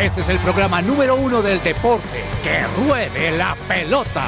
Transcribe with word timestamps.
Este 0.00 0.20
es 0.20 0.28
el 0.28 0.38
programa 0.38 0.80
número 0.80 1.16
uno 1.16 1.42
del 1.42 1.60
deporte. 1.60 2.24
¡Que 2.44 2.62
ruede 2.80 3.32
la 3.32 3.56
pelota! 3.66 4.26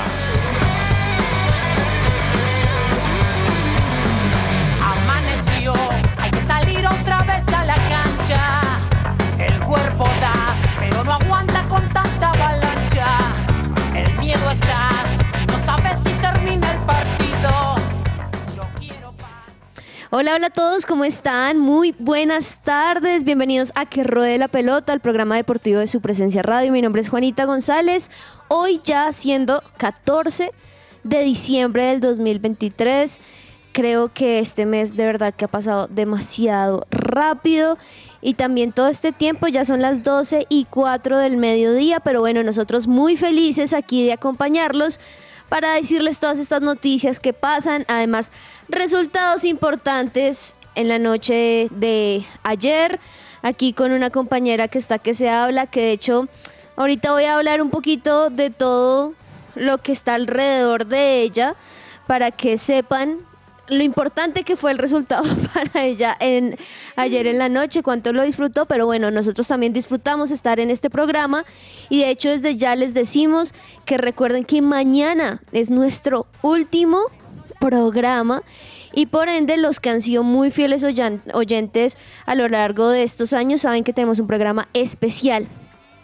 Amaneció, 4.83 5.72
hay 6.17 6.30
que 6.33 6.41
salir 6.41 6.85
otra 6.85 7.22
vez 7.22 7.46
a 7.54 7.64
la 7.67 7.77
cancha. 7.77 8.60
El 9.38 9.60
cuerpo 9.60 10.10
Hola, 20.12 20.34
hola 20.34 20.48
a 20.48 20.51
todos, 20.51 20.87
¿cómo 20.87 21.05
están? 21.05 21.56
Muy 21.56 21.95
buenas 22.01 22.62
tardes, 22.62 23.23
bienvenidos 23.23 23.70
a 23.77 23.87
Que 23.87 24.02
Ruede 24.02 24.38
la 24.38 24.48
Pelota, 24.48 24.92
el 24.92 24.98
programa 24.98 25.36
deportivo 25.36 25.78
de 25.78 25.86
su 25.86 26.00
presencia 26.00 26.42
radio. 26.42 26.73
Mi 26.73 26.83
nombre 26.83 27.00
es 27.00 27.09
Juanita 27.09 27.45
González. 27.45 28.10
Hoy 28.48 28.80
ya 28.83 29.12
siendo 29.12 29.62
14 29.77 30.50
de 31.05 31.23
diciembre 31.23 31.84
del 31.84 32.00
2023. 32.00 33.20
Creo 33.70 34.12
que 34.12 34.41
este 34.41 34.66
mes 34.66 34.96
de 34.96 35.06
verdad 35.06 35.33
que 35.33 35.45
ha 35.45 35.48
pasado 35.48 35.86
demasiado 35.86 36.84
rápido 36.91 37.78
y 38.20 38.34
también 38.34 38.72
todo 38.72 38.88
este 38.88 39.12
tiempo 39.12 39.47
ya 39.47 39.64
son 39.64 39.80
las 39.80 40.02
12 40.02 40.45
y 40.48 40.64
4 40.64 41.19
del 41.19 41.36
mediodía, 41.36 42.00
pero 42.00 42.19
bueno, 42.19 42.42
nosotros 42.42 42.88
muy 42.88 43.14
felices 43.14 43.72
aquí 43.72 44.05
de 44.05 44.14
acompañarlos 44.14 44.98
para 45.50 45.74
decirles 45.74 46.20
todas 46.20 46.38
estas 46.38 46.62
noticias 46.62 47.20
que 47.20 47.34
pasan, 47.34 47.84
además 47.88 48.32
resultados 48.68 49.45
importantes 49.45 50.54
en 50.77 50.88
la 50.88 50.98
noche 50.98 51.68
de 51.72 52.24
ayer, 52.45 52.98
aquí 53.42 53.72
con 53.72 53.92
una 53.92 54.10
compañera 54.10 54.68
que 54.68 54.78
está 54.78 54.98
que 54.98 55.14
se 55.14 55.28
habla, 55.28 55.66
que 55.66 55.80
de 55.83 55.92
hecho 55.92 56.28
ahorita 56.77 57.12
voy 57.12 57.25
a 57.25 57.36
hablar 57.36 57.60
un 57.60 57.70
poquito 57.70 58.30
de 58.30 58.50
todo 58.50 59.12
lo 59.56 59.78
que 59.78 59.91
está 59.91 60.14
alrededor 60.14 60.86
de 60.86 61.20
ella 61.20 61.56
para 62.06 62.30
que 62.30 62.56
sepan 62.56 63.19
lo 63.70 63.82
importante 63.82 64.42
que 64.42 64.56
fue 64.56 64.72
el 64.72 64.78
resultado 64.78 65.24
para 65.54 65.84
ella 65.84 66.16
ayer 66.96 67.26
en 67.26 67.38
la 67.38 67.48
noche, 67.48 67.82
cuánto 67.82 68.12
lo 68.12 68.22
disfrutó, 68.22 68.66
pero 68.66 68.86
bueno, 68.86 69.10
nosotros 69.10 69.48
también 69.48 69.72
disfrutamos 69.72 70.30
estar 70.30 70.60
en 70.60 70.70
este 70.70 70.90
programa 70.90 71.44
y 71.88 72.00
de 72.00 72.10
hecho 72.10 72.28
desde 72.28 72.56
ya 72.56 72.76
les 72.76 72.94
decimos 72.94 73.54
que 73.84 73.96
recuerden 73.96 74.44
que 74.44 74.60
mañana 74.62 75.41
es 75.52 75.70
nuestro 75.70 76.26
último 76.42 76.98
programa 77.60 78.42
y 78.92 79.06
por 79.06 79.28
ende 79.28 79.56
los 79.56 79.78
que 79.78 79.91
han 79.91 80.02
sido 80.02 80.24
muy 80.24 80.50
fieles 80.50 80.84
oyentes 81.32 81.96
a 82.26 82.34
lo 82.34 82.48
largo 82.48 82.88
de 82.88 83.02
estos 83.02 83.32
años 83.32 83.60
saben 83.60 83.84
que 83.84 83.92
tenemos 83.92 84.18
un 84.18 84.26
programa 84.26 84.68
especial. 84.74 85.46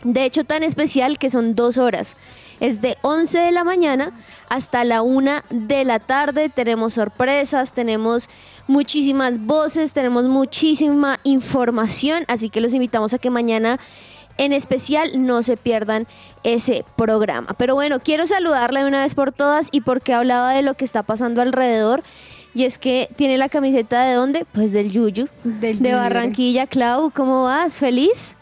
De 0.04 0.24
hecho, 0.24 0.44
tan 0.44 0.62
especial 0.62 1.18
que 1.18 1.30
son 1.30 1.54
dos 1.54 1.78
horas. 1.78 2.16
Es 2.60 2.80
de 2.80 2.96
11 3.02 3.38
de 3.38 3.52
la 3.52 3.64
mañana 3.64 4.12
hasta 4.48 4.84
la 4.84 5.02
1 5.02 5.42
de 5.50 5.84
la 5.84 5.98
tarde. 5.98 6.48
Tenemos 6.48 6.94
sorpresas, 6.94 7.72
tenemos 7.72 8.28
muchísimas 8.66 9.44
voces, 9.44 9.92
tenemos 9.92 10.26
muchísima 10.26 11.18
información. 11.24 12.24
Así 12.28 12.50
que 12.50 12.60
los 12.60 12.74
invitamos 12.74 13.12
a 13.14 13.18
que 13.18 13.30
mañana 13.30 13.78
en 14.38 14.52
especial 14.52 15.26
no 15.26 15.42
se 15.42 15.56
pierdan 15.56 16.06
ese 16.42 16.84
programa. 16.96 17.54
Pero 17.56 17.74
bueno, 17.74 18.00
quiero 18.00 18.26
saludarle 18.26 18.80
de 18.80 18.86
una 18.86 19.02
vez 19.02 19.14
por 19.14 19.32
todas 19.32 19.68
y 19.72 19.80
porque 19.80 20.14
hablaba 20.14 20.52
de 20.52 20.62
lo 20.62 20.74
que 20.74 20.84
está 20.84 21.02
pasando 21.02 21.42
alrededor. 21.42 22.02
Y 22.54 22.64
es 22.64 22.78
que 22.78 23.10
tiene 23.16 23.36
la 23.36 23.50
camiseta 23.50 24.04
de 24.04 24.14
dónde? 24.14 24.46
Pues 24.52 24.72
del 24.72 24.90
Yuyu, 24.90 25.28
Del 25.44 25.80
de. 25.80 25.92
Barranquilla. 25.92 26.66
Clau, 26.66 27.10
¿cómo 27.10 27.44
vas? 27.44 27.76
¿Feliz? 27.76 28.36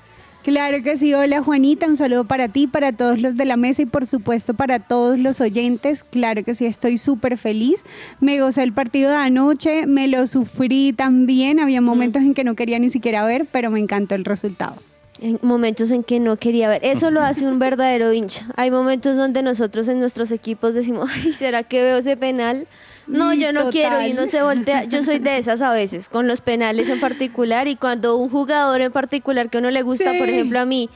Claro 0.45 0.83
que 0.83 0.99
sí, 0.99 1.15
hola 1.15 1.43
Juanita, 1.43 1.87
un 1.87 1.97
saludo 1.97 2.25
para 2.25 2.49
ti, 2.49 2.67
para 2.67 2.93
todos 2.93 3.19
los 3.19 3.35
de 3.35 3.47
la 3.47 3.57
mesa 3.57 3.81
y 3.81 3.87
por 3.87 4.07
supuesto 4.07 4.53
para 4.53 4.79
todos 4.79 5.19
los 5.19 5.41
oyentes. 5.41 6.05
Claro 6.05 6.45
que 6.45 6.55
sí, 6.55 6.67
estoy 6.67 6.99
súper 6.99 7.39
feliz. 7.39 7.83
Me 8.21 8.39
gocé 8.39 8.63
el 8.63 8.75
partido 8.75 9.09
de 9.09 9.17
anoche, 9.17 9.87
me 9.87 10.07
lo 10.07 10.27
sufrí 10.27 10.93
también, 10.93 11.61
había 11.61 11.81
momentos 11.81 12.21
en 12.21 12.35
que 12.35 12.45
no 12.45 12.57
quería 12.57 12.79
ni 12.79 12.91
siquiera 12.91 13.25
ver, 13.25 13.47
pero 13.51 13.71
me 13.71 13.81
encantó 13.81 14.17
el 14.17 14.27
resultado. 14.27 14.77
En 15.23 15.39
momentos 15.41 15.91
en 15.91 16.05
que 16.05 16.21
no 16.21 16.37
quería 16.37 16.69
ver. 16.69 16.85
Eso 16.85 17.11
lo 17.11 17.23
hace 17.23 17.47
un 17.47 17.59
verdadero 17.59 18.13
hincha. 18.13 18.47
Hay 18.57 18.71
momentos 18.71 19.17
donde 19.17 19.43
nosotros 19.43 19.89
en 19.89 19.99
nuestros 19.99 20.31
equipos 20.31 20.75
decimos, 20.75 21.09
ay, 21.25 21.33
¿será 21.33 21.63
que 21.63 21.83
veo 21.83 21.97
ese 21.97 22.19
penal? 22.19 22.67
No, 23.07 23.35
yo 23.35 23.53
no 23.53 23.65
total. 23.65 23.73
quiero 23.73 24.01
y 24.07 24.13
no 24.15 24.27
se 24.27 24.43
voltea. 24.43 24.85
Yo 24.85 25.03
soy 25.03 25.19
de 25.19 25.39
esas 25.39 25.61
a 25.63 25.73
veces, 25.73 26.09
con 26.09 26.27
los 26.27 26.41
penales 26.41 26.89
en 26.89 27.01
particular 27.01 27.69
y 27.69 27.77
cuando 27.77 28.17
un 28.17 28.31
jugador 28.31 28.81
en 28.81 28.93
particular 28.93 29.51
que 29.51 29.59
uno 29.59 29.71
le 29.71 29.83
gusta, 29.83 30.13
por 30.19 30.29
ejemplo 30.29 30.59
a 30.61 30.65
mí, 30.65 30.89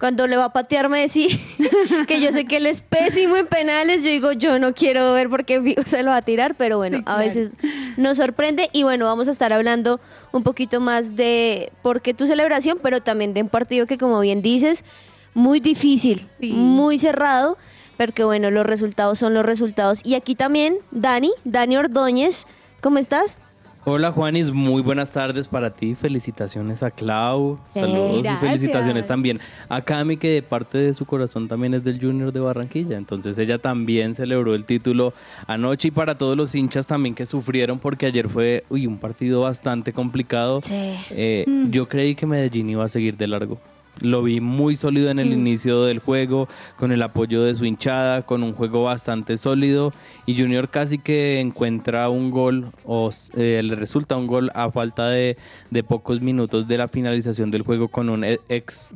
cuando 0.00 0.26
le 0.26 0.36
va 0.36 0.46
a 0.46 0.52
patear 0.52 0.88
Messi, 0.88 1.28
que 2.08 2.20
yo 2.20 2.32
sé 2.32 2.44
que 2.46 2.56
él 2.56 2.66
es 2.66 2.80
pésimo 2.82 3.36
en 3.36 3.46
penales, 3.46 4.02
yo 4.02 4.10
digo, 4.10 4.32
yo 4.32 4.58
no 4.58 4.72
quiero 4.72 5.12
ver 5.12 5.28
porque 5.30 5.76
se 5.86 6.02
lo 6.02 6.10
va 6.10 6.16
a 6.18 6.22
tirar, 6.22 6.54
pero 6.56 6.76
bueno, 6.78 6.98
Sí, 6.98 7.02
a 7.02 7.14
claro. 7.14 7.20
veces 7.20 7.52
nos 7.96 8.16
sorprende 8.18 8.68
y 8.72 8.82
bueno, 8.82 9.06
vamos 9.06 9.28
a 9.28 9.30
estar 9.30 9.52
hablando 9.52 10.00
un 10.32 10.42
poquito 10.42 10.80
más 10.80 11.14
de 11.16 11.70
por 11.82 12.02
qué 12.02 12.12
tu 12.12 12.26
celebración, 12.26 12.78
pero 12.82 13.00
también 13.00 13.34
de 13.34 13.42
un 13.42 13.48
partido 13.48 13.86
que 13.86 13.96
como 13.96 14.20
bien 14.20 14.42
dices, 14.42 14.84
muy 15.32 15.60
difícil, 15.60 16.26
Sí. 16.40 16.50
muy 16.52 16.98
cerrado, 16.98 17.56
pero 17.96 18.12
que 18.12 18.24
bueno, 18.24 18.50
los 18.50 18.66
resultados 18.66 19.18
son 19.18 19.34
los 19.34 19.44
resultados. 19.44 20.00
Y 20.04 20.14
aquí 20.14 20.34
también, 20.34 20.76
Dani, 20.90 21.32
Dani 21.44 21.76
Ordóñez, 21.76 22.46
¿cómo 22.80 22.98
estás? 22.98 23.38
Hola 23.86 24.12
Juanis, 24.12 24.50
muy 24.50 24.80
buenas 24.80 25.10
tardes 25.10 25.46
para 25.46 25.68
ti. 25.68 25.94
Felicitaciones 25.94 26.82
a 26.82 26.90
Clau. 26.90 27.58
Sí, 27.66 27.80
Saludos 27.80 28.22
gracias. 28.22 28.42
y 28.42 28.46
felicitaciones 28.46 29.06
también 29.06 29.40
a 29.68 29.82
Cami, 29.82 30.16
que 30.16 30.30
de 30.30 30.42
parte 30.42 30.78
de 30.78 30.94
su 30.94 31.04
corazón 31.04 31.48
también 31.48 31.74
es 31.74 31.84
del 31.84 32.00
Junior 32.00 32.32
de 32.32 32.40
Barranquilla. 32.40 32.96
Entonces 32.96 33.36
ella 33.36 33.58
también 33.58 34.14
celebró 34.14 34.54
el 34.54 34.64
título 34.64 35.12
anoche 35.46 35.88
y 35.88 35.90
para 35.90 36.16
todos 36.16 36.34
los 36.34 36.54
hinchas 36.54 36.86
también 36.86 37.14
que 37.14 37.26
sufrieron 37.26 37.78
porque 37.78 38.06
ayer 38.06 38.26
fue 38.30 38.64
uy, 38.70 38.86
un 38.86 38.96
partido 38.96 39.42
bastante 39.42 39.92
complicado. 39.92 40.60
Sí. 40.62 40.94
Eh, 41.10 41.44
Yo 41.68 41.86
creí 41.86 42.14
que 42.14 42.24
Medellín 42.24 42.70
iba 42.70 42.86
a 42.86 42.88
seguir 42.88 43.18
de 43.18 43.26
largo. 43.26 43.58
Lo 44.00 44.22
vi 44.22 44.40
muy 44.40 44.76
sólido 44.76 45.10
en 45.10 45.18
el 45.18 45.32
inicio 45.32 45.84
del 45.84 46.00
juego, 46.00 46.48
con 46.76 46.92
el 46.92 47.02
apoyo 47.02 47.42
de 47.42 47.54
su 47.54 47.64
hinchada, 47.64 48.22
con 48.22 48.42
un 48.42 48.52
juego 48.52 48.84
bastante 48.84 49.38
sólido. 49.38 49.92
Y 50.26 50.36
Junior 50.36 50.68
casi 50.68 50.98
que 50.98 51.40
encuentra 51.40 52.08
un 52.08 52.30
gol, 52.30 52.72
o 52.84 53.10
eh, 53.36 53.60
le 53.62 53.74
resulta 53.76 54.16
un 54.16 54.26
gol 54.26 54.50
a 54.54 54.70
falta 54.70 55.08
de, 55.08 55.36
de 55.70 55.84
pocos 55.84 56.20
minutos 56.20 56.66
de 56.66 56.78
la 56.78 56.88
finalización 56.88 57.50
del 57.50 57.62
juego 57.62 57.88
con 57.88 58.08
un 58.08 58.24
e- 58.24 58.40
ex 58.48 58.90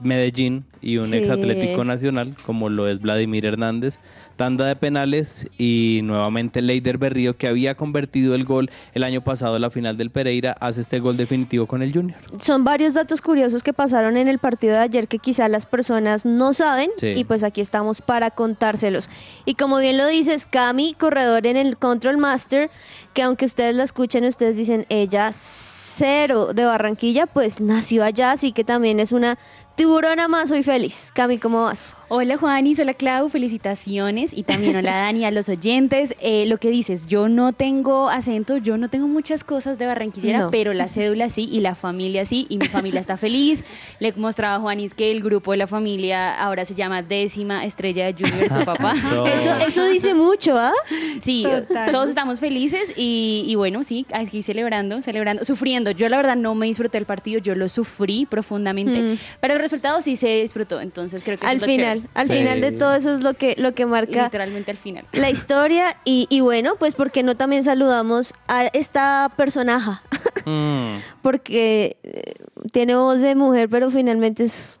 Medellín 0.00 0.64
y 0.82 0.98
un 0.98 1.04
Sí. 1.04 1.16
ex 1.16 1.30
Atlético 1.30 1.84
Nacional, 1.84 2.34
como 2.44 2.68
lo 2.68 2.88
es 2.88 3.00
Vladimir 3.00 3.46
Hernández. 3.46 3.98
Tanda 4.36 4.66
de 4.66 4.76
penales 4.76 5.48
y 5.56 6.00
nuevamente 6.04 6.60
Leider 6.60 6.98
Berrío, 6.98 7.38
que 7.38 7.48
había 7.48 7.74
convertido 7.74 8.34
el 8.34 8.44
gol 8.44 8.70
el 8.92 9.02
año 9.02 9.22
pasado 9.22 9.56
en 9.56 9.62
la 9.62 9.70
final 9.70 9.96
del 9.96 10.10
Pereira, 10.10 10.54
hace 10.60 10.82
este 10.82 10.98
gol 11.00 11.16
definitivo 11.16 11.64
con 11.66 11.82
el 11.82 11.90
Junior. 11.90 12.18
Son 12.42 12.62
varios 12.62 12.92
datos 12.92 13.22
curiosos 13.22 13.62
que 13.62 13.72
pasaron 13.72 14.18
en 14.18 14.28
el 14.28 14.38
partido 14.38 14.74
de 14.74 14.80
ayer 14.80 15.08
que 15.08 15.18
quizá 15.18 15.48
las 15.48 15.64
personas 15.64 16.26
no 16.26 16.52
saben 16.52 16.90
Sí. 16.98 17.14
y 17.16 17.24
pues 17.24 17.44
aquí 17.44 17.62
estamos 17.62 18.02
para 18.02 18.30
contárselos. 18.30 19.08
Y 19.46 19.54
como 19.54 19.78
bien 19.78 19.96
lo 19.96 20.06
dices, 20.06 20.44
Cami, 20.44 20.92
corredor 20.92 21.46
en 21.46 21.56
el 21.56 21.78
Control 21.78 22.18
Master, 22.18 22.70
que 23.14 23.22
aunque 23.22 23.46
ustedes 23.46 23.74
la 23.74 23.84
escuchen, 23.84 24.24
ustedes 24.26 24.58
dicen 24.58 24.84
ella 24.90 25.30
cero 25.32 26.52
de 26.52 26.66
Barranquilla, 26.66 27.26
pues 27.26 27.62
nació 27.62 28.04
allá, 28.04 28.32
así 28.32 28.52
que 28.52 28.64
también 28.64 29.00
es 29.00 29.12
una 29.12 29.38
tiburona 29.76 30.26
más, 30.26 30.48
soy 30.48 30.62
feliz. 30.62 31.10
Cami, 31.14 31.36
¿cómo 31.38 31.64
vas? 31.64 31.94
Hola 32.08 32.36
Juanis, 32.38 32.78
hola 32.80 32.94
Clau, 32.94 33.28
felicitaciones 33.28 34.32
y 34.32 34.42
también 34.44 34.74
hola 34.76 34.92
Dani, 35.02 35.24
a 35.26 35.30
los 35.30 35.50
oyentes. 35.50 36.14
Eh, 36.20 36.46
lo 36.46 36.56
que 36.56 36.70
dices, 36.70 37.06
yo 37.06 37.28
no 37.28 37.52
tengo 37.52 38.08
acento, 38.08 38.56
yo 38.56 38.78
no 38.78 38.88
tengo 38.88 39.06
muchas 39.06 39.44
cosas 39.44 39.76
de 39.78 39.84
barranquillera, 39.86 40.38
No. 40.38 40.50
pero 40.50 40.72
la 40.72 40.88
cédula 40.88 41.28
sí 41.28 41.46
y 41.52 41.60
la 41.60 41.74
familia 41.74 42.24
sí 42.24 42.46
y 42.48 42.56
mi 42.56 42.68
familia 42.68 43.00
está 43.00 43.18
feliz. 43.18 43.64
Le 43.98 44.12
mostraba 44.14 44.54
a 44.54 44.60
Juanis 44.60 44.94
que 44.94 45.10
el 45.10 45.22
grupo 45.22 45.50
de 45.50 45.58
la 45.58 45.66
familia 45.66 46.40
ahora 46.40 46.64
se 46.64 46.74
llama 46.74 47.02
décima 47.02 47.64
estrella 47.66 48.06
de 48.06 48.14
Junior, 48.14 48.48
tu 48.60 48.64
papá. 48.64 48.94
Eso. 48.96 49.26
Eso, 49.26 49.56
eso 49.66 49.86
dice 49.88 50.14
mucho, 50.14 50.56
¿ah? 50.56 50.72
Sí, 51.20 51.44
Total. 51.44 51.90
todos 51.90 52.08
estamos 52.08 52.40
felices 52.40 52.92
y, 52.96 53.44
y 53.46 53.54
bueno, 53.56 53.84
sí, 53.84 54.06
aquí 54.14 54.42
celebrando, 54.42 55.02
celebrando, 55.02 55.44
sufriendo. 55.44 55.90
Yo 55.90 56.08
la 56.08 56.16
verdad 56.16 56.36
no 56.36 56.54
me 56.54 56.64
disfruté 56.66 56.96
el 56.96 57.04
partido, 57.04 57.40
yo 57.40 57.54
lo 57.54 57.68
sufrí 57.68 58.24
profundamente, 58.26 58.86
Mm. 59.02 59.18
pero 59.40 59.58
el 59.66 59.70
resultado 59.70 60.00
sí 60.00 60.16
se 60.16 60.28
disfrutó, 60.42 60.80
entonces 60.80 61.22
creo 61.24 61.36
que 61.38 61.44
eso 61.44 61.50
Al 61.50 61.58
es 61.58 61.64
final, 61.64 62.02
al 62.14 62.26
Sí. 62.28 62.32
final 62.34 62.60
de 62.60 62.72
todo 62.72 62.94
eso 62.94 63.12
es 63.12 63.22
lo 63.22 63.34
que, 63.34 63.54
lo 63.58 63.74
que 63.74 63.84
marca 63.86 64.24
literalmente 64.24 64.70
al 64.70 64.76
final. 64.76 65.04
la 65.12 65.28
historia 65.30 65.96
y, 66.04 66.26
y 66.30 66.40
bueno, 66.40 66.74
pues 66.78 66.94
porque 66.94 67.22
no 67.22 67.34
también 67.34 67.64
saludamos 67.64 68.32
a 68.48 68.66
esta 68.66 69.30
personaja, 69.36 70.02
Mm. 70.46 70.96
porque 71.22 71.96
eh, 72.04 72.34
tiene 72.70 72.94
voz 72.94 73.20
de 73.20 73.34
mujer, 73.34 73.68
pero 73.68 73.90
finalmente 73.90 74.44
es 74.44 74.76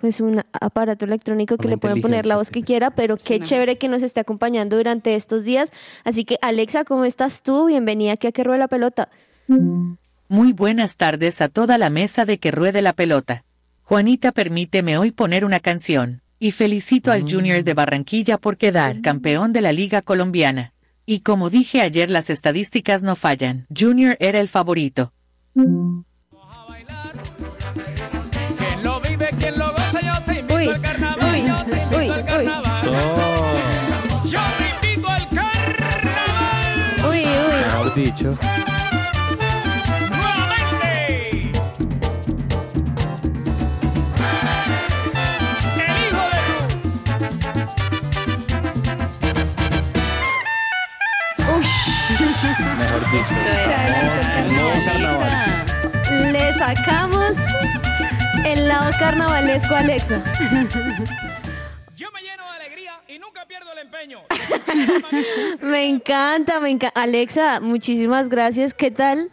pues 0.00 0.20
un 0.20 0.42
aparato 0.60 1.04
electrónico 1.04 1.56
que 1.56 1.66
Una 1.66 1.74
le 1.74 1.78
pueden 1.78 2.00
poner 2.00 2.26
la 2.26 2.36
voz 2.36 2.50
que 2.50 2.62
quiera, 2.62 2.90
pero 2.90 3.16
qué 3.16 3.40
chévere 3.40 3.78
que 3.78 3.88
nos 3.88 4.02
esté 4.02 4.20
acompañando 4.20 4.76
durante 4.76 5.14
estos 5.16 5.42
días. 5.44 5.72
Así 6.04 6.24
que 6.24 6.36
Alexa, 6.42 6.84
¿cómo 6.84 7.04
estás 7.04 7.42
tú? 7.42 7.66
Bienvenida 7.66 8.12
aquí 8.12 8.26
a 8.28 8.32
Que 8.32 8.44
Rueda 8.44 8.58
la 8.58 8.68
Pelota. 8.68 9.08
Muy 10.28 10.52
buenas 10.52 10.96
tardes 10.98 11.40
a 11.40 11.48
toda 11.48 11.78
la 11.78 11.90
mesa 11.90 12.24
de 12.24 12.38
que 12.38 12.50
ruede 12.50 12.80
la 12.82 12.92
pelota. 12.92 13.42
Juanita, 13.88 14.32
permíteme 14.32 14.98
hoy 14.98 15.12
poner 15.12 15.46
una 15.46 15.60
canción. 15.60 16.20
Y 16.38 16.50
felicito 16.50 17.10
al 17.10 17.22
Junior 17.22 17.64
de 17.64 17.72
Barranquilla 17.72 18.36
por 18.36 18.58
quedar 18.58 19.00
campeón 19.00 19.54
de 19.54 19.62
la 19.62 19.72
Liga 19.72 20.02
Colombiana. 20.02 20.74
Y 21.06 21.20
como 21.20 21.48
dije 21.48 21.80
ayer, 21.80 22.10
las 22.10 22.28
estadísticas 22.28 23.02
no 23.02 23.16
fallan. 23.16 23.66
Junior 23.74 24.18
era 24.20 24.40
el 24.40 24.48
favorito. 24.48 25.14
Uy, 25.54 26.04
al 30.68 30.82
carnaval. 30.82 31.56
uy, 31.96 32.10
uy. 32.10 32.46
Yo 34.30 34.40
te 34.58 34.64
invito 34.92 35.08
al 35.08 35.26
carnaval. 35.30 37.08
Uy, 37.08 37.20
uy. 37.20 37.24
Mejor 37.64 37.94
dicho. 37.94 38.38
Sacamos 56.74 57.38
el 58.44 58.68
lado 58.68 58.90
carnavalesco 58.98 59.74
a 59.74 59.78
Alexa. 59.78 60.22
Yo 61.96 62.10
me 62.12 62.20
lleno 62.20 62.44
de 62.44 62.56
alegría 62.56 62.92
y 63.08 63.18
nunca 63.18 63.46
pierdo 63.46 63.72
el 63.72 63.78
empeño. 63.78 64.20
Me 65.62 65.88
encanta, 65.88 66.60
me 66.60 66.68
encanta. 66.68 67.00
Alexa, 67.00 67.60
muchísimas 67.60 68.28
gracias. 68.28 68.74
¿Qué 68.74 68.90
tal? 68.90 69.30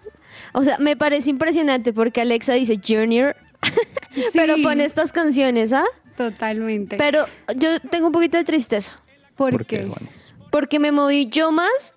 O 0.53 0.63
sea, 0.63 0.77
me 0.77 0.95
parece 0.95 1.29
impresionante 1.29 1.91
porque 1.91 2.21
Alexa 2.21 2.53
dice 2.53 2.79
Junior, 2.81 3.35
pero 4.33 4.55
pone 4.63 4.85
estas 4.85 5.11
canciones, 5.11 5.73
¿ah? 5.73 5.83
Totalmente. 6.15 6.95
Pero 6.95 7.27
yo 7.57 7.81
tengo 7.81 8.07
un 8.07 8.13
poquito 8.13 8.37
de 8.37 8.45
tristeza 8.45 8.93
¿Por, 9.35 9.51
¿Por 9.51 9.65
qué? 9.65 9.89
porque 10.51 10.79
me 10.79 10.93
moví 10.93 11.27
yo 11.27 11.51
más 11.51 11.95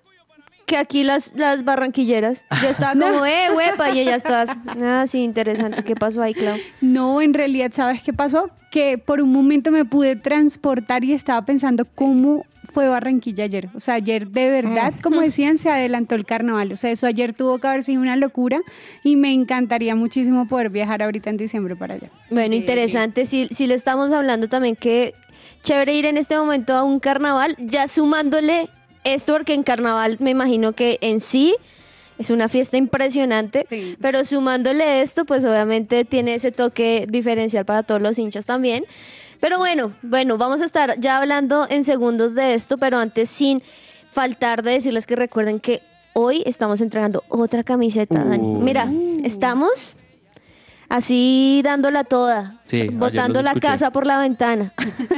que 0.69 0.77
aquí 0.77 1.03
las, 1.03 1.33
las 1.35 1.65
barranquilleras. 1.65 2.45
Yo 2.61 2.69
estaba 2.69 2.93
como, 2.93 3.25
eh, 3.25 3.47
huepa, 3.53 3.89
y 3.89 3.99
ellas 3.99 4.23
todas, 4.23 4.51
ah, 4.81 5.05
sí, 5.07 5.23
interesante. 5.23 5.83
¿Qué 5.83 5.95
pasó 5.95 6.21
ahí, 6.21 6.35
Clau? 6.35 6.57
No, 6.79 7.21
en 7.21 7.33
realidad, 7.33 7.71
¿sabes 7.73 8.03
qué 8.03 8.13
pasó? 8.13 8.51
Que 8.69 8.99
por 8.99 9.19
un 9.19 9.31
momento 9.31 9.71
me 9.71 9.83
pude 9.83 10.15
transportar 10.15 11.03
y 11.03 11.13
estaba 11.13 11.43
pensando 11.43 11.85
cómo 11.95 12.45
fue 12.71 12.87
Barranquilla 12.87 13.45
ayer. 13.45 13.69
O 13.73 13.79
sea, 13.79 13.95
ayer 13.95 14.27
de 14.27 14.51
verdad, 14.51 14.93
como 15.01 15.21
decían, 15.21 15.57
se 15.57 15.71
adelantó 15.71 16.13
el 16.13 16.23
carnaval. 16.23 16.71
O 16.71 16.75
sea, 16.75 16.91
eso 16.91 17.07
ayer 17.07 17.33
tuvo 17.33 17.57
que 17.57 17.67
haber 17.67 17.83
sido 17.83 17.99
una 17.99 18.15
locura 18.15 18.59
y 19.03 19.15
me 19.15 19.33
encantaría 19.33 19.95
muchísimo 19.95 20.47
poder 20.47 20.69
viajar 20.69 21.01
ahorita 21.01 21.31
en 21.31 21.37
diciembre 21.37 21.75
para 21.75 21.95
allá. 21.95 22.11
Bueno, 22.29 22.53
interesante. 22.53 23.25
Si, 23.25 23.47
si 23.49 23.65
le 23.65 23.73
estamos 23.73 24.11
hablando 24.11 24.47
también 24.47 24.75
que 24.75 25.15
chévere 25.63 25.95
ir 25.95 26.05
en 26.05 26.17
este 26.17 26.37
momento 26.37 26.75
a 26.75 26.83
un 26.83 26.99
carnaval, 26.99 27.55
ya 27.57 27.87
sumándole 27.87 28.69
esto, 29.03 29.33
porque 29.33 29.53
en 29.53 29.63
carnaval 29.63 30.17
me 30.19 30.29
imagino 30.31 30.73
que 30.73 30.97
en 31.01 31.19
sí 31.19 31.55
es 32.17 32.29
una 32.29 32.49
fiesta 32.49 32.75
impresionante, 32.77 33.65
Sí. 33.69 33.95
pero 34.01 34.25
sumándole 34.25 35.01
esto, 35.01 35.23
pues 35.25 35.45
obviamente 35.45 36.03
tiene 36.05 36.35
ese 36.35 36.51
toque 36.51 37.05
diferencial 37.09 37.63
para 37.65 37.83
todos 37.83 38.01
los 38.01 38.19
hinchas 38.19 38.45
también. 38.45 38.85
Pero 39.39 39.57
bueno, 39.57 39.93
bueno, 40.01 40.37
vamos 40.37 40.61
a 40.61 40.65
estar 40.65 40.99
ya 40.99 41.17
hablando 41.17 41.65
en 41.69 41.85
segundos 41.85 42.35
de 42.35 42.53
esto, 42.55 42.77
pero 42.77 42.97
antes 42.97 43.29
sin 43.29 43.63
faltar 44.11 44.63
de 44.63 44.71
decirles 44.71 45.07
que 45.07 45.15
recuerden 45.15 45.61
que 45.61 45.81
hoy 46.11 46.43
estamos 46.45 46.81
entregando 46.81 47.23
otra 47.29 47.63
camiseta, 47.63 48.21
Dani. 48.23 48.45
Uh. 48.47 48.59
Mira, 48.59 48.91
estamos 49.23 49.95
así 50.89 51.61
dándola 51.63 52.03
toda, 52.03 52.55
Sí, 52.65 52.89
botando 52.89 53.41
la 53.41 53.53
casa 53.53 53.91
por 53.91 54.05
la 54.05 54.19
ventana. 54.19 54.73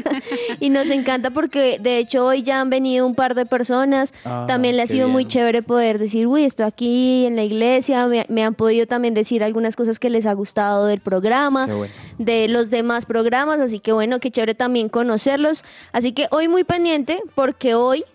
y 0.60 0.70
nos 0.70 0.90
encanta 0.90 1.32
porque 1.32 1.80
de 1.80 1.98
hecho 1.98 2.26
hoy 2.26 2.44
ya 2.44 2.62
han 2.62 2.70
venido 2.70 3.06
un 3.06 3.16
par 3.16 3.36
de 3.36 3.46
personas. 3.46 4.14
Ah, 4.24 4.46
también 4.48 4.78
le 4.78 4.84
ha 4.84 4.88
sido 4.88 5.10
muy 5.10 5.26
chévere 5.26 5.62
poder 5.62 5.98
decir, 5.98 6.28
uy, 6.28 6.46
estoy 6.46 6.66
aquí 6.66 7.26
en 7.26 7.36
la 7.36 7.44
iglesia. 7.44 8.08
Me, 8.08 8.26
me 8.30 8.44
han 8.44 8.54
podido 8.54 8.86
también 8.86 9.14
decir 9.14 9.44
algunas 9.44 9.76
cosas 9.76 10.00
que 10.00 10.10
les 10.10 10.26
ha 10.26 10.34
gustado 10.34 10.86
del 10.86 11.02
programa, 11.02 11.66
bueno. 11.66 11.94
de 12.20 12.48
los 12.48 12.70
demás 12.70 13.06
programas. 13.06 13.60
Así 13.60 13.80
que 13.80 13.92
bueno, 13.92 14.20
qué 14.20 14.32
chévere 14.32 14.56
también 14.56 14.88
conocerlos. 14.88 15.64
Así 15.92 16.12
que 16.12 16.28
hoy 16.32 16.48
muy 16.48 16.64
pendiente 16.64 17.22
porque 17.36 17.76
hoy 17.76 18.06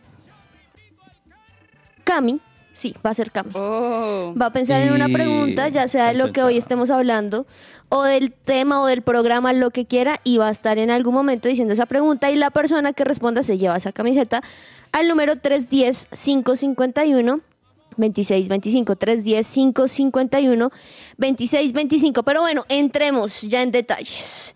Cami, 2.06 2.40
sí, 2.76 2.94
va 3.04 3.10
a 3.10 3.14
ser 3.14 3.32
Cami. 3.32 3.50
Oh. 3.54 4.32
Va 4.40 4.46
a 4.46 4.52
pensar 4.52 4.80
en 4.82 4.92
una 4.92 5.08
pregunta, 5.08 5.68
ya 5.68 5.88
sea 5.88 6.06
de 6.08 6.14
lo 6.14 6.32
que 6.32 6.42
hoy 6.42 6.56
estemos 6.56 6.90
hablando, 6.90 7.46
o 7.88 8.04
del 8.04 8.32
tema 8.32 8.80
o 8.82 8.86
del 8.86 9.02
programa, 9.02 9.52
lo 9.52 9.70
que 9.70 9.86
quiera, 9.86 10.20
y 10.22 10.38
va 10.38 10.46
a 10.48 10.50
estar 10.50 10.78
en 10.78 10.90
algún 10.90 11.14
momento 11.14 11.48
diciendo 11.48 11.74
esa 11.74 11.86
pregunta, 11.86 12.30
y 12.30 12.36
la 12.36 12.50
persona 12.50 12.92
que 12.92 13.04
responda 13.04 13.42
se 13.42 13.58
lleva 13.58 13.76
esa 13.76 13.90
camiseta 13.92 14.42
al 14.92 15.08
número 15.08 15.34
310-551. 15.34 17.40
2625 17.98 18.96
310 18.96 19.54
551 19.54 20.70
2625 21.16 22.22
pero 22.24 22.42
bueno 22.42 22.66
entremos 22.68 23.40
ya 23.42 23.62
en 23.62 23.72
detalles 23.72 24.55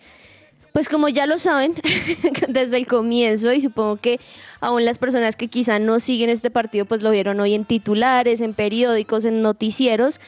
pues 0.72 0.88
como 0.88 1.08
ya 1.08 1.26
lo 1.26 1.38
saben 1.38 1.75
desde 2.49 2.76
el 2.76 2.87
comienzo 2.87 3.52
y 3.52 3.61
supongo 3.61 3.96
que 3.96 4.20
aún 4.61 4.84
las 4.84 4.99
personas 4.99 5.37
que 5.37 5.49
quizá 5.49 5.78
no 5.78 6.00
siguen 6.00 6.31
este 6.31 6.50
partido 6.50 6.84
pues 6.84 7.02
lo 7.02 7.11
vieron 7.11 7.40
hoy 7.40 7.55
en 7.55 7.64
titulares, 7.64 8.40
en 8.40 8.55
periódicos, 8.55 9.25
en 9.25 9.43
noticieros, 9.43 10.20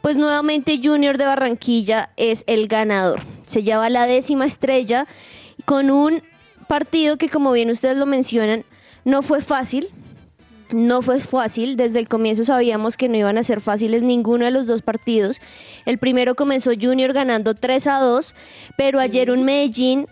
pues 0.00 0.16
nuevamente 0.16 0.80
Junior 0.82 1.16
de 1.16 1.24
Barranquilla 1.24 2.10
es 2.16 2.44
el 2.46 2.68
ganador. 2.68 3.20
Se 3.46 3.62
lleva 3.62 3.88
la 3.88 4.06
décima 4.06 4.44
estrella 4.44 5.06
con 5.64 5.90
un 5.90 6.22
partido 6.68 7.16
que 7.16 7.28
como 7.28 7.52
bien 7.52 7.70
ustedes 7.70 7.96
lo 7.96 8.06
mencionan 8.06 8.64
no 9.04 9.22
fue 9.22 9.42
fácil, 9.42 9.88
no 10.74 11.00
fue 11.02 11.20
fácil, 11.20 11.76
desde 11.76 11.98
el 12.00 12.08
comienzo 12.08 12.44
sabíamos 12.44 12.96
que 12.96 13.08
no 13.08 13.16
iban 13.16 13.38
a 13.38 13.42
ser 13.44 13.60
fáciles 13.60 14.02
ninguno 14.02 14.44
de 14.44 14.50
los 14.50 14.66
dos 14.66 14.82
partidos. 14.82 15.40
El 15.86 15.98
primero 15.98 16.34
comenzó 16.34 16.70
Junior 16.80 17.12
ganando 17.12 17.54
3 17.54 17.86
a 17.86 17.98
2, 18.00 18.34
pero 18.76 19.00
ayer 19.00 19.30
un 19.30 19.44
Medellín 19.44 20.06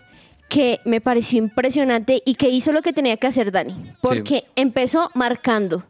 que 0.49 0.79
me 0.85 1.01
pareció 1.01 1.39
impresionante 1.39 2.21
y 2.25 2.35
que 2.35 2.49
hizo 2.49 2.71
lo 2.71 2.81
que 2.81 2.93
tenía 2.93 3.17
que 3.17 3.27
hacer 3.27 3.51
Dani, 3.51 3.75
porque 4.01 4.45
empezó 4.55 5.09
marcando. 5.13 5.83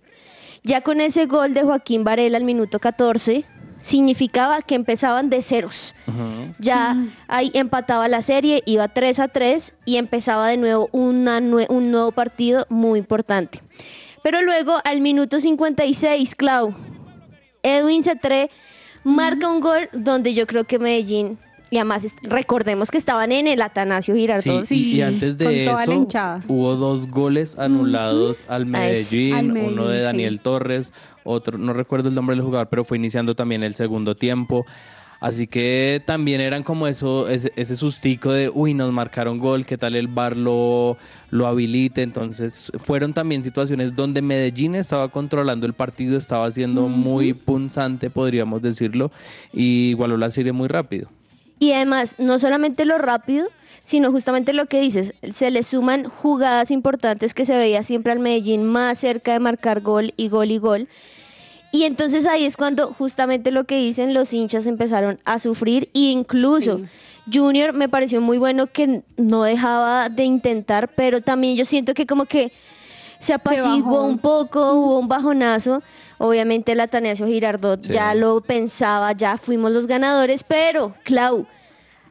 Ya 0.63 0.81
con 0.81 1.01
ese 1.01 1.25
gol 1.25 1.53
de 1.53 1.63
Joaquín 1.63 2.03
Varela 2.05 2.37
al 2.37 2.45
minuto 2.45 2.79
14, 2.79 3.43
significaba 3.81 4.61
que 4.61 4.75
empezaban 4.75 5.29
de 5.29 5.41
ceros. 5.41 5.93
Ya 6.59 6.95
ahí 7.27 7.51
empataba 7.53 8.07
la 8.07 8.21
serie, 8.21 8.63
iba 8.65 8.87
3 8.87 9.19
a 9.19 9.27
3 9.27 9.75
y 9.83 9.97
empezaba 9.97 10.47
de 10.47 10.55
nuevo 10.55 10.87
una 10.93 11.41
nue- 11.41 11.65
un 11.69 11.91
nuevo 11.91 12.13
partido 12.13 12.65
muy 12.69 12.99
importante. 12.99 13.61
Pero 14.23 14.41
luego 14.41 14.73
al 14.85 15.01
minuto 15.01 15.39
56, 15.39 16.35
Clau, 16.35 16.73
Edwin 17.61 18.03
Cetré 18.03 18.49
marca 19.03 19.49
un 19.49 19.59
gol 19.59 19.89
donde 19.93 20.33
yo 20.33 20.47
creo 20.47 20.63
que 20.63 20.79
Medellín, 20.79 21.37
y 21.69 21.77
además 21.77 22.05
recordemos 22.21 22.91
que 22.91 22.97
estaban 22.97 23.31
en 23.31 23.47
el 23.47 23.61
Atanasio 23.61 24.15
Girardot. 24.15 24.63
Sí, 24.65 24.95
y- 24.95 25.01
antes 25.01 25.37
de 25.37 25.65
eso 25.65 26.07
hubo 26.47 26.75
dos 26.75 27.09
goles 27.09 27.57
anulados 27.57 28.45
al. 28.47 28.65
Medellín, 28.65 29.33
Al 29.33 29.51
uno 29.51 29.87
de 29.87 29.99
sí. 29.99 30.03
Daniel 30.03 30.39
Torres, 30.39 30.93
otro, 31.23 31.57
no 31.57 31.73
recuerdo 31.73 32.09
el 32.09 32.15
nombre 32.15 32.35
del 32.35 32.45
jugador, 32.45 32.69
pero 32.69 32.85
fue 32.85 32.97
iniciando 32.97 33.35
también 33.35 33.63
el 33.63 33.75
segundo 33.75 34.15
tiempo. 34.15 34.65
Así 35.23 35.47
que 35.47 36.01
también 36.05 36.41
eran 36.41 36.63
como 36.63 36.85
eso, 36.85 37.29
ese, 37.29 37.53
ese 37.55 37.77
sustico 37.77 38.33
de, 38.33 38.49
uy, 38.49 38.73
nos 38.73 38.91
marcaron 38.91 39.39
gol, 39.39 39.65
qué 39.65 39.77
tal 39.77 39.95
el 39.95 40.09
VAR 40.09 40.35
lo, 40.35 40.97
lo 41.31 41.47
habilite. 41.47 42.01
Entonces 42.01 42.69
fueron 42.75 43.13
también 43.13 43.41
situaciones 43.41 43.95
donde 43.95 44.21
Medellín 44.21 44.75
estaba 44.75 45.07
controlando 45.07 45.65
el 45.65 45.71
partido, 45.71 46.17
estaba 46.17 46.51
siendo 46.51 46.89
muy 46.89 47.33
punzante, 47.33 48.09
podríamos 48.09 48.61
decirlo, 48.61 49.13
y 49.53 49.91
igualó 49.91 50.17
la 50.17 50.29
serie 50.29 50.51
muy 50.51 50.67
rápido. 50.67 51.07
Y 51.57 51.71
además, 51.71 52.17
no 52.19 52.37
solamente 52.37 52.83
lo 52.83 52.97
rápido, 52.97 53.47
sino 53.85 54.11
justamente 54.11 54.51
lo 54.51 54.65
que 54.65 54.81
dices, 54.81 55.13
se 55.31 55.51
le 55.51 55.63
suman 55.63 56.03
jugadas 56.03 56.69
importantes 56.69 57.33
que 57.33 57.45
se 57.45 57.55
veía 57.55 57.81
siempre 57.83 58.11
al 58.11 58.19
Medellín 58.19 58.65
más 58.65 58.99
cerca 58.99 59.31
de 59.31 59.39
marcar 59.39 59.79
gol 59.79 60.13
y 60.17 60.27
gol 60.27 60.51
y 60.51 60.57
gol. 60.57 60.89
Y 61.73 61.85
entonces 61.85 62.27
ahí 62.27 62.45
es 62.45 62.55
cuando 62.55 62.93
justamente 62.93 63.49
lo 63.49 63.63
que 63.63 63.77
dicen 63.77 64.13
los 64.13 64.31
hinchas 64.31 64.67
empezaron 64.67 65.19
a 65.25 65.39
sufrir. 65.39 65.89
E 65.95 66.11
incluso 66.11 66.81
Junior 67.33 67.73
me 67.73 67.89
pareció 67.89 68.21
muy 68.21 68.37
bueno 68.37 68.67
que 68.67 69.01
no 69.17 69.41
dejaba 69.41 70.07
de 70.09 70.23
intentar, 70.23 70.93
pero 70.93 71.21
también 71.21 71.57
yo 71.57 71.65
siento 71.65 71.95
que 71.95 72.05
como 72.05 72.25
que 72.25 72.51
se 73.19 73.33
apaciguó 73.33 74.03
un 74.03 74.19
poco, 74.19 74.73
hubo 74.73 74.99
un 74.99 75.07
bajonazo. 75.07 75.81
Obviamente 76.19 76.73
el 76.73 76.79
Atanasio 76.79 77.25
Girardot 77.25 77.83
Sí. 77.83 77.91
ya 77.91 78.13
lo 78.13 78.41
pensaba, 78.41 79.11
ya 79.13 79.37
fuimos 79.37 79.71
los 79.71 79.87
ganadores, 79.87 80.43
pero 80.43 80.93
Clau, 81.03 81.47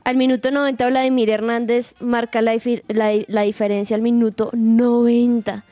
al 0.02 0.16
minuto 0.16 0.50
90 0.50 0.88
Vladimir 0.88 1.30
Hernández 1.30 1.94
marca 2.00 2.42
la, 2.42 2.54
la, 2.88 3.12
la 3.28 3.42
diferencia 3.42 3.94
al 3.94 4.02
minuto 4.02 4.50
90, 4.54 5.64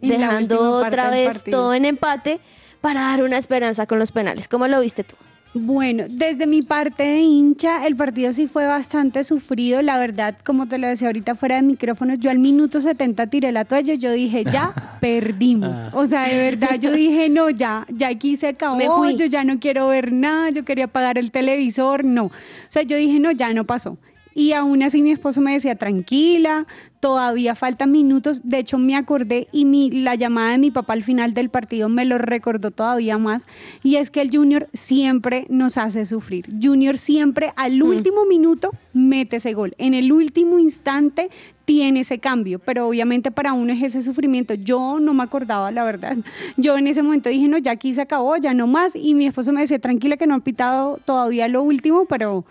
Y 0.00 0.08
la 0.08 0.14
dejando 0.16 0.72
otra 0.72 1.10
vez 1.10 1.44
todo 1.44 1.72
en 1.72 1.84
empate 1.84 2.40
para 2.80 3.00
dar 3.00 3.22
una 3.22 3.38
esperanza 3.38 3.86
con 3.86 3.98
los 3.98 4.12
penales. 4.12 4.48
¿Cómo 4.48 4.68
lo 4.68 4.80
viste 4.80 5.04
tú? 5.04 5.16
Bueno, 5.54 6.04
desde 6.08 6.46
mi 6.46 6.60
parte 6.62 7.02
de 7.02 7.20
hincha, 7.20 7.86
el 7.86 7.96
partido 7.96 8.32
sí 8.32 8.46
fue 8.46 8.66
bastante 8.66 9.24
sufrido. 9.24 9.80
La 9.80 9.98
verdad, 9.98 10.36
como 10.44 10.68
te 10.68 10.76
lo 10.76 10.86
decía 10.86 11.08
ahorita 11.08 11.36
fuera 11.36 11.56
de 11.56 11.62
micrófonos, 11.62 12.18
yo 12.18 12.30
al 12.30 12.38
minuto 12.38 12.80
70 12.80 13.28
tiré 13.28 13.50
la 13.50 13.64
toalla. 13.64 13.94
Yo 13.94 14.12
dije, 14.12 14.44
ya 14.44 14.72
perdimos. 15.00 15.78
O 15.92 16.04
sea, 16.04 16.28
de 16.28 16.38
verdad, 16.38 16.78
yo 16.78 16.92
dije, 16.92 17.30
no, 17.30 17.48
ya, 17.48 17.86
ya 17.88 18.08
aquí 18.08 18.36
se 18.36 18.48
acabó. 18.48 19.08
Yo 19.10 19.24
ya 19.24 19.42
no 19.42 19.58
quiero 19.58 19.88
ver 19.88 20.12
nada. 20.12 20.50
Yo 20.50 20.64
quería 20.64 20.84
apagar 20.84 21.16
el 21.16 21.30
televisor. 21.30 22.04
No. 22.04 22.26
O 22.26 22.32
sea, 22.68 22.82
yo 22.82 22.96
dije, 22.98 23.18
no, 23.18 23.32
ya 23.32 23.52
no 23.54 23.64
pasó. 23.64 23.96
Y 24.34 24.52
aún 24.52 24.82
así 24.82 25.02
mi 25.02 25.10
esposo 25.10 25.40
me 25.40 25.52
decía, 25.52 25.74
tranquila, 25.74 26.66
todavía 27.00 27.54
faltan 27.54 27.90
minutos. 27.90 28.42
De 28.44 28.58
hecho, 28.58 28.78
me 28.78 28.96
acordé 28.96 29.48
y 29.52 29.64
mi, 29.64 29.90
la 29.90 30.14
llamada 30.14 30.52
de 30.52 30.58
mi 30.58 30.70
papá 30.70 30.92
al 30.92 31.02
final 31.02 31.34
del 31.34 31.48
partido 31.48 31.88
me 31.88 32.04
lo 32.04 32.18
recordó 32.18 32.70
todavía 32.70 33.18
más. 33.18 33.46
Y 33.82 33.96
es 33.96 34.10
que 34.10 34.20
el 34.20 34.30
Junior 34.30 34.68
siempre 34.72 35.46
nos 35.48 35.78
hace 35.78 36.04
sufrir. 36.06 36.46
Junior 36.62 36.98
siempre 36.98 37.52
al 37.56 37.82
último 37.82 38.26
minuto 38.26 38.70
mete 38.92 39.36
ese 39.36 39.54
gol. 39.54 39.74
En 39.78 39.94
el 39.94 40.12
último 40.12 40.58
instante 40.58 41.30
tiene 41.64 42.00
ese 42.00 42.18
cambio, 42.18 42.58
pero 42.60 42.88
obviamente 42.88 43.30
para 43.30 43.52
uno 43.52 43.72
es 43.74 43.82
ese 43.82 44.02
sufrimiento. 44.02 44.54
Yo 44.54 44.98
no 45.00 45.12
me 45.12 45.22
acordaba, 45.22 45.70
la 45.70 45.84
verdad. 45.84 46.16
Yo 46.56 46.78
en 46.78 46.86
ese 46.86 47.02
momento 47.02 47.28
dije, 47.28 47.46
no, 47.46 47.58
ya 47.58 47.72
aquí 47.72 47.92
se 47.92 48.00
acabó, 48.00 48.36
ya 48.38 48.54
no 48.54 48.66
más. 48.66 48.96
Y 48.96 49.14
mi 49.14 49.26
esposo 49.26 49.52
me 49.52 49.60
decía, 49.60 49.78
tranquila 49.78 50.16
que 50.16 50.26
no 50.26 50.34
ha 50.34 50.40
pitado 50.40 50.98
todavía 51.04 51.46
lo 51.46 51.62
último, 51.62 52.06
pero 52.06 52.46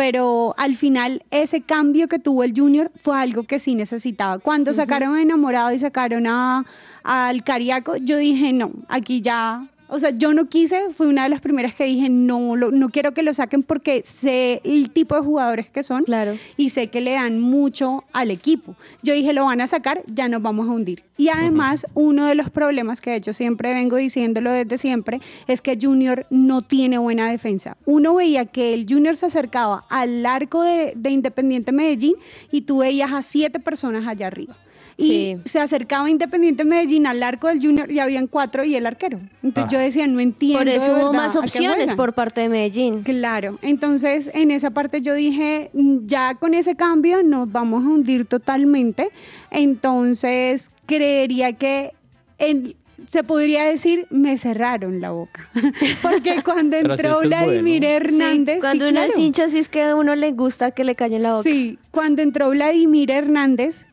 pero 0.00 0.54
al 0.56 0.76
final 0.76 1.22
ese 1.30 1.60
cambio 1.60 2.08
que 2.08 2.18
tuvo 2.18 2.42
el 2.42 2.54
Junior 2.56 2.90
fue 3.02 3.20
algo 3.20 3.42
que 3.42 3.58
sí 3.58 3.74
necesitaba. 3.74 4.38
Cuando 4.38 4.72
sacaron 4.72 5.14
a 5.14 5.20
Enamorado 5.20 5.72
y 5.72 5.78
sacaron 5.78 6.26
a, 6.26 6.64
al 7.04 7.44
Cariaco, 7.44 7.96
yo 7.96 8.16
dije, 8.16 8.54
no, 8.54 8.72
aquí 8.88 9.20
ya... 9.20 9.68
O 9.90 9.98
sea, 9.98 10.10
yo 10.10 10.32
no 10.34 10.46
quise, 10.48 10.90
fue 10.96 11.08
una 11.08 11.24
de 11.24 11.28
las 11.28 11.40
primeras 11.40 11.74
que 11.74 11.84
dije, 11.84 12.08
no, 12.08 12.56
lo- 12.56 12.70
no 12.70 12.88
quiero 12.90 13.12
que 13.12 13.22
lo 13.22 13.34
saquen 13.34 13.62
porque 13.62 14.02
sé 14.04 14.60
el 14.64 14.90
tipo 14.90 15.14
de 15.16 15.22
jugadores 15.22 15.68
que 15.68 15.82
son 15.82 16.04
Claro. 16.04 16.36
y 16.56 16.68
sé 16.70 16.86
que 16.88 17.00
le 17.00 17.12
dan 17.12 17.40
mucho 17.40 18.04
al 18.12 18.30
equipo. 18.30 18.76
Yo 19.02 19.14
dije, 19.14 19.32
lo 19.32 19.44
van 19.46 19.60
a 19.60 19.66
sacar, 19.66 20.02
ya 20.06 20.28
nos 20.28 20.42
vamos 20.42 20.68
a 20.68 20.72
hundir. 20.72 21.02
Y 21.16 21.28
además, 21.28 21.86
uno 21.94 22.26
de 22.26 22.34
los 22.34 22.50
problemas 22.50 23.00
que 23.00 23.10
de 23.10 23.16
hecho 23.16 23.32
siempre 23.32 23.74
vengo 23.74 23.96
diciéndolo 23.96 24.52
desde 24.52 24.78
siempre, 24.78 25.20
es 25.46 25.60
que 25.60 25.78
Junior 25.80 26.26
no 26.30 26.60
tiene 26.62 26.96
buena 26.98 27.30
defensa. 27.30 27.76
Uno 27.84 28.14
veía 28.14 28.46
que 28.46 28.72
el 28.72 28.86
Junior 28.88 29.16
se 29.16 29.26
acercaba 29.26 29.84
al 29.90 30.24
arco 30.24 30.62
de, 30.62 30.92
de 30.96 31.10
Independiente 31.10 31.72
Medellín 31.72 32.14
y 32.50 32.62
tú 32.62 32.78
veías 32.78 33.12
a 33.12 33.22
siete 33.22 33.58
personas 33.60 34.06
allá 34.06 34.28
arriba. 34.28 34.56
Y 35.00 35.06
Sí. 35.06 35.36
se 35.46 35.60
acercaba 35.60 36.10
Independiente 36.10 36.64
Medellín 36.64 37.06
al 37.06 37.22
arco 37.22 37.48
del 37.48 37.60
Junior 37.60 37.90
y 37.90 37.98
habían 38.00 38.26
cuatro 38.26 38.64
y 38.64 38.74
el 38.76 38.86
arquero. 38.86 39.18
Entonces 39.42 39.72
yo 39.72 39.78
decía, 39.78 40.06
no 40.06 40.20
entiendo. 40.20 40.58
Por 40.58 40.68
eso 40.68 40.92
hubo 40.94 41.12
más 41.12 41.34
opciones 41.36 41.76
juegan". 41.78 41.96
por 41.96 42.12
parte 42.12 42.42
de 42.42 42.48
Medellín. 42.50 43.02
Claro, 43.02 43.58
entonces 43.62 44.30
en 44.34 44.50
esa 44.50 44.70
parte 44.70 45.00
yo 45.00 45.14
dije, 45.14 45.70
"Mm, 45.72 46.06
ya 46.06 46.34
con 46.34 46.54
ese 46.54 46.76
cambio 46.76 47.22
nos 47.22 47.50
vamos 47.50 47.84
a 47.84 47.88
hundir 47.88 48.26
totalmente, 48.26 49.08
entonces 49.50 50.70
creería 50.86 51.52
que 51.54 51.92
en- 52.38 52.74
se 53.06 53.24
podría 53.24 53.64
decir, 53.64 54.06
me 54.10 54.36
cerraron 54.36 55.00
la 55.00 55.10
boca, 55.10 55.48
porque 56.02 56.42
cuando 56.44 56.76
entró 56.76 57.20
Vladimir 57.20 57.80
bueno. 57.82 57.96
Hernández, 57.96 58.54
Sí, 58.56 58.60
cuando 58.60 58.84
sí, 58.86 58.90
uno 58.90 59.00
es 59.00 59.06
claro. 59.06 59.22
hincha, 59.22 59.48
sí 59.48 59.58
es 59.58 59.68
que 59.68 59.82
a 59.82 59.96
uno 59.96 60.14
le 60.14 60.32
gusta 60.32 60.70
que 60.72 60.84
le 60.84 60.94
callen 60.94 61.22
la 61.22 61.32
boca. 61.36 61.48
Sí, 61.50 61.78
cuando 61.90 62.22
entró 62.22 62.50
Vladimir 62.50 63.10
Hernández, 63.10 63.86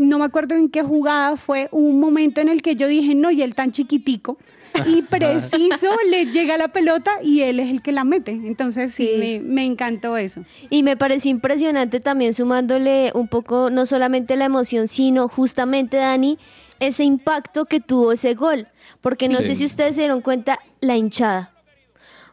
no 0.00 0.18
me 0.18 0.24
acuerdo 0.24 0.54
en 0.54 0.68
qué 0.70 0.82
jugada 0.82 1.36
fue, 1.36 1.68
un 1.72 2.00
momento 2.00 2.40
en 2.40 2.48
el 2.48 2.62
que 2.62 2.74
yo 2.76 2.88
dije, 2.88 3.14
no, 3.14 3.30
y 3.30 3.42
él 3.42 3.54
tan 3.54 3.72
chiquitico. 3.72 4.38
Y 4.86 5.02
preciso 5.10 5.88
le 6.08 6.26
llega 6.26 6.56
la 6.56 6.68
pelota 6.68 7.10
y 7.22 7.40
él 7.42 7.58
es 7.60 7.68
el 7.68 7.82
que 7.82 7.92
la 7.92 8.04
mete. 8.04 8.30
Entonces 8.30 8.94
sí, 8.94 9.08
Sí. 9.14 9.18
Me, 9.18 9.40
me 9.40 9.64
encantó 9.66 10.16
eso. 10.16 10.44
Y 10.70 10.82
me 10.82 10.96
pareció 10.96 11.30
impresionante 11.30 11.98
también 12.00 12.34
sumándole 12.34 13.10
un 13.14 13.26
poco, 13.28 13.68
no 13.70 13.84
solamente 13.86 14.36
la 14.36 14.44
emoción, 14.44 14.86
sino 14.88 15.28
justamente, 15.28 15.96
Dani, 15.96 16.38
ese 16.78 17.04
impacto 17.04 17.64
que 17.66 17.80
tuvo 17.80 18.12
ese 18.12 18.34
gol. 18.34 18.68
Porque 19.00 19.28
no 19.28 19.38
Sí. 19.38 19.44
sé 19.48 19.54
si 19.56 19.64
ustedes 19.64 19.96
se 19.96 20.02
dieron 20.02 20.20
cuenta, 20.22 20.58
la 20.80 20.96
hinchada. 20.96 21.52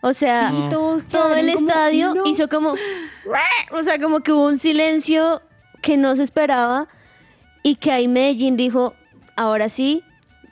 O 0.01 0.13
sea, 0.13 0.49
Sí, 0.51 0.57
todos 0.69 1.03
todo 1.07 1.33
el 1.35 1.51
como, 1.51 1.67
estadio 1.67 2.13
"No". 2.13 2.23
hizo 2.27 2.47
como... 2.47 2.75
O 3.71 3.83
sea, 3.83 3.99
como 3.99 4.19
que 4.21 4.31
hubo 4.31 4.45
un 4.45 4.59
silencio 4.59 5.41
que 5.81 5.97
no 5.97 6.15
se 6.15 6.21
esperaba 6.23 6.87
y 7.67 7.75
que 7.75 7.91
ahí 7.91 8.07
Medellín 8.07 8.55
dijo, 8.55 8.93
ahora 9.35 9.67
sí, 9.69 10.01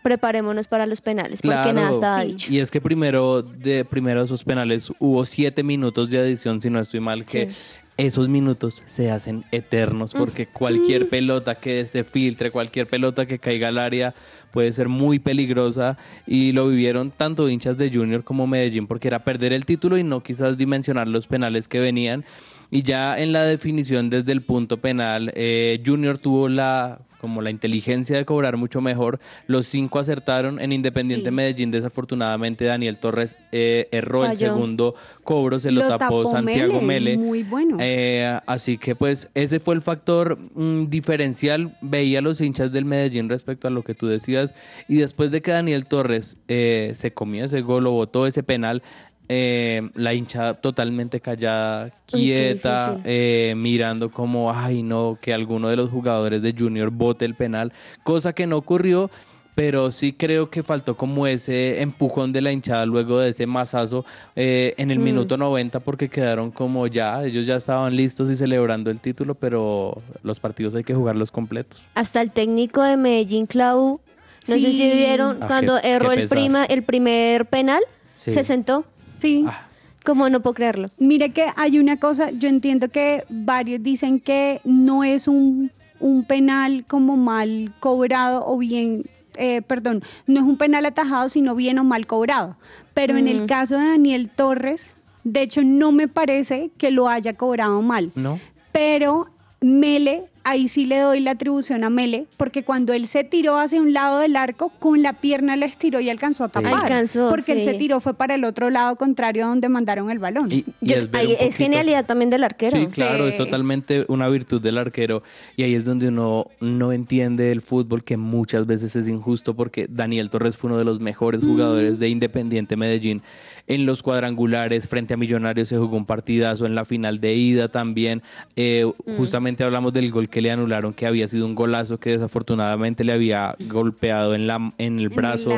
preparémonos 0.03 0.67
para 0.67 0.85
los 0.85 1.01
penales, 1.01 1.41
porque 1.41 1.55
Claro. 1.55 1.73
nada 1.73 1.91
estaba 1.91 2.21
Sí. 2.21 2.27
dicho. 2.27 2.53
Y 2.53 2.59
es 2.59 2.69
que 2.71 2.81
primero 2.81 3.41
de 3.41 3.85
primero 3.85 4.21
esos 4.21 4.43
penales 4.43 4.91
hubo 4.99 5.25
siete 5.25 5.63
minutos 5.63 6.09
de 6.09 6.19
adición, 6.19 6.61
si 6.61 6.69
no 6.69 6.79
estoy 6.79 6.99
mal, 6.99 7.25
que 7.25 7.49
esos 7.97 8.27
minutos 8.27 8.83
se 8.85 9.09
hacen 9.09 9.45
eternos 9.53 10.13
porque 10.13 10.45
cualquier 10.47 11.07
pelota 11.07 11.55
que 11.55 11.85
se 11.85 12.03
filtre, 12.03 12.51
cualquier 12.51 12.87
pelota 12.87 13.25
que 13.25 13.39
caiga 13.39 13.69
al 13.69 13.77
área 13.77 14.13
puede 14.51 14.73
ser 14.73 14.89
muy 14.89 15.17
peligrosa 15.19 15.97
y 16.27 16.51
lo 16.51 16.67
vivieron 16.67 17.11
tanto 17.11 17.47
hinchas 17.47 17.77
de 17.77 17.89
Junior 17.89 18.23
como 18.25 18.47
Medellín 18.47 18.85
porque 18.87 19.07
era 19.07 19.23
perder 19.23 19.53
el 19.53 19.65
título 19.65 19.97
y 19.97 20.03
no 20.03 20.21
quizás 20.21 20.57
dimensionar 20.57 21.07
los 21.07 21.27
penales 21.27 21.69
que 21.69 21.79
venían. 21.79 22.25
Y 22.75 22.81
ya 22.81 23.17
en 23.17 23.31
la 23.31 23.45
definición 23.45 24.09
desde 24.09 24.33
el 24.33 24.41
punto 24.41 24.81
penal, 24.81 25.31
eh, 25.33 25.81
Junior 25.85 26.17
tuvo 26.17 26.49
la 26.49 26.99
como 27.25 27.41
la 27.41 27.49
inteligencia 27.49 28.17
de 28.17 28.23
cobrar 28.23 28.55
mucho 28.55 28.81
mejor. 28.81 29.19
Los 29.47 29.65
cinco 29.65 29.97
acertaron 29.97 30.61
en 30.61 30.71
Independiente 30.71 31.29
Sí. 31.29 31.35
Medellín. 31.35 31.71
Desafortunadamente 31.71 32.65
Daniel 32.65 32.97
Torres 32.97 33.35
eh, 33.51 33.87
erró 33.91 34.25
el 34.25 34.37
segundo 34.37 34.93
cobro, 35.23 35.59
se 35.59 35.71
lo, 35.71 35.87
tapó, 35.87 36.29
Santiago 36.29 36.81
Mele. 36.81 37.17
Muy 37.17 37.41
bueno. 37.41 37.77
Eh, 37.79 38.39
así 38.45 38.77
que 38.77 38.95
pues 38.95 39.27
ese 39.33 39.59
fue 39.59 39.73
el 39.73 39.81
factor 39.81 40.37
mm, 40.53 40.85
diferencial. 40.89 41.75
Veía 41.81 42.19
a 42.19 42.21
los 42.21 42.39
hinchas 42.41 42.71
del 42.71 42.85
Medellín 42.85 43.27
respecto 43.27 43.67
a 43.67 43.71
lo 43.71 43.81
que 43.81 43.95
tú 43.95 44.05
decías. 44.05 44.53
Y 44.87 44.97
después 44.97 45.31
de 45.31 45.41
que 45.41 45.49
Daniel 45.49 45.87
Torres 45.87 46.37
eh, 46.47 46.91
se 46.93 47.11
comió 47.11 47.45
ese 47.45 47.61
gol 47.61 47.87
o 47.87 47.91
votó 47.91 48.27
ese 48.27 48.43
penal, 48.43 48.83
eh, 49.29 49.89
la 49.95 50.13
hincha 50.13 50.53
totalmente 50.55 51.19
callada, 51.19 51.91
quieta, 52.05 52.99
eh, 53.03 53.53
mirando 53.55 54.09
como, 54.11 54.51
ay 54.51 54.83
no, 54.83 55.17
que 55.21 55.33
alguno 55.33 55.69
de 55.69 55.75
los 55.75 55.89
jugadores 55.89 56.41
de 56.41 56.53
Junior 56.57 56.89
vote 56.91 57.25
el 57.25 57.35
penal, 57.35 57.71
cosa 58.03 58.33
que 58.33 58.47
no 58.47 58.57
ocurrió. 58.57 59.09
Pero 59.55 59.89
sí 59.89 60.11
creo 60.11 60.49
que 60.49 60.63
faltó 60.63 60.97
como 60.97 61.27
ese 61.27 61.81
empujón 61.81 62.33
de 62.33 62.41
la 62.41 62.51
hinchada 62.51 62.85
luego 62.85 63.19
de 63.19 63.29
ese 63.29 63.47
mazazo 63.47 64.03
eh, 64.35 64.73
en 64.75 64.91
el 64.91 64.99
Mm. 64.99 65.03
minuto 65.03 65.37
90 65.37 65.79
porque 65.79 66.09
quedaron 66.09 66.51
como 66.51 66.87
ya, 66.87 67.23
ellos 67.23 67.45
ya 67.45 67.55
estaban 67.55 67.95
listos 67.95 68.29
y 68.29 68.35
celebrando 68.35 68.91
el 68.91 68.99
título, 68.99 69.33
pero 69.33 70.01
los 70.23 70.41
partidos 70.41 70.75
hay 70.75 70.83
que 70.83 70.93
jugarlos 70.93 71.31
completos. 71.31 71.81
Hasta 71.93 72.21
el 72.21 72.31
técnico 72.31 72.81
de 72.83 72.97
Medellín, 72.97 73.45
Clau, 73.45 74.01
no 74.45 74.55
sé 74.59 74.73
si 74.73 74.89
vieron, 74.91 75.37
Ah, 75.39 75.47
cuando 75.47 75.79
qué- 75.81 75.89
erró 75.89 76.09
qué 76.09 76.23
el, 76.23 76.27
prima, 76.27 76.65
el 76.65 76.83
primer 76.83 77.45
penal, 77.45 77.81
Sí. 78.17 78.33
se 78.33 78.43
sentó. 78.43 78.83
Sí. 79.17 79.45
Ah, 79.47 79.67
Como 80.03 80.29
no 80.29 80.39
puedo 80.41 80.53
creerlo. 80.53 80.89
Mire 80.99 81.31
que 81.31 81.47
hay 81.55 81.79
una 81.79 81.97
cosa, 81.97 82.29
yo 82.31 82.47
entiendo 82.47 82.89
que 82.89 83.23
varios 83.29 83.81
dicen 83.81 84.19
que 84.19 84.61
no 84.63 85.03
es 85.03 85.27
un, 85.27 85.71
un 85.99 86.23
penal 86.25 86.85
como 86.87 87.17
mal 87.17 87.73
cobrado 87.79 88.43
o 88.45 88.57
bien, 88.57 89.05
eh, 89.35 89.61
perdón, 89.63 90.03
no 90.27 90.39
es 90.41 90.45
un 90.45 90.57
penal 90.57 90.85
atajado, 90.85 91.27
sino 91.29 91.55
bien 91.55 91.79
o 91.79 91.83
mal 91.83 92.05
cobrado. 92.05 92.55
Pero 92.93 93.17
en 93.17 93.27
el 93.27 93.41
Mm. 93.41 93.45
caso 93.47 93.77
de 93.77 93.85
Daniel 93.89 94.29
Torres, 94.29 94.93
de 95.23 95.41
hecho 95.41 95.63
no 95.63 95.91
me 95.91 96.07
parece 96.07 96.69
que 96.77 96.91
lo 96.91 97.09
haya 97.09 97.33
cobrado 97.33 97.81
mal. 97.81 98.11
¿No? 98.13 98.39
Pero 98.71 99.27
Mele, 99.61 100.25
ahí 100.43 100.67
sí 100.67 100.85
le 100.85 100.99
doy 100.99 101.21
la 101.21 101.31
atribución 101.31 101.83
a 101.83 101.89
Mele, 101.89 102.27
porque 102.37 102.63
cuando 102.63 102.93
él 102.93 103.07
se 103.07 103.23
tiró 103.23 103.57
hacia 103.57 103.81
un 103.81 103.93
lado 103.93 104.19
del 104.19 104.35
arco, 104.35 104.69
con 104.79 105.01
la 105.01 105.13
pierna 105.13 105.55
le 105.55 105.65
estiró 105.65 105.99
y 106.01 106.09
alcanzó 106.09 106.43
a 106.43 106.49
tapar. 106.49 106.73
Alcanzó, 106.83 107.29
porque 107.29 107.53
él 107.53 107.61
se 107.61 107.73
tiró 107.73 107.99
fue 107.99 108.13
para 108.13 108.35
el 108.35 108.43
otro 108.43 108.69
lado 108.69 108.95
contrario 108.95 109.45
a 109.45 109.47
donde 109.47 109.69
mandaron 109.69 110.11
el 110.11 110.19
balón. 110.19 110.51
Y, 110.51 110.57
y 110.81 110.89
Yo- 110.89 110.97
es 110.97 111.09
ahí 111.13 111.35
genialidad 111.51 112.05
también 112.05 112.29
del 112.29 112.43
arquero. 112.43 112.77
Sí, 112.77 112.85
claro, 112.87 113.27
es 113.27 113.35
totalmente 113.37 114.05
una 114.07 114.27
virtud 114.29 114.61
del 114.61 114.77
arquero 114.77 115.23
y 115.55 115.63
ahí 115.63 115.73
es 115.73 115.83
donde 115.85 116.09
uno 116.09 116.47
no 116.59 116.91
entiende 116.91 117.51
el 117.51 117.61
fútbol 117.61 118.03
que 118.03 118.17
muchas 118.17 118.67
veces 118.67 118.95
es 118.95 119.07
injusto 119.07 119.55
porque 119.55 119.87
Daniel 119.89 120.29
Torres 120.29 120.57
fue 120.57 120.69
uno 120.69 120.77
de 120.77 120.85
los 120.85 120.99
mejores 120.99 121.43
jugadores 121.43 121.97
de 121.97 122.09
Independiente 122.09 122.75
Medellín. 122.75 123.23
En 123.67 123.85
los 123.85 124.03
cuadrangulares 124.03 124.87
frente 124.87 125.15
a 125.15 125.17
Millonarios 125.17 125.69
se 125.69 125.77
jugó 125.77 125.97
un 125.97 126.05
partidazo, 126.05 126.65
en 126.65 126.75
la 126.75 126.85
final 126.85 127.19
de 127.19 127.33
ida 127.33 127.67
también. 127.67 128.21
Eh, 128.55 128.85
Justamente 129.17 129.63
hablamos 129.63 129.91
del 129.93 130.11
gol 130.11 130.29
que 130.29 130.41
le 130.41 130.51
anularon, 130.51 130.93
que 130.93 131.07
había 131.07 131.27
sido 131.27 131.45
un 131.45 131.55
golazo 131.55 131.99
que 131.99 132.11
desafortunadamente 132.11 133.03
le 133.03 133.13
había 133.13 133.55
golpeado 133.67 134.35
en, 134.35 134.45
la, 134.45 134.73
en 134.77 134.99
el 134.99 135.09
brazo. 135.09 135.51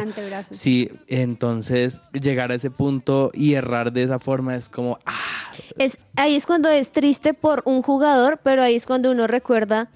Sí, 0.52 0.90
entonces 1.08 2.00
llegar 2.14 2.52
a 2.52 2.56
ese 2.56 2.72
punto 2.72 3.32
y 3.34 3.54
errar 3.54 3.92
de 3.92 4.04
esa 4.04 4.20
forma 4.20 4.56
es 4.56 4.70
como, 4.70 5.00
ah, 5.06 5.14
Es, 5.78 6.00
ahí 6.16 6.36
es 6.36 6.46
cuando 6.46 6.70
es 6.70 6.92
triste 6.92 7.34
por 7.34 7.62
un 7.66 7.82
jugador, 7.82 8.40
pero 8.42 8.62
ahí 8.62 8.76
es 8.76 8.86
cuando 8.86 9.12
uno 9.12 9.28
recuerda 9.28 9.90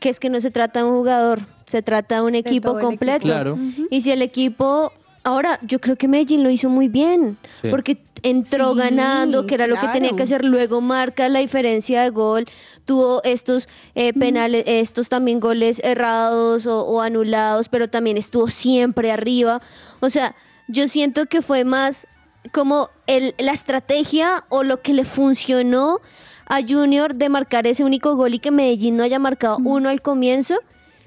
que 0.00 0.08
es 0.08 0.20
que 0.20 0.28
no 0.28 0.40
se 0.40 0.50
trata 0.50 0.80
de 0.80 0.86
un 0.86 0.96
jugador, 0.96 1.40
se 1.64 1.82
trata 1.82 2.16
de 2.16 2.22
un 2.22 2.34
equipo 2.34 2.78
completo. 2.78 3.24
Claro. 3.24 3.56
Y 3.90 4.02
si 4.02 4.10
el 4.10 4.22
equipo, 4.22 4.92
ahora 5.24 5.58
yo 5.62 5.80
creo 5.80 5.96
que 5.96 6.06
Medellín 6.08 6.42
lo 6.42 6.50
hizo 6.50 6.68
muy 6.68 6.88
bien, 6.88 7.36
Sí. 7.62 7.68
porque 7.70 7.98
entró 8.22 8.72
Sí, 8.72 8.78
ganando, 8.78 9.46
que 9.46 9.54
era 9.54 9.66
lo 9.66 9.76
que 9.76 9.88
tenía 9.88 10.14
que 10.16 10.22
hacer, 10.22 10.44
luego 10.44 10.80
marca 10.80 11.28
la 11.28 11.40
diferencia 11.40 12.02
de 12.02 12.10
gol, 12.10 12.46
tuvo 12.86 13.22
estos 13.24 13.68
eh, 13.94 14.12
penales, 14.14 14.64
estos 14.66 15.08
también 15.08 15.40
goles 15.40 15.80
errados 15.84 16.66
o, 16.66 16.86
o 16.86 17.00
anulados, 17.02 17.68
pero 17.68 17.88
también 17.88 18.16
estuvo 18.16 18.48
siempre 18.48 19.10
arriba. 19.12 19.60
O 20.00 20.08
sea, 20.08 20.34
yo 20.68 20.88
siento 20.88 21.26
que 21.26 21.42
fue 21.42 21.64
más 21.64 22.06
como 22.52 22.88
el, 23.06 23.34
la 23.38 23.52
estrategia 23.52 24.44
o 24.48 24.62
lo 24.62 24.80
que 24.80 24.92
le 24.94 25.04
funcionó 25.04 26.00
a 26.46 26.60
Junior 26.66 27.14
de 27.14 27.28
marcar 27.28 27.66
ese 27.66 27.84
único 27.84 28.16
gol 28.16 28.34
y 28.34 28.38
que 28.38 28.50
Medellín 28.50 28.96
no 28.96 29.02
haya 29.02 29.18
marcado 29.18 29.58
uno 29.64 29.88
al 29.88 30.00
comienzo. 30.02 30.56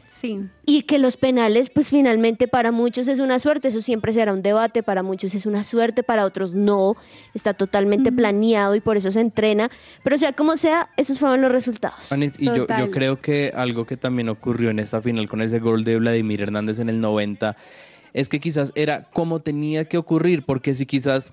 Sí. 0.07 0.39
Y 0.65 0.83
que 0.83 0.99
los 0.99 1.17
penales, 1.17 1.69
pues 1.69 1.89
finalmente 1.89 2.47
para 2.47 2.71
muchos 2.71 3.07
es 3.07 3.19
una 3.19 3.39
suerte, 3.39 3.67
eso 3.67 3.81
siempre 3.81 4.13
será 4.13 4.33
un 4.33 4.41
debate, 4.41 4.81
para 4.81 5.03
muchos 5.03 5.35
es 5.35 5.45
una 5.45 5.63
suerte, 5.63 6.01
para 6.01 6.25
otros 6.25 6.53
no, 6.53 6.95
está 7.33 7.53
totalmente 7.53 8.11
planeado 8.11 8.75
y 8.75 8.79
por 8.79 8.97
eso 8.97 9.11
se 9.11 9.19
entrena, 9.19 9.69
pero 10.03 10.17
sea 10.17 10.31
como 10.31 10.57
sea, 10.57 10.89
esos 10.97 11.19
fueron 11.19 11.41
los 11.41 11.51
resultados. 11.51 12.11
Y 12.39 12.45
yo, 12.45 12.67
creo 12.91 13.21
que 13.21 13.51
algo 13.55 13.85
que 13.85 13.97
también 13.97 14.29
ocurrió 14.29 14.69
en 14.69 14.79
esta 14.79 15.01
final 15.01 15.27
con 15.27 15.41
ese 15.41 15.59
gol 15.59 15.83
de 15.83 15.97
Vladimir 15.97 16.41
Hernández 16.41 16.79
en 16.79 16.89
el 16.89 16.99
90 16.99 17.57
es 18.13 18.29
que 18.29 18.39
quizás 18.39 18.71
era 18.75 19.03
como 19.11 19.41
tenía 19.41 19.85
que 19.85 19.97
ocurrir, 19.97 20.43
porque 20.43 20.73
si 20.73 20.85
quizás 20.85 21.31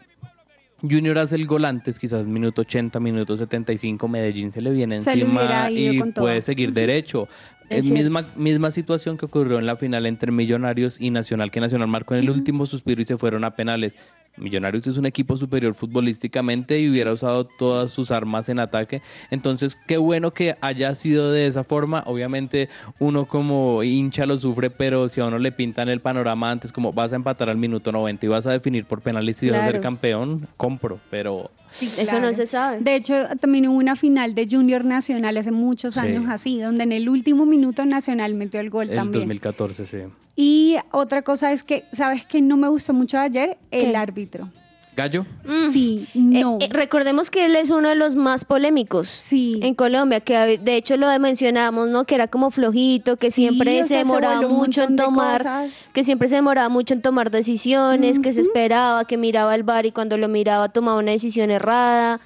Junior 0.83 1.19
hace 1.19 1.37
el 1.37 1.47
gol 1.47 1.65
antes, 1.65 1.99
quizás 1.99 2.27
minuto 2.27 2.63
80, 2.63 3.01
minuto 3.01 3.37
75, 3.37 4.07
Medellín 4.09 4.51
se 4.51 4.61
le 4.61 4.71
viene 4.71 5.01
Se 5.01 5.17
le 5.17 5.23
encima 5.23 5.71
y 5.71 6.03
puede 6.13 6.43
seguir 6.43 6.73
derecho. 6.73 7.29
Es 7.71 7.91
misma, 7.91 8.27
misma 8.37 8.71
situación 8.71 9.17
que 9.17 9.27
ocurrió 9.27 9.59
en 9.59 9.67
la 9.67 9.77
final 9.77 10.07
entre 10.07 10.31
Millonarios 10.31 10.97
y 11.01 11.11
Nacional, 11.11 11.51
que 11.51 11.61
Nacional 11.61 11.89
marcó 11.89 12.15
en 12.15 12.21
el 12.21 12.31
último 12.31 12.67
suspiro 12.67 13.01
y 13.01 13.05
se 13.05 13.17
fueron 13.17 13.45
a 13.45 13.57
penales. 13.57 13.97
Millonarios 14.37 14.87
es 14.87 14.97
un 14.97 15.07
equipo 15.07 15.37
superior 15.37 15.75
futbolísticamente 15.75 16.81
y 16.81 16.91
hubiera 16.91 17.13
usado 17.13 17.45
todas 17.45 17.93
sus 17.93 18.11
armas 18.11 18.49
en 18.49 18.59
ataque. 18.59 19.01
Entonces, 19.31 19.79
qué 19.87 19.97
bueno 19.97 20.33
que 20.33 20.57
haya 20.61 20.95
sido 20.97 21.31
de 21.31 21.47
esa 21.47 21.63
forma. 21.63 22.03
Obviamente, 22.07 22.69
uno 22.99 23.27
como 23.27 23.83
hincha 23.85 24.27
lo 24.27 24.37
sufre, 24.37 24.71
pero 24.71 25.09
si 25.09 25.21
a 25.21 25.27
uno 25.27 25.39
le 25.39 25.53
pintan 25.53 25.89
el 25.89 26.01
panorama 26.01 26.51
antes, 26.51 26.73
como 26.73 26.93
vas 26.93 27.13
a 27.13 27.17
empatar 27.17 27.49
al 27.49 27.59
minuto 27.59 27.93
90 27.93 28.27
y 28.27 28.29
vas 28.29 28.47
a 28.47 28.51
definir 28.51 28.87
por 28.87 29.03
penales 29.03 29.41
y 29.43 29.51
vas 29.51 29.61
a 29.61 29.67
ser 29.67 29.81
campeón, 29.81 30.49
compro. 30.57 30.99
Pero 31.11 31.53
Sí, 31.75 31.87
Eso 32.03 32.21
no 32.21 32.33
se 32.33 32.47
sabe. 32.47 32.79
De 32.81 32.95
hecho, 32.95 33.15
también 33.41 33.67
hubo 33.67 33.77
una 33.77 33.97
final 33.97 34.35
de 34.37 34.47
Junior 34.49 34.85
Nacional 34.85 35.37
hace 35.37 35.51
muchos 35.51 35.95
Sí. 35.95 36.01
años 36.01 36.27
así, 36.29 36.61
donde 36.61 36.85
en 36.85 36.93
el 36.93 37.09
último 37.09 37.47
minuto 37.47 37.85
Nacional 37.85 38.35
metió 38.35 38.61
el 38.61 38.71
gol 38.71 38.91
el 38.91 38.95
también. 38.97 39.23
2014, 39.23 39.85
sí. 39.87 39.99
Y 40.37 40.77
otra 40.93 41.23
cosa 41.23 41.51
es 41.53 41.65
que, 41.65 41.85
¿sabes 41.93 42.25
qué 42.27 42.41
no 42.41 42.57
me 42.57 42.69
gustó 42.69 42.93
mucho 42.93 43.19
ayer? 43.19 43.59
El 43.73 43.91
¿Qué? 43.91 43.97
árbitro. 43.97 44.51
Gallo. 44.97 45.27
Sí, 45.73 46.07
Eh, 46.15 46.19
no. 46.43 46.59
eh, 46.61 46.69
recordemos 46.71 47.31
que 47.31 47.47
él 47.47 47.57
es 47.57 47.71
uno 47.71 47.89
de 47.89 47.97
los 47.97 48.15
más 48.15 48.45
polémicos 48.45 49.09
Sí. 49.09 49.59
en 49.63 49.75
Colombia, 49.75 50.21
que 50.21 50.59
de 50.59 50.77
hecho 50.77 50.97
lo 50.97 51.07
mencionamos, 51.19 51.89
¿no? 51.89 52.05
Que 52.05 52.15
era 52.15 52.29
como 52.29 52.51
flojito, 52.51 53.17
que 53.17 53.31
siempre 53.31 53.83
se 53.83 53.89
sea, 53.89 53.99
se 53.99 54.05
demoraba 54.05 54.43
mucho 54.47 54.83
en 54.83 54.95
tomar, 54.97 55.45
que 55.93 56.05
siempre 56.05 56.29
se 56.29 56.37
demoraba 56.37 56.69
mucho 56.69 56.95
en 56.95 57.03
tomar 57.03 57.31
decisiones, 57.31 58.21
que 58.21 58.33
se 58.33 58.41
esperaba, 58.41 59.05
que 59.05 59.17
miraba 59.17 59.55
el 59.55 59.65
bar 59.65 59.85
y 59.87 59.91
cuando 59.93 60.17
lo 60.17 60.29
miraba 60.29 60.69
tomaba 60.69 60.99
una 61.01 61.11
decisión 61.13 61.51
errada. 61.51 62.21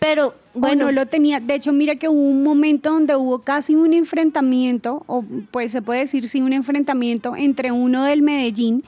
Pero 0.00 0.34
bueno, 0.54 0.84
bueno, 0.86 0.92
lo 0.92 1.06
tenía. 1.06 1.40
De 1.40 1.54
hecho, 1.54 1.72
mira 1.72 1.96
que 1.96 2.08
hubo 2.08 2.20
un 2.20 2.42
momento 2.42 2.90
donde 2.90 3.16
hubo 3.16 3.38
casi 3.40 3.74
un 3.74 3.94
enfrentamiento, 3.94 5.02
o 5.06 5.24
pues 5.50 5.72
se 5.72 5.80
puede 5.82 6.00
decir 6.00 6.28
sí, 6.28 6.42
un 6.42 6.52
enfrentamiento 6.52 7.34
entre 7.36 7.72
uno 7.72 8.04
del 8.04 8.20
Medellín 8.22 8.84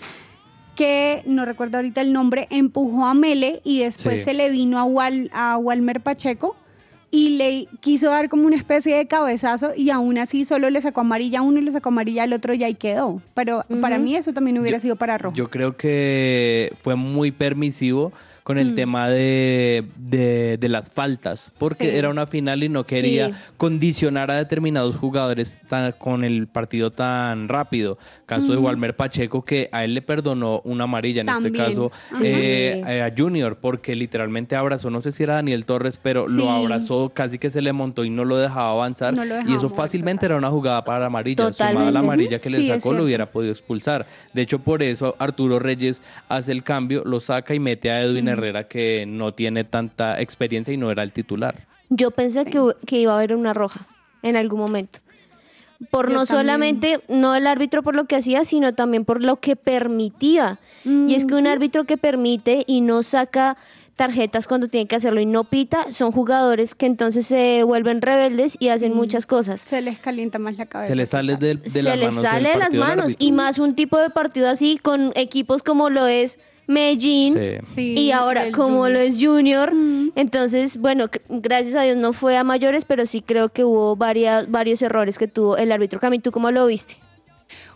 que 0.77 1.23
no 1.27 1.45
recuerdo 1.45 1.79
ahorita 1.79 2.01
el 2.01 2.13
nombre, 2.13 2.47
empujó 2.51 3.07
a 3.07 3.15
Mele 3.15 3.61
y 3.65 3.81
después 3.81 4.21
Sí. 4.21 4.25
se 4.27 4.35
le 4.35 4.51
vino 4.51 4.79
a, 4.79 4.85
Wal- 4.85 5.31
a 5.33 5.57
Walmer 5.57 6.01
Pacheco 6.01 6.55
y 7.11 7.31
le 7.31 7.67
quiso 7.81 8.11
dar 8.11 8.29
como 8.29 8.47
una 8.47 8.57
especie 8.57 8.95
de 8.95 9.07
cabezazo 9.07 9.73
y 9.77 9.91
aún 9.91 10.19
así 10.19 10.45
solo 10.45 10.69
le 10.71 10.81
sacó 10.83 11.01
amarilla 11.01 11.39
a 11.39 11.43
uno 11.43 11.59
y 11.59 11.63
le 11.63 11.73
sacó 11.73 11.89
amarilla 11.89 12.25
al 12.25 12.33
otro 12.33 12.53
y 12.53 12.63
ahí 12.63 12.75
quedó. 12.75 13.23
Pero 13.35 13.65
para 13.81 13.99
mí 13.99 14.15
eso 14.17 14.33
también 14.33 14.59
hubiera 14.59 14.77
Yo- 14.79 14.83
sido 14.83 14.97
para 14.97 15.17
rojo. 15.17 15.35
Yo 15.35 15.49
creo 15.49 15.77
que 15.77 16.73
fue 16.81 16.95
muy 16.95 17.31
permisivo 17.31 18.13
con 18.47 18.59
el 18.59 18.75
tema 18.77 19.09
de, 19.09 19.85
de- 19.97 20.57
de 20.57 20.69
las 20.69 20.89
faltas, 20.89 21.51
porque 21.59 21.91
Sí. 21.91 21.97
era 21.97 22.11
una 22.11 22.29
final 22.29 22.63
y 22.63 22.69
no 22.69 22.87
quería 22.87 23.31
Sí. 23.31 23.35
condicionar 23.57 24.31
a 24.31 24.37
determinados 24.37 24.95
jugadores 24.95 25.61
tan- 25.69 25.91
con 25.99 26.23
el 26.23 26.47
partido 26.47 26.93
tan 26.93 27.49
rápido. 27.49 27.99
Caso 28.25 28.53
de 28.53 28.57
Walmer 28.59 28.95
Pacheco, 28.95 29.45
que 29.45 29.69
a 29.73 29.83
él 29.85 29.95
le 29.95 30.01
perdonó 30.03 30.61
una 30.65 30.85
amarilla, 30.85 31.23
en 31.23 31.27
También. 31.27 31.57
este 31.57 31.67
caso 31.71 31.91
Sí. 32.13 32.23
eh, 32.25 32.85
eh, 32.87 33.03
a 33.03 33.13
Junior, 33.17 33.57
porque 33.61 33.97
literalmente 33.97 34.55
abrazó, 34.55 34.91
no 34.91 35.01
sé 35.03 35.11
si 35.11 35.25
era 35.25 35.35
Daniel 35.35 35.65
Torres, 35.65 35.99
pero 36.01 36.29
lo 36.29 36.49
abrazó, 36.49 37.11
casi 37.13 37.41
que 37.41 37.51
se 37.51 37.61
le 37.61 37.73
montó 37.73 38.05
y 38.05 38.11
no 38.11 38.25
lo 38.25 38.37
dejaba 38.37 38.71
avanzar. 38.71 39.13
No 39.15 39.25
lo 39.25 39.41
y 39.41 39.57
eso 39.57 39.69
fácilmente 39.71 40.25
era 40.25 40.37
una 40.37 40.51
jugada 40.51 40.85
para 40.85 41.07
amarilla, 41.07 41.53
sumada 41.53 41.89
a 41.89 41.91
la 41.91 41.99
amarilla 41.99 42.39
que 42.39 42.51
le 42.51 42.65
sacó, 42.65 42.93
lo 42.93 43.03
hubiera 43.03 43.27
podido 43.27 43.51
expulsar. 43.51 44.07
De 44.33 44.43
hecho, 44.43 44.61
por 44.61 44.85
eso 44.85 45.17
Arturo 45.19 45.59
Reyes 45.59 46.01
hace 46.29 46.53
el 46.53 46.63
cambio, 46.63 47.03
lo 47.05 47.19
saca 47.19 47.53
y 47.53 47.59
mete 47.59 47.91
a 47.91 48.03
Edwin 48.03 48.36
Herrera, 48.37 48.69
que 48.69 49.05
no 49.07 49.33
tiene 49.35 49.65
tanta 49.65 50.21
experiencia 50.21 50.73
y 50.73 50.77
no 50.77 50.91
era 50.91 51.03
el 51.03 51.13
titular. 51.13 51.67
yo 51.89 52.11
pensé 52.11 52.45
que, 52.45 52.61
que 52.87 53.01
iba 53.01 53.13
a 53.13 53.17
haber 53.17 53.35
una 53.35 53.53
roja 53.55 53.87
en 54.23 54.37
algún 54.37 54.61
momento. 54.61 55.01
Por 55.91 56.09
Yo 56.09 56.15
no 56.15 56.25
también. 56.25 56.27
solamente, 56.27 57.01
no 57.09 57.35
el 57.35 57.47
árbitro 57.47 57.83
por 57.83 57.97
lo 57.97 58.07
que 58.07 58.17
hacía, 58.17 58.45
sino 58.45 58.73
también 58.75 59.05
por 59.05 59.23
lo 59.23 59.37
que 59.37 59.57
permitía. 59.57 60.59
Y 60.85 61.15
es 61.15 61.27
que 61.27 61.35
un 61.35 61.47
árbitro 61.47 61.85
que 61.85 61.99
permite 61.99 62.65
y 62.67 62.81
no 62.81 63.03
saca 63.03 63.59
tarjetas 63.95 64.47
cuando 64.47 64.69
tiene 64.69 64.87
que 64.87 64.97
hacerlo 64.97 65.21
y 65.21 65.27
no 65.27 65.45
pita, 65.45 65.93
son 65.93 66.13
jugadores 66.13 66.75
que 66.75 66.87
entonces 66.87 67.27
se 67.27 67.63
vuelven 67.63 68.01
rebeldes 68.03 68.57
y 68.59 68.69
hacen 68.69 68.95
muchas 68.95 69.27
cosas. 69.27 69.61
Se 69.61 69.81
les 69.83 69.99
calienta 69.99 70.39
más 70.39 70.57
la 70.57 70.67
cabeza. 70.67 70.93
Se 70.93 70.97
le 70.97 71.07
sale 71.07 71.35
total. 71.35 71.49
del, 71.49 71.63
de 71.63 71.69
se 71.71 71.83
las 71.83 71.99
les 71.99 72.09
manos 72.09 72.23
sale 72.23 72.49
del 72.49 72.53
de 72.53 72.65
las 72.65 72.75
manos. 72.75 73.15
Y 73.19 73.33
más 73.33 73.59
un 73.59 73.75
tipo 73.75 73.99
de 73.99 74.11
partido 74.11 74.49
así 74.49 74.79
con 74.79 75.13
equipos 75.15 75.63
como 75.63 75.91
lo 75.91 76.07
es 76.07 76.39
Medellín. 76.67 77.35
Sí. 77.35 77.67
Sí, 77.75 77.95
Y 77.99 78.11
ahora, 78.11 78.51
como 78.51 78.79
Junior. 78.85 78.91
lo 78.93 78.99
es 78.99 79.25
Junior, 79.25 79.73
entonces, 80.17 80.79
bueno, 80.79 81.07
gracias 81.29 81.77
a 81.77 81.83
Dios 81.83 81.97
no 81.97 82.13
fue 82.13 82.37
a 82.37 82.45
mayores, 82.45 82.85
pero 82.85 83.07
sí 83.07 83.23
creo 83.23 83.49
que 83.51 83.65
hubo 83.65 83.97
varias, 83.97 84.51
varios 84.51 84.83
errores 84.83 85.19
que 85.19 85.29
tuvo 85.29 85.57
el 85.57 85.71
árbitro. 85.73 86.01
Cami, 86.01 86.19
¿tú 86.19 86.33
cómo 86.33 86.51
lo 86.51 86.67
viste? 86.67 86.97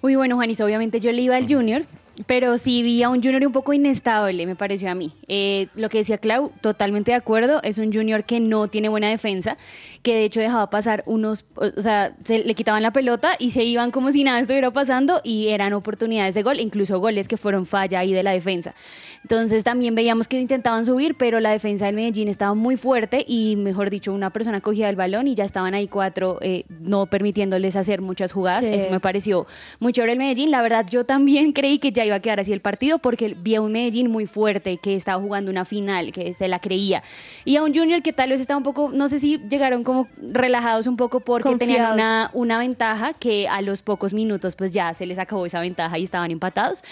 Uy, 0.02 0.16
bueno, 0.16 0.36
Juanis, 0.36 0.60
obviamente 0.60 0.98
yo 1.00 1.12
le 1.12 1.22
iba 1.22 1.36
al 1.36 1.46
Junior, 1.46 1.82
pero 2.26 2.58
sí 2.58 2.82
vi 2.82 3.02
a 3.02 3.08
un 3.08 3.22
Junior 3.22 3.46
un 3.46 3.52
poco 3.52 3.72
inestable, 3.72 4.46
me 4.46 4.56
pareció 4.56 4.90
a 4.90 4.94
mí. 4.94 5.12
Eh, 5.28 5.68
lo 5.74 5.88
que 5.88 5.98
decía 5.98 6.18
Clau, 6.18 6.52
totalmente 6.60 7.12
de 7.12 7.16
acuerdo, 7.16 7.60
es 7.62 7.78
un 7.78 7.92
Junior 7.92 8.24
que 8.24 8.40
no 8.40 8.68
tiene 8.68 8.88
buena 8.88 9.08
defensa, 9.08 9.56
que 10.02 10.14
de 10.14 10.24
hecho 10.24 10.40
dejaba 10.40 10.70
pasar 10.70 11.02
unos, 11.06 11.46
o 11.54 11.80
sea, 11.80 12.14
se 12.24 12.44
le 12.44 12.54
quitaban 12.54 12.82
la 12.82 12.92
pelota 12.92 13.32
y 13.38 13.50
se 13.50 13.64
iban 13.64 13.90
como 13.90 14.12
si 14.12 14.24
nada 14.24 14.40
estuviera 14.40 14.70
pasando 14.70 15.20
y 15.24 15.48
eran 15.48 15.72
oportunidades 15.72 16.34
de 16.34 16.42
gol, 16.42 16.60
incluso 16.60 16.98
goles 17.00 17.28
que 17.28 17.36
fueron 17.36 17.66
falla 17.66 18.00
ahí 18.00 18.12
de 18.12 18.22
la 18.22 18.32
defensa. 18.32 18.74
Entonces 19.22 19.64
también 19.64 19.94
veíamos 19.94 20.28
que 20.28 20.40
intentaban 20.40 20.84
subir, 20.84 21.14
pero 21.16 21.40
la 21.40 21.50
defensa 21.50 21.86
del 21.86 21.94
Medellín 21.94 22.28
estaba 22.28 22.54
muy 22.54 22.76
fuerte 22.76 23.24
y, 23.26 23.56
mejor 23.56 23.90
dicho, 23.90 24.12
una 24.12 24.30
persona 24.30 24.60
cogía 24.60 24.88
el 24.88 24.96
balón 24.96 25.28
y 25.28 25.34
ya 25.34 25.44
estaban 25.44 25.74
ahí 25.74 25.88
cuatro, 25.88 26.38
eh, 26.40 26.64
no 26.68 27.06
permitiéndoles 27.06 27.76
hacer 27.76 28.00
muchas 28.00 28.32
jugadas. 28.32 28.64
Sí. 28.64 28.70
Eso 28.72 28.90
me 28.90 29.00
pareció 29.00 29.46
muy 29.78 29.92
chévere 29.92 30.12
el 30.12 30.18
Medellín. 30.18 30.50
La 30.50 30.62
verdad, 30.62 30.86
yo 30.90 31.04
también 31.04 31.52
creí 31.60 31.78
que 31.78 31.92
ya 31.92 32.04
iba 32.04 32.09
a 32.16 32.20
quedar 32.20 32.40
así 32.40 32.52
el 32.52 32.60
partido 32.60 32.98
porque 32.98 33.34
vi 33.38 33.54
a 33.54 33.60
un 33.60 33.72
Medellín 33.72 34.10
muy 34.10 34.26
fuerte 34.26 34.78
que 34.78 34.94
estaba 34.96 35.20
jugando 35.22 35.50
una 35.50 35.64
final, 35.64 36.12
que 36.12 36.32
se 36.34 36.48
la 36.48 36.58
creía. 36.58 37.02
Y 37.44 37.56
a 37.56 37.62
un 37.62 37.74
Junior 37.74 38.02
que 38.02 38.12
tal 38.12 38.30
vez 38.30 38.40
estaba 38.40 38.58
un 38.58 38.64
poco, 38.64 38.90
no 38.92 39.08
sé 39.08 39.18
si 39.18 39.38
llegaron 39.48 39.82
como 39.84 40.08
relajados 40.20 40.86
un 40.86 40.96
poco 40.96 41.20
porque 41.20 41.54
tenían 41.56 41.86
Confiados. 41.88 41.94
una, 41.94 42.30
una 42.34 42.58
ventaja 42.58 43.12
que 43.14 43.48
a 43.48 43.60
los 43.62 43.82
pocos 43.82 44.14
minutos 44.14 44.56
pues 44.56 44.72
ya 44.72 44.92
se 44.94 45.06
les 45.06 45.18
acabó 45.18 45.46
esa 45.46 45.60
ventaja 45.60 45.98
y 45.98 46.04
estaban 46.04 46.30
empatados. 46.30 46.82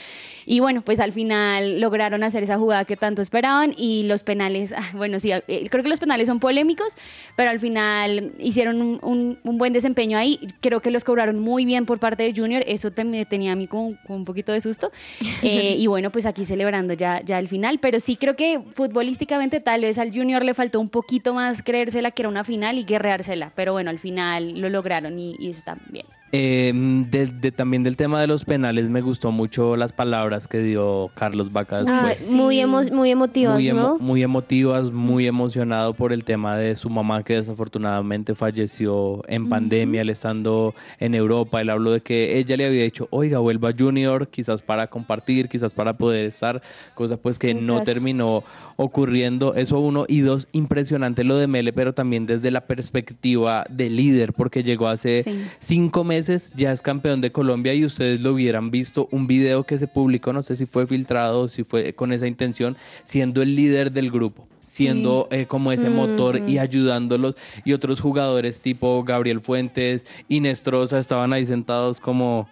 Y 0.46 0.60
bueno, 0.60 0.80
pues 0.82 1.00
al 1.00 1.12
final 1.12 1.80
lograron 1.80 2.22
hacer 2.22 2.42
esa 2.42 2.56
jugada 2.58 2.84
que 2.84 2.96
tanto 2.96 3.20
esperaban 3.22 3.74
y 3.76 4.04
los 4.04 4.22
penales, 4.22 4.72
ah, 4.76 4.82
bueno, 4.94 5.18
sí, 5.18 5.30
eh, 5.32 5.68
creo 5.70 5.82
que 5.82 5.88
los 5.90 6.00
penales 6.00 6.26
son 6.26 6.40
polémicos, 6.40 6.96
pero 7.36 7.50
al 7.50 7.60
final 7.60 8.32
hicieron 8.38 8.80
un, 8.80 8.98
un- 9.02 9.38
un 9.44 9.58
buen 9.58 9.72
desempeño 9.72 10.16
ahí. 10.18 10.38
Creo 10.60 10.80
que 10.80 10.90
los 10.90 11.04
cobraron 11.04 11.38
muy 11.38 11.64
bien 11.64 11.84
por 11.86 11.98
parte 11.98 12.22
de 12.22 12.32
Junior, 12.34 12.62
eso 12.66 12.90
te- 12.90 13.04
me 13.04 13.24
tenía 13.26 13.52
a 13.52 13.56
mí 13.56 13.66
con, 13.66 13.94
con 14.06 14.16
un 14.16 14.24
poquito 14.24 14.52
de 14.52 14.60
susto. 14.60 14.90
Eh, 15.40 15.76
y 15.78 15.86
bueno, 15.86 16.10
pues 16.10 16.26
aquí 16.26 16.44
celebrando 16.44 16.94
ya, 16.94 17.22
ya 17.24 17.38
el 17.38 17.48
final, 17.48 17.78
pero 17.78 18.00
sí 18.00 18.16
creo 18.16 18.34
que 18.34 18.60
futbolísticamente 18.74 19.60
tal 19.60 19.82
vez 19.82 19.96
al 19.98 20.12
Junior 20.12 20.44
le 20.44 20.52
faltó 20.52 20.80
un 20.80 20.88
poquito 20.88 21.32
más 21.32 21.62
creérsela 21.62 22.10
que 22.10 22.22
era 22.22 22.28
una 22.28 22.42
final 22.42 22.76
y 22.76 22.84
guerreársela, 22.84 23.52
pero 23.54 23.72
bueno, 23.72 23.90
al 23.90 24.00
final 24.00 24.58
lo 24.60 24.68
lograron 24.68 25.16
y, 25.18 25.36
y 25.38 25.50
está 25.50 25.76
bien. 25.90 26.06
Eh, 26.30 26.72
de- 27.10 27.26
de- 27.26 27.52
también 27.52 27.82
del 27.82 27.96
tema 27.96 28.20
de 28.20 28.26
los 28.26 28.44
penales 28.44 28.88
me 28.90 29.00
gustó 29.00 29.32
mucho 29.32 29.76
las 29.76 29.92
palabras 29.94 30.46
que 30.46 30.58
dio 30.58 31.10
Carlos 31.14 31.52
Vaca 31.52 31.78
Ah, 31.86 32.04
después. 32.08 32.34
muy, 32.34 32.58
emo- 32.60 32.92
muy 32.92 33.10
emotivas, 33.10 33.54
muy, 33.54 33.66
emo- 33.68 33.74
¿no? 33.76 33.98
muy 33.98 34.22
emotivas, 34.22 34.90
muy 34.92 35.26
emocionado 35.26 35.94
por 35.94 36.12
el 36.12 36.24
tema 36.24 36.56
de 36.58 36.76
su 36.76 36.90
mamá 36.90 37.22
que 37.22 37.34
desafortunadamente 37.34 38.34
falleció 38.34 39.22
en 39.26 39.48
pandemia, 39.48 40.02
él 40.02 40.10
estando 40.10 40.74
en 41.00 41.14
Europa. 41.14 41.62
Él 41.62 41.70
habló 41.70 41.92
de 41.92 42.00
que 42.02 42.36
ella 42.38 42.56
le 42.58 42.66
había 42.66 42.82
dicho, 42.82 43.08
oiga, 43.10 43.38
vuelva 43.38 43.70
Junior, 43.76 44.28
quizás 44.28 44.60
para 44.60 44.86
compartir, 44.88 45.48
quizás 45.48 45.72
para 45.72 45.94
poder 45.94 46.26
estar, 46.26 46.60
cosa 46.94 47.16
pues 47.16 47.38
que 47.38 47.50
En 47.50 47.66
no 47.66 47.82
terminó 47.82 48.44
ocurriendo. 48.80 49.54
Eso 49.56 49.80
uno. 49.80 50.06
Y 50.08 50.20
dos, 50.20 50.46
impresionante 50.52 51.24
lo 51.24 51.36
de 51.36 51.48
Mele, 51.48 51.72
pero 51.72 51.92
también 51.92 52.26
desde 52.26 52.52
la 52.52 52.66
perspectiva 52.66 53.64
de 53.68 53.90
líder, 53.90 54.32
porque 54.32 54.62
llegó 54.62 54.86
hace 54.86 55.22
Sí. 55.24 55.40
cinco 55.58 56.04
meses, 56.04 56.52
ya 56.56 56.72
es 56.72 56.80
campeón 56.80 57.20
de 57.20 57.32
Colombia 57.32 57.74
y 57.74 57.84
ustedes 57.84 58.20
lo 58.20 58.32
hubieran 58.34 58.70
visto, 58.70 59.08
un 59.10 59.26
video 59.26 59.64
que 59.64 59.78
se 59.78 59.88
publicó, 59.88 60.32
no 60.32 60.44
sé 60.44 60.56
si 60.56 60.64
fue 60.64 60.86
filtrado 60.86 61.40
o 61.40 61.48
si 61.48 61.64
fue 61.64 61.92
con 61.92 62.12
esa 62.12 62.28
intención, 62.28 62.76
siendo 63.04 63.42
el 63.42 63.56
líder 63.56 63.92
del 63.92 64.10
grupo 64.10 64.46
siendo 64.62 65.28
eh, 65.30 65.46
como 65.46 65.72
ese 65.72 65.88
motor 65.88 66.42
y 66.46 66.58
ayudándolos 66.58 67.36
y 67.64 67.72
otros 67.72 68.02
jugadores 68.02 68.60
tipo 68.60 69.02
Gabriel 69.02 69.40
Fuentes 69.40 70.06
y 70.28 70.40
Nestroza 70.40 70.98
estaban 70.98 71.32
ahí 71.32 71.46
sentados 71.46 72.00
como 72.00 72.46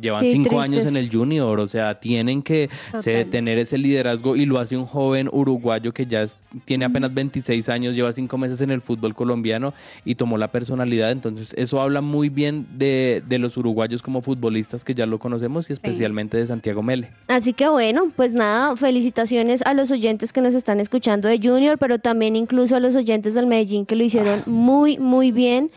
llevan 0.00 0.20
Sí, 0.20 0.32
cinco 0.32 0.50
tristes. 0.50 0.64
años 0.78 0.86
en 0.86 0.96
el 0.96 1.10
junior, 1.10 1.60
o 1.60 1.68
sea, 1.68 2.00
tienen 2.00 2.42
que 2.42 2.68
se- 3.00 3.24
tener 3.24 3.58
ese 3.58 3.78
liderazgo 3.78 4.36
y 4.36 4.46
lo 4.46 4.58
hace 4.58 4.76
un 4.76 4.86
joven 4.86 5.28
uruguayo 5.32 5.92
que 5.92 6.06
ya 6.06 6.22
es- 6.22 6.36
tiene 6.64 6.84
apenas 6.84 7.12
26 7.14 7.68
años, 7.68 7.94
lleva 7.94 8.12
cinco 8.12 8.38
meses 8.38 8.60
en 8.60 8.70
el 8.70 8.80
fútbol 8.80 9.14
colombiano 9.14 9.72
y 10.04 10.14
tomó 10.14 10.38
la 10.38 10.48
personalidad, 10.48 11.10
entonces 11.10 11.52
eso 11.56 11.80
habla 11.80 12.00
muy 12.00 12.28
bien 12.28 12.66
de, 12.76 13.22
de 13.28 13.38
los 13.38 13.56
uruguayos 13.56 14.02
como 14.02 14.22
futbolistas 14.22 14.84
que 14.84 14.94
ya 14.94 15.06
lo 15.06 15.18
conocemos 15.18 15.68
y 15.70 15.74
especialmente 15.74 16.36
de 16.36 16.46
Santiago 16.46 16.82
Mele. 16.82 17.10
Así 17.28 17.52
que 17.52 17.68
bueno, 17.68 18.10
pues 18.16 18.32
nada, 18.32 18.76
felicitaciones 18.76 19.62
a 19.62 19.74
los 19.74 19.90
oyentes 19.90 20.32
que 20.32 20.40
nos 20.40 20.54
están 20.54 20.80
escuchando 20.80 21.28
de 21.28 21.38
Junior, 21.42 21.78
pero 21.78 21.98
también 21.98 22.36
incluso 22.36 22.74
a 22.76 22.80
los 22.80 22.96
oyentes 22.96 23.34
del 23.34 23.46
Medellín 23.46 23.86
que 23.86 23.96
lo 23.96 24.04
hicieron 24.04 24.42
muy, 24.46 24.98
muy 24.98 25.30
bien. 25.32 25.70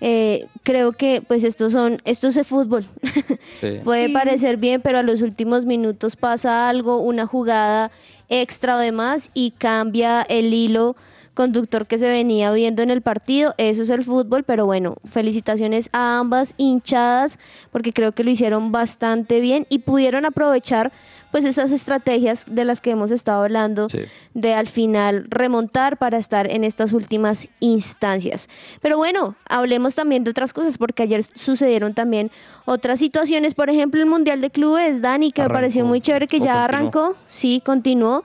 Eh, 0.00 0.46
creo 0.62 0.92
que 0.92 1.22
pues 1.26 1.44
estos 1.44 1.72
son, 1.72 2.00
esto 2.04 2.28
es 2.28 2.36
el 2.36 2.44
fútbol. 2.44 2.86
Sí. 3.60 3.80
Puede 3.84 4.08
parecer 4.08 4.56
bien, 4.56 4.80
pero 4.80 4.98
a 4.98 5.02
los 5.02 5.20
últimos 5.20 5.66
minutos 5.66 6.16
pasa 6.16 6.70
algo, 6.70 6.98
una 6.98 7.26
jugada 7.26 7.90
extra 8.30 8.76
o 8.76 8.78
demás 8.78 9.30
y 9.34 9.50
cambia 9.50 10.22
el 10.22 10.54
hilo 10.54 10.96
conductor 11.34 11.86
que 11.86 11.98
se 11.98 12.08
venía 12.08 12.52
viendo 12.52 12.82
en 12.82 12.90
el 12.90 13.02
partido. 13.02 13.54
Eso 13.58 13.82
es 13.82 13.90
el 13.90 14.04
fútbol, 14.04 14.44
pero 14.44 14.66
bueno, 14.66 14.96
felicitaciones 15.04 15.90
a 15.92 16.18
ambas 16.18 16.54
hinchadas 16.56 17.38
porque 17.70 17.92
creo 17.92 18.12
que 18.12 18.24
lo 18.24 18.30
hicieron 18.30 18.72
bastante 18.72 19.40
bien 19.40 19.66
y 19.68 19.80
pudieron 19.80 20.24
aprovechar 20.24 20.92
pues 21.30 21.44
esas 21.44 21.70
estrategias 21.72 22.44
de 22.48 22.64
las 22.64 22.80
que 22.80 22.90
hemos 22.90 23.10
estado 23.10 23.42
hablando 23.44 23.88
Sí. 23.88 24.00
de 24.34 24.54
al 24.54 24.66
final 24.66 25.26
remontar 25.30 25.96
para 25.96 26.18
estar 26.18 26.50
en 26.50 26.64
estas 26.64 26.92
últimas 26.92 27.48
instancias. 27.60 28.48
Pero 28.82 28.96
bueno, 28.96 29.36
hablemos 29.48 29.94
también 29.94 30.24
de 30.24 30.30
otras 30.30 30.52
cosas, 30.52 30.76
porque 30.78 31.02
ayer 31.04 31.22
sucedieron 31.22 31.94
también 31.94 32.30
otras 32.64 32.98
situaciones, 32.98 33.54
por 33.54 33.70
ejemplo 33.70 34.00
el 34.00 34.06
Mundial 34.06 34.40
de 34.40 34.50
Clubes, 34.50 35.02
Dani, 35.02 35.30
que 35.32 35.42
Arrancó, 35.42 35.52
me 35.54 35.60
pareció 35.60 35.84
muy 35.84 36.00
chévere, 36.00 36.26
que 36.26 36.38
ya 36.40 36.44
continuó. 36.46 36.64
arrancó, 36.64 37.16
sí, 37.28 37.62
continuó. 37.64 38.24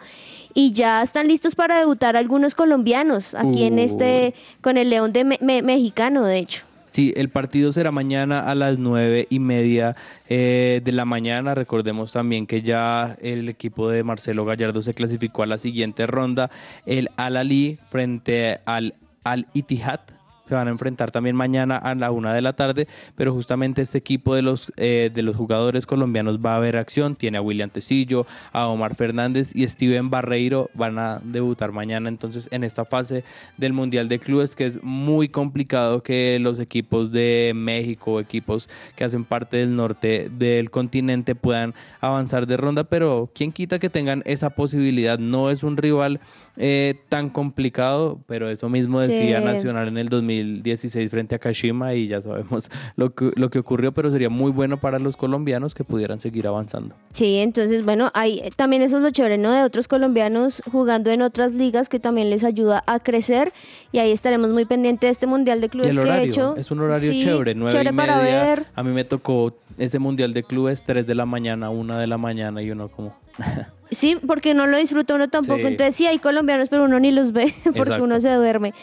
Y 0.57 0.71
ya 0.71 1.01
están 1.01 1.27
listos 1.27 1.53
para 1.53 1.77
debutar 1.79 2.15
algunos 2.15 2.55
colombianos 2.55 3.35
aquí 3.35 3.65
en 3.65 3.77
este, 3.77 4.33
con 4.61 4.77
el 4.77 4.89
León 4.89 5.11
de 5.11 5.25
Me- 5.25 5.39
Me- 5.41 5.61
Mexicano, 5.61 6.23
de 6.25 6.37
hecho. 6.37 6.63
Sí, 6.95 7.13
el 7.17 7.27
partido 7.27 7.73
será 7.73 7.91
mañana 7.91 8.39
a 8.39 8.55
las 8.55 8.79
nueve 8.79 9.27
y 9.29 9.39
media 9.39 9.97
eh, 10.29 10.79
de 10.81 10.91
la 10.93 11.03
mañana. 11.03 11.53
Recordemos 11.53 12.13
también 12.13 12.47
que 12.47 12.61
ya 12.61 13.17
el 13.21 13.49
equipo 13.49 13.89
de 13.89 14.01
Marcelo 14.05 14.45
Gallardo 14.45 14.81
se 14.81 14.93
clasificó 14.93 15.43
a 15.43 15.45
la 15.45 15.57
siguiente 15.57 16.07
ronda. 16.07 16.51
El 16.85 17.09
Al-Ali 17.17 17.79
frente 17.89 18.61
al 18.63 18.93
Al-Ittihad. 19.25 20.14
Se 20.45 20.53
van 20.53 20.67
a 20.67 20.71
enfrentar 20.71 21.11
también 21.11 21.35
mañana 21.35 21.75
a 21.75 21.95
la 21.95 22.11
una 22.11 22.33
de 22.33 22.41
la 22.41 22.53
tarde, 22.53 22.87
pero 23.15 23.33
justamente 23.33 23.81
este 23.81 23.97
equipo 23.97 24.35
de 24.35 24.43
los, 24.43 24.71
eh, 24.77 25.09
de 25.13 25.23
los 25.23 25.35
jugadores 25.35 25.85
colombianos 25.85 26.39
va 26.39 26.55
a 26.55 26.59
ver 26.59 26.77
acción. 26.77 27.15
Tiene 27.15 27.39
a 27.39 27.41
William 27.41 27.69
Tecillo, 27.69 28.27
a 28.53 28.67
Omar 28.67 28.95
Fernández 28.95 29.51
y 29.55 29.67
Steven 29.67 30.09
Barreiro 30.09 30.69
van 30.73 30.99
a 30.99 31.19
debutar 31.23 31.71
mañana 31.71 32.09
entonces 32.09 32.47
en 32.51 32.63
esta 32.63 32.85
fase 32.85 33.23
del 33.57 33.73
Mundial 33.73 34.07
de 34.07 34.19
Clubes 34.19 34.55
que 34.55 34.67
es 34.67 34.83
muy 34.83 35.29
complicado 35.29 36.03
que 36.03 36.37
los 36.39 36.59
equipos 36.59 37.11
de 37.11 37.53
México, 37.55 38.19
equipos 38.19 38.69
que 38.95 39.03
hacen 39.03 39.25
parte 39.25 39.57
del 39.57 39.75
norte 39.75 40.29
del 40.29 40.69
continente 40.69 41.35
puedan 41.35 41.73
avanzar 42.01 42.47
de 42.47 42.57
ronda, 42.57 42.83
pero 42.83 43.29
quién 43.33 43.51
quita 43.51 43.79
que 43.79 43.89
tengan 43.89 44.21
esa 44.25 44.51
posibilidad. 44.51 45.17
No 45.17 45.49
es 45.49 45.63
un 45.63 45.77
rival 45.77 46.19
eh, 46.57 46.95
tan 47.09 47.29
complicado, 47.29 48.19
pero 48.27 48.49
eso 48.49 48.69
mismo 48.69 48.99
decía 48.99 49.39
Sí. 49.39 49.45
Nacional 49.45 49.87
en 49.87 49.97
el 49.97 50.09
2016 50.37 51.09
frente 51.09 51.35
a 51.35 51.39
Kashima 51.39 51.93
y 51.93 52.07
ya 52.07 52.21
sabemos 52.21 52.69
lo 52.95 53.13
que, 53.13 53.31
lo 53.35 53.49
que 53.49 53.59
ocurrió, 53.59 53.91
pero 53.91 54.11
sería 54.11 54.29
muy 54.29 54.51
bueno 54.51 54.77
para 54.77 54.99
los 54.99 55.17
colombianos 55.17 55.73
que 55.73 55.83
pudieran 55.83 56.19
seguir 56.19 56.47
avanzando. 56.47 56.95
Sí, 57.13 57.37
entonces, 57.37 57.83
bueno, 57.83 58.11
hay 58.13 58.49
también 58.55 58.81
eso 58.81 58.97
es 58.97 59.03
lo 59.03 59.09
chévere, 59.11 59.37
¿no? 59.37 59.51
De 59.51 59.63
otros 59.63 59.87
colombianos 59.87 60.61
jugando 60.71 61.11
en 61.11 61.21
otras 61.21 61.53
ligas 61.53 61.89
que 61.89 61.99
también 61.99 62.29
les 62.29 62.43
ayuda 62.43 62.83
a 62.87 62.99
crecer 62.99 63.53
y 63.91 63.99
ahí 63.99 64.11
estaremos 64.11 64.49
muy 64.51 64.65
pendientes 64.65 65.07
de 65.07 65.11
este 65.11 65.27
Mundial 65.27 65.61
de 65.61 65.69
Clubes 65.69 65.89
el 65.89 65.95
que 65.95 66.01
horario, 66.01 66.23
de 66.23 66.29
hecho... 66.29 66.55
es 66.57 66.71
un 66.71 66.79
horario 66.79 67.11
sí, 67.11 67.21
chévere, 67.23 67.55
nueve 67.55 67.71
chévere 67.71 67.89
y 67.91 67.93
para 67.93 68.17
media. 68.17 68.43
ver. 68.43 68.65
A 68.75 68.83
mí 68.83 68.91
me 68.91 69.03
tocó 69.03 69.57
ese 69.77 69.99
mundial 69.99 70.33
de 70.33 70.43
clubes, 70.43 70.83
3 70.83 71.05
de 71.05 71.15
la 71.15 71.25
mañana, 71.25 71.69
1 71.69 71.97
de 71.97 72.07
la 72.07 72.17
mañana 72.17 72.61
y 72.61 72.71
uno 72.71 72.89
como... 72.89 73.15
Sí, 73.91 74.17
porque 74.25 74.53
no 74.53 74.65
lo 74.65 74.77
disfruta 74.77 75.15
uno 75.15 75.29
tampoco. 75.29 75.59
Sí. 75.59 75.67
Entonces 75.67 75.95
sí 75.95 76.07
hay 76.07 76.17
colombianos, 76.17 76.69
pero 76.69 76.85
uno 76.85 76.99
ni 76.99 77.11
los 77.11 77.31
ve 77.31 77.53
porque 77.63 77.79
Exacto. 77.79 78.03
uno 78.03 78.19
se 78.19 78.33
duerme. 78.33 78.73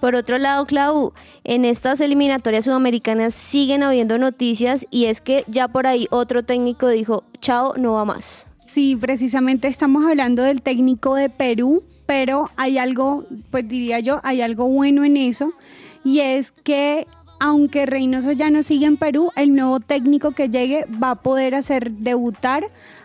Por 0.00 0.14
otro 0.14 0.38
lado, 0.38 0.66
Clau, 0.66 1.12
en 1.44 1.64
estas 1.64 2.00
eliminatorias 2.00 2.64
sudamericanas 2.64 3.34
siguen 3.34 3.82
habiendo 3.82 4.18
noticias 4.18 4.86
y 4.90 5.06
es 5.06 5.20
que 5.20 5.44
ya 5.48 5.68
por 5.68 5.86
ahí 5.86 6.06
otro 6.10 6.42
técnico 6.42 6.88
dijo, 6.88 7.24
chao, 7.40 7.74
no 7.76 7.94
va 7.94 8.04
más. 8.04 8.46
Sí, 8.66 8.96
precisamente 8.96 9.68
estamos 9.68 10.06
hablando 10.06 10.42
del 10.42 10.62
técnico 10.62 11.14
de 11.14 11.28
Perú, 11.28 11.82
pero 12.06 12.48
hay 12.56 12.78
algo, 12.78 13.24
pues 13.50 13.68
diría 13.68 14.00
yo, 14.00 14.20
hay 14.22 14.40
algo 14.40 14.66
bueno 14.66 15.04
en 15.04 15.16
eso, 15.18 15.52
y 16.04 16.20
es 16.20 16.52
que 16.52 17.06
aunque 17.38 17.86
Reynoso 17.86 18.30
ya 18.30 18.50
no 18.50 18.62
sigue 18.62 18.86
en 18.86 18.96
Perú, 18.96 19.30
el 19.34 19.54
nuevo 19.54 19.80
técnico 19.80 20.30
que 20.30 20.48
llegue 20.48 20.86
va 21.02 21.10
a 21.10 21.14
poder 21.16 21.56
hacer 21.56 21.90
debutar 21.90 22.62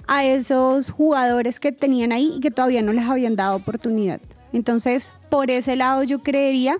a 0.07 0.25
esos 0.25 0.89
jugadores 0.89 1.59
que 1.59 1.71
tenían 1.71 2.11
ahí 2.11 2.33
y 2.37 2.39
que 2.39 2.51
todavía 2.51 2.81
no 2.81 2.93
les 2.93 3.05
habían 3.05 3.35
dado 3.35 3.55
oportunidad. 3.55 4.19
Entonces, 4.53 5.11
por 5.29 5.51
ese 5.51 5.75
lado 5.75 6.03
yo 6.03 6.19
creería 6.19 6.77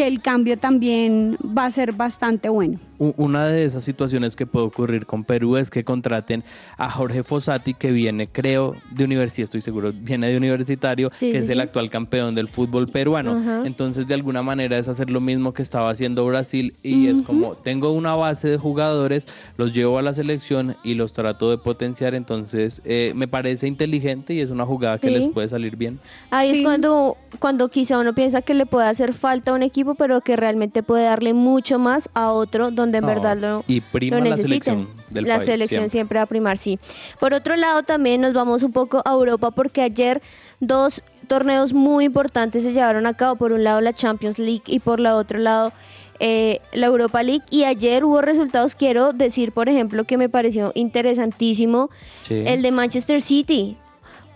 que 0.00 0.06
el 0.06 0.22
cambio 0.22 0.56
también 0.56 1.36
va 1.44 1.66
a 1.66 1.70
ser 1.70 1.92
bastante 1.92 2.48
bueno. 2.48 2.78
Una 2.96 3.46
de 3.46 3.64
esas 3.64 3.82
situaciones 3.82 4.36
que 4.36 4.46
puede 4.46 4.66
ocurrir 4.66 5.06
con 5.06 5.24
Perú 5.24 5.56
es 5.56 5.70
que 5.70 5.84
contraten 5.84 6.44
a 6.76 6.90
Jorge 6.90 7.22
Fossati, 7.22 7.72
que 7.72 7.90
viene, 7.92 8.26
creo, 8.26 8.76
de 8.90 9.04
universidad, 9.04 9.44
estoy 9.44 9.62
seguro, 9.62 9.90
viene 9.94 10.30
de 10.30 10.36
universitario, 10.36 11.10
Sí, 11.18 11.32
que 11.32 11.38
sí, 11.38 11.44
es 11.44 11.50
el 11.50 11.60
actual 11.60 11.88
campeón 11.88 12.34
del 12.34 12.48
fútbol 12.48 12.88
peruano. 12.88 13.64
Entonces, 13.64 14.06
de 14.06 14.12
alguna 14.12 14.42
manera 14.42 14.76
es 14.76 14.86
hacer 14.86 15.08
lo 15.08 15.22
mismo 15.22 15.54
que 15.54 15.62
estaba 15.62 15.88
haciendo 15.88 16.26
Brasil 16.26 16.74
y 16.82 17.06
es 17.06 17.22
como, 17.22 17.54
tengo 17.54 17.90
una 17.92 18.14
base 18.14 18.50
de 18.50 18.58
jugadores, 18.58 19.26
los 19.56 19.72
llevo 19.72 19.98
a 19.98 20.02
la 20.02 20.12
selección 20.12 20.76
y 20.84 20.92
los 20.92 21.14
trato 21.14 21.50
de 21.50 21.56
potenciar. 21.56 22.14
Entonces, 22.14 22.82
eh, 22.84 23.14
me 23.16 23.28
parece 23.28 23.66
inteligente 23.66 24.34
y 24.34 24.40
es 24.40 24.50
una 24.50 24.66
jugada 24.66 24.98
que 24.98 25.10
les 25.10 25.26
puede 25.28 25.48
salir 25.48 25.76
bien. 25.76 25.98
Ahí 26.30 26.50
es 26.50 26.60
cuando, 26.60 27.16
cuando 27.38 27.70
quizá 27.70 27.98
uno 27.98 28.12
piensa 28.14 28.42
que 28.42 28.52
le 28.52 28.66
puede 28.66 28.88
hacer 28.88 29.14
falta 29.14 29.52
a 29.52 29.54
un 29.54 29.62
equipo, 29.62 29.89
pero 29.94 30.20
que 30.20 30.36
realmente 30.36 30.82
puede 30.82 31.04
darle 31.04 31.34
mucho 31.34 31.78
más 31.78 32.08
a 32.14 32.32
otro 32.32 32.70
donde 32.70 32.98
en 32.98 33.02
No, 33.04 33.08
verdad 33.08 33.36
lo, 33.36 33.64
y 33.66 33.80
prima 33.80 34.18
lo 34.18 34.24
la 34.24 34.30
necesiten. 34.30 34.62
selección 34.62 34.88
del 35.10 35.24
la 35.26 35.36
país, 35.36 35.44
selección 35.46 35.80
siempre. 35.80 35.90
siempre. 35.90 36.18
va 36.18 36.22
a 36.22 36.26
primar, 36.26 36.58
sí. 36.58 36.78
Por 37.18 37.34
otro 37.34 37.56
lado, 37.56 37.82
también 37.82 38.20
nos 38.20 38.32
vamos 38.32 38.62
un 38.62 38.72
poco 38.72 39.02
a 39.04 39.12
Europa 39.12 39.50
porque 39.50 39.82
ayer 39.82 40.20
dos 40.60 41.02
torneos 41.28 41.72
muy 41.72 42.04
importantes 42.04 42.62
se 42.64 42.72
llevaron 42.72 43.06
a 43.06 43.14
cabo. 43.14 43.36
Por 43.36 43.52
un 43.52 43.64
lado 43.64 43.80
la 43.80 43.92
Champions 43.92 44.38
League 44.38 44.62
y 44.66 44.78
por 44.80 45.00
la 45.00 45.16
otro 45.16 45.38
lado 45.38 45.72
eh, 46.18 46.60
la 46.72 46.86
Europa 46.86 47.22
League. 47.22 47.42
Y 47.50 47.64
ayer 47.64 48.04
hubo 48.04 48.20
resultados, 48.20 48.74
quiero 48.74 49.12
decir, 49.12 49.52
por 49.52 49.68
ejemplo, 49.68 50.04
que 50.04 50.18
me 50.18 50.28
pareció 50.28 50.70
interesantísimo 50.74 51.90
Sí. 52.28 52.42
el 52.46 52.62
de 52.62 52.70
Manchester 52.72 53.22
City. 53.22 53.76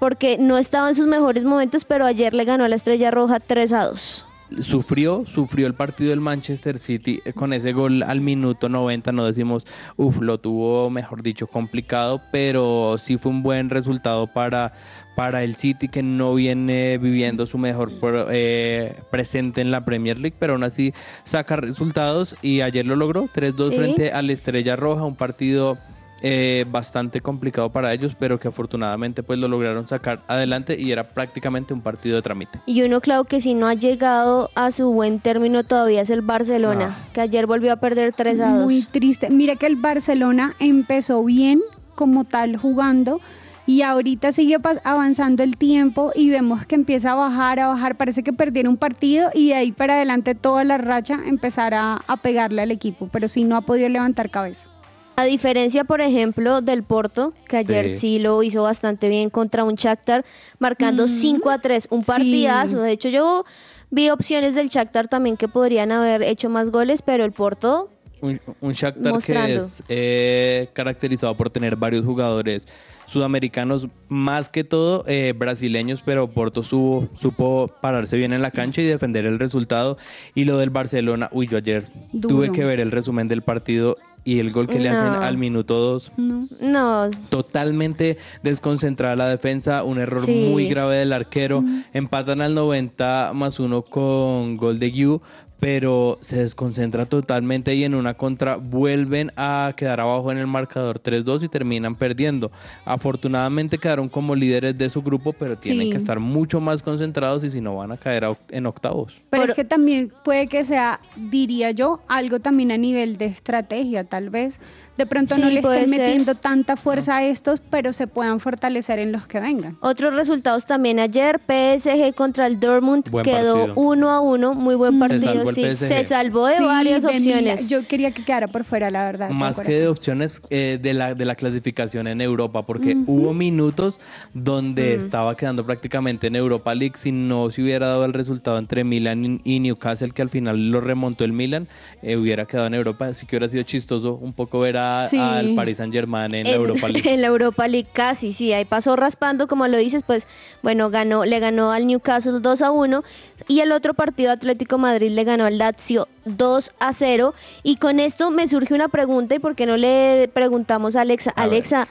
Porque 0.00 0.36
no 0.38 0.58
estaba 0.58 0.88
en 0.88 0.94
sus 0.96 1.06
mejores 1.06 1.44
momentos, 1.44 1.84
pero 1.84 2.04
ayer 2.04 2.34
le 2.34 2.44
ganó 2.44 2.64
a 2.64 2.68
la 2.68 2.74
Estrella 2.76 3.10
Roja 3.10 3.38
3 3.40 3.72
a 3.72 3.84
2. 3.86 4.26
Sufrió, 4.60 5.24
sufrió 5.26 5.66
el 5.66 5.74
partido 5.74 6.10
del 6.10 6.20
Manchester 6.20 6.78
City 6.78 7.20
eh, 7.24 7.32
con 7.32 7.52
ese 7.52 7.72
gol 7.72 8.02
al 8.02 8.20
minuto 8.20 8.68
90, 8.68 9.12
no 9.12 9.24
decimos, 9.26 9.66
uff, 9.96 10.20
lo 10.20 10.38
tuvo, 10.38 10.90
mejor 10.90 11.22
dicho, 11.22 11.46
complicado, 11.46 12.20
pero 12.30 12.96
sí 12.98 13.16
fue 13.18 13.32
un 13.32 13.42
buen 13.42 13.70
resultado 13.70 14.26
para, 14.26 14.72
para 15.16 15.42
el 15.44 15.56
City 15.56 15.88
que 15.88 16.02
no 16.02 16.34
viene 16.34 16.98
viviendo 16.98 17.46
su 17.46 17.58
mejor 17.58 17.92
eh, 18.30 18.94
presente 19.10 19.60
en 19.60 19.70
la 19.70 19.84
Premier 19.84 20.18
League, 20.18 20.36
pero 20.38 20.54
aún 20.54 20.64
así 20.64 20.92
saca 21.24 21.56
resultados 21.56 22.36
y 22.42 22.60
ayer 22.60 22.86
lo 22.86 22.96
logró, 22.96 23.28
3-2 23.34 23.70
Sí. 23.70 23.76
frente 23.76 24.12
al 24.12 24.30
Estrella 24.30 24.76
Roja, 24.76 25.04
un 25.04 25.16
partido 25.16 25.78
eh, 26.26 26.64
bastante 26.70 27.20
complicado 27.20 27.68
para 27.68 27.92
ellos, 27.92 28.16
pero 28.18 28.38
que 28.38 28.48
afortunadamente 28.48 29.22
pues 29.22 29.38
lo 29.38 29.46
lograron 29.46 29.86
sacar 29.86 30.20
adelante 30.26 30.74
y 30.80 30.90
era 30.90 31.10
prácticamente 31.10 31.74
un 31.74 31.82
partido 31.82 32.16
de 32.16 32.22
trámite. 32.22 32.60
Y 32.64 32.80
uno, 32.82 33.02
claro, 33.02 33.24
que 33.24 33.42
si 33.42 33.52
no 33.52 33.66
ha 33.66 33.74
llegado 33.74 34.48
a 34.54 34.72
su 34.72 34.90
buen 34.90 35.20
término 35.20 35.64
todavía 35.64 36.00
es 36.00 36.08
el 36.08 36.22
Barcelona, 36.22 36.96
Ah. 36.98 37.08
que 37.12 37.20
ayer 37.20 37.46
volvió 37.46 37.74
a 37.74 37.76
perder 37.76 38.14
3 38.16 38.40
a 38.40 38.54
2. 38.56 38.64
Muy 38.64 38.82
triste. 38.84 39.28
Mira 39.28 39.56
que 39.56 39.66
el 39.66 39.76
Barcelona 39.76 40.54
empezó 40.60 41.22
bien 41.24 41.60
como 41.94 42.24
tal 42.24 42.56
jugando 42.56 43.20
y 43.66 43.82
ahorita 43.82 44.32
sigue 44.32 44.56
avanzando 44.84 45.42
el 45.42 45.56
tiempo 45.58 46.10
y 46.14 46.30
vemos 46.30 46.64
que 46.64 46.74
empieza 46.74 47.12
a 47.12 47.14
bajar, 47.16 47.60
a 47.60 47.68
bajar. 47.68 47.96
Parece 47.96 48.22
que 48.22 48.32
perdieron 48.32 48.72
un 48.72 48.76
partido 48.78 49.28
y 49.34 49.48
de 49.48 49.54
ahí 49.56 49.72
para 49.72 49.94
adelante 49.96 50.34
toda 50.34 50.64
la 50.64 50.78
racha 50.78 51.18
empezará 51.26 52.00
a 52.06 52.16
pegarle 52.16 52.62
al 52.62 52.70
equipo, 52.70 53.08
pero 53.12 53.28
sí 53.28 53.44
no 53.44 53.56
ha 53.56 53.60
podido 53.60 53.90
levantar 53.90 54.30
cabeza. 54.30 54.66
A 55.16 55.24
diferencia, 55.24 55.84
por 55.84 56.00
ejemplo, 56.00 56.60
del 56.60 56.82
Porto, 56.82 57.32
que 57.48 57.58
ayer 57.58 57.90
sí, 57.96 58.16
Sí. 58.16 58.18
lo 58.18 58.42
hizo 58.42 58.62
bastante 58.64 59.08
bien 59.08 59.30
contra 59.30 59.62
un 59.64 59.74
Shakhtar, 59.76 60.24
marcando 60.58 61.06
5 61.06 61.50
a 61.50 61.58
3, 61.60 61.86
un 61.90 62.02
partidazo. 62.02 62.80
De 62.80 62.90
hecho, 62.92 63.08
yo 63.08 63.44
vi 63.90 64.10
opciones 64.10 64.54
del 64.56 64.68
Shakhtar 64.68 65.06
también 65.06 65.36
que 65.36 65.46
podrían 65.46 65.92
haber 65.92 66.22
hecho 66.24 66.48
más 66.50 66.70
goles, 66.70 67.00
pero 67.02 67.24
el 67.24 67.30
Porto, 67.32 67.90
Un, 68.20 68.40
un 68.60 68.72
Shakhtar 68.72 69.12
Mostrando. 69.12 69.46
que 69.46 69.54
es 69.66 69.82
eh, 69.88 70.68
caracterizado 70.72 71.36
por 71.36 71.50
tener 71.50 71.76
varios 71.76 72.04
jugadores 72.04 72.66
sudamericanos, 73.06 73.86
más 74.08 74.48
que 74.48 74.64
todo 74.64 75.04
eh, 75.06 75.32
brasileños, 75.36 76.02
pero 76.04 76.28
Porto 76.28 76.62
supo, 76.62 77.06
supo 77.16 77.70
pararse 77.80 78.16
bien 78.16 78.32
en 78.32 78.42
la 78.42 78.50
cancha 78.50 78.80
y 78.80 78.84
defender 78.86 79.26
el 79.26 79.38
resultado. 79.38 79.96
Y 80.34 80.44
lo 80.44 80.58
del 80.58 80.70
Barcelona, 80.70 81.28
uy, 81.32 81.46
yo 81.46 81.58
ayer 81.58 81.86
Duro. 82.12 82.34
tuve 82.36 82.50
que 82.52 82.64
ver 82.64 82.80
el 82.80 82.90
resumen 82.90 83.28
del 83.28 83.42
partido 83.42 83.96
y 84.24 84.38
el 84.38 84.52
gol 84.52 84.66
que 84.68 84.78
le 84.78 84.88
hacen 84.88 85.22
al 85.22 85.36
minuto 85.36 85.74
2 85.78 86.12
no, 86.60 87.10
totalmente 87.28 88.16
desconcentrada 88.42 89.16
la 89.16 89.28
defensa, 89.28 89.84
un 89.84 89.98
error 89.98 90.20
Sí. 90.20 90.48
muy 90.50 90.66
grave 90.68 90.96
del 90.96 91.12
arquero. 91.12 91.62
Empatan 91.92 92.40
al 92.40 92.54
90 92.54 93.32
más 93.34 93.60
uno 93.60 93.82
con 93.82 94.56
gol 94.56 94.78
de 94.78 94.90
Gu, 94.90 95.20
pero 95.60 96.18
se 96.20 96.36
desconcentra 96.38 97.06
totalmente 97.06 97.74
y 97.74 97.84
en 97.84 97.94
una 97.94 98.14
contra 98.14 98.56
vuelven 98.56 99.32
a 99.36 99.72
quedar 99.76 100.00
abajo 100.00 100.30
en 100.30 100.38
el 100.38 100.46
marcador 100.46 101.00
3-2 101.00 101.42
y 101.44 101.48
terminan 101.48 101.94
perdiendo. 101.94 102.50
Afortunadamente 102.84 103.78
quedaron 103.78 104.08
como 104.08 104.34
líderes 104.34 104.76
de 104.78 104.88
su 104.90 105.02
grupo, 105.02 105.32
pero 105.32 105.56
tienen 105.56 105.86
Sí. 105.86 105.90
que 105.90 105.96
estar 105.98 106.20
mucho 106.20 106.60
más 106.60 106.82
concentrados 106.82 107.44
y 107.44 107.50
si 107.50 107.60
no 107.60 107.76
van 107.76 107.92
a 107.92 107.96
caer 107.96 108.26
en 108.50 108.66
octavos. 108.66 109.14
Pero 109.30 109.44
es 109.44 109.54
que 109.54 109.64
también 109.64 110.12
puede 110.24 110.46
que 110.46 110.64
sea, 110.64 111.00
diría 111.16 111.70
yo, 111.70 112.00
algo 112.08 112.40
también 112.40 112.70
a 112.72 112.78
nivel 112.78 113.16
de 113.18 113.26
estrategia, 113.26 114.04
tal 114.04 114.30
vez. 114.30 114.60
De 114.96 115.06
pronto 115.06 115.36
no 115.38 115.50
le 115.50 115.58
estén 115.58 115.88
ser. 115.88 116.00
metiendo 116.00 116.36
tanta 116.36 116.76
fuerza 116.76 117.16
a 117.16 117.24
estos, 117.24 117.60
pero 117.68 117.92
se 117.92 118.06
puedan 118.06 118.38
fortalecer 118.38 119.00
en 119.00 119.10
los 119.10 119.26
que 119.26 119.40
vengan. 119.40 119.76
Otros 119.80 120.14
resultados 120.14 120.66
también 120.66 121.00
ayer, 121.00 121.40
PSG 121.40 122.14
contra 122.14 122.46
el 122.46 122.60
Dortmund 122.60 123.10
Buen 123.10 123.24
quedó 123.24 123.54
partido. 123.54 123.74
1 123.74 124.10
a 124.10 124.20
1, 124.20 124.54
muy 124.54 124.76
buen 124.76 124.98
partido, 125.00 125.43
sí, 125.52 125.62
PSG. 125.64 125.74
se 125.88 126.04
salvó 126.04 126.46
de 126.46 126.56
Sí, 126.58 126.64
varias 126.64 127.02
de 127.02 127.08
opciones. 127.08 127.68
Yo 127.68 127.86
quería 127.86 128.10
que 128.12 128.24
quedara 128.24 128.48
por 128.48 128.64
fuera, 128.64 128.90
la 128.90 129.04
verdad. 129.04 129.30
Más 129.30 129.60
que 129.60 129.80
de 129.80 129.88
opciones 129.88 130.40
eh, 130.50 130.78
de, 130.80 130.94
la, 130.94 131.14
de 131.14 131.24
la 131.24 131.34
clasificación 131.34 132.06
en 132.06 132.20
Europa, 132.20 132.62
porque 132.62 132.96
hubo 133.06 133.34
minutos 133.34 133.98
donde 134.32 134.94
estaba 134.94 135.36
quedando 135.36 135.64
prácticamente 135.66 136.26
en 136.28 136.36
Europa 136.36 136.74
League 136.74 136.94
si 136.96 137.12
no 137.12 137.50
se 137.50 137.62
hubiera 137.62 137.86
dado 137.88 138.04
el 138.04 138.12
resultado 138.12 138.58
entre 138.58 138.84
Milan 138.84 139.40
y 139.44 139.60
Newcastle, 139.60 140.10
que 140.12 140.22
al 140.22 140.30
final 140.30 140.70
lo 140.70 140.80
remontó 140.80 141.24
el 141.24 141.32
Milan, 141.32 141.66
eh, 142.02 142.16
hubiera 142.16 142.46
quedado 142.46 142.66
en 142.68 142.74
Europa. 142.74 143.06
Así 143.06 143.26
que 143.26 143.36
hubiera 143.36 143.48
sido 143.48 143.62
chistoso 143.64 144.14
un 144.14 144.32
poco 144.32 144.60
ver 144.60 144.76
a- 144.76 145.08
Sí. 145.08 145.18
al 145.18 145.54
Paris 145.54 145.78
Saint 145.78 145.92
Germain 145.92 146.32
en, 146.34 146.44
la 146.44 146.54
Europa 146.54 146.88
League. 146.88 147.12
en 147.12 147.20
la 147.20 147.26
Europa 147.26 147.66
League 147.68 147.88
casi, 147.92 148.32
sí, 148.32 148.52
ahí 148.52 148.64
pasó 148.64 148.96
raspando, 148.96 149.46
como 149.48 149.66
lo 149.68 149.76
dices, 149.76 150.02
pues 150.04 150.28
bueno, 150.62 150.90
ganó, 150.90 151.24
le 151.24 151.38
ganó 151.40 151.72
al 151.72 151.86
Newcastle 151.86 152.38
2 152.40 152.62
a 152.62 152.70
1 152.70 153.02
y 153.48 153.60
el 153.60 153.72
otro 153.72 153.94
partido 153.94 154.30
Atlético 154.30 154.78
Madrid 154.78 155.10
le 155.10 155.24
ganó 155.24 155.33
al 155.40 155.58
Lazio 155.58 156.08
2 156.24 156.72
a 156.78 156.92
0 156.92 157.34
y 157.62 157.76
con 157.76 158.00
esto 158.00 158.30
me 158.30 158.46
surge 158.46 158.74
una 158.74 158.88
pregunta 158.88 159.34
y 159.34 159.38
por 159.38 159.54
qué 159.54 159.66
no 159.66 159.76
le 159.76 160.30
preguntamos 160.32 160.96
a 160.96 161.00
Alexa, 161.00 161.30
A 161.36 161.42
ver. 161.42 161.50
Alexa, 161.50 161.88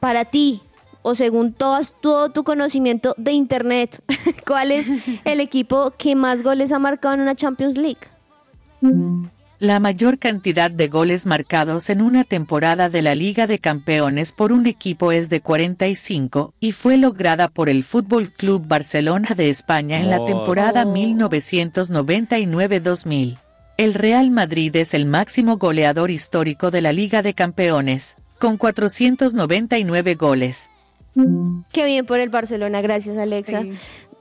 para 0.00 0.24
ti 0.24 0.62
o 1.02 1.14
según 1.14 1.52
todas, 1.52 1.94
todo 2.00 2.30
tu 2.30 2.42
conocimiento 2.42 3.14
de 3.16 3.32
internet, 3.32 4.02
¿cuál 4.46 4.72
es 4.72 4.90
el 5.24 5.40
equipo 5.40 5.92
que 5.96 6.16
más 6.16 6.42
goles 6.42 6.72
ha 6.72 6.80
marcado 6.80 7.14
en 7.14 7.20
una 7.20 7.36
Champions 7.36 7.76
League? 7.76 8.00
La 9.58 9.80
mayor 9.80 10.18
cantidad 10.18 10.70
de 10.70 10.88
goles 10.88 11.24
marcados 11.24 11.88
en 11.88 12.02
una 12.02 12.24
temporada 12.24 12.90
de 12.90 13.00
la 13.00 13.14
Liga 13.14 13.46
de 13.46 13.58
Campeones 13.58 14.32
por 14.32 14.52
un 14.52 14.66
equipo 14.66 15.12
es 15.12 15.30
de 15.30 15.40
45 15.40 16.52
y 16.60 16.72
fue 16.72 16.98
lograda 16.98 17.48
por 17.48 17.70
el 17.70 17.82
Fútbol 17.82 18.30
Club 18.30 18.66
Barcelona 18.68 19.30
de 19.34 19.48
España 19.48 19.98
en 19.98 20.10
la 20.10 20.22
temporada 20.26 20.82
Oh. 20.84 20.92
1999-2000. 20.92 23.38
El 23.78 23.94
Real 23.94 24.30
Madrid 24.30 24.76
es 24.76 24.92
el 24.92 25.06
máximo 25.06 25.56
goleador 25.56 26.10
histórico 26.10 26.70
de 26.70 26.82
la 26.82 26.92
Liga 26.92 27.22
de 27.22 27.32
Campeones, 27.32 28.18
con 28.38 28.58
499 28.58 30.16
goles. 30.16 30.68
Qué 31.72 31.86
bien 31.86 32.04
por 32.04 32.20
el 32.20 32.28
Barcelona, 32.28 32.82
gracias 32.82 33.16
Alexa. 33.16 33.62
Sí. 33.62 33.72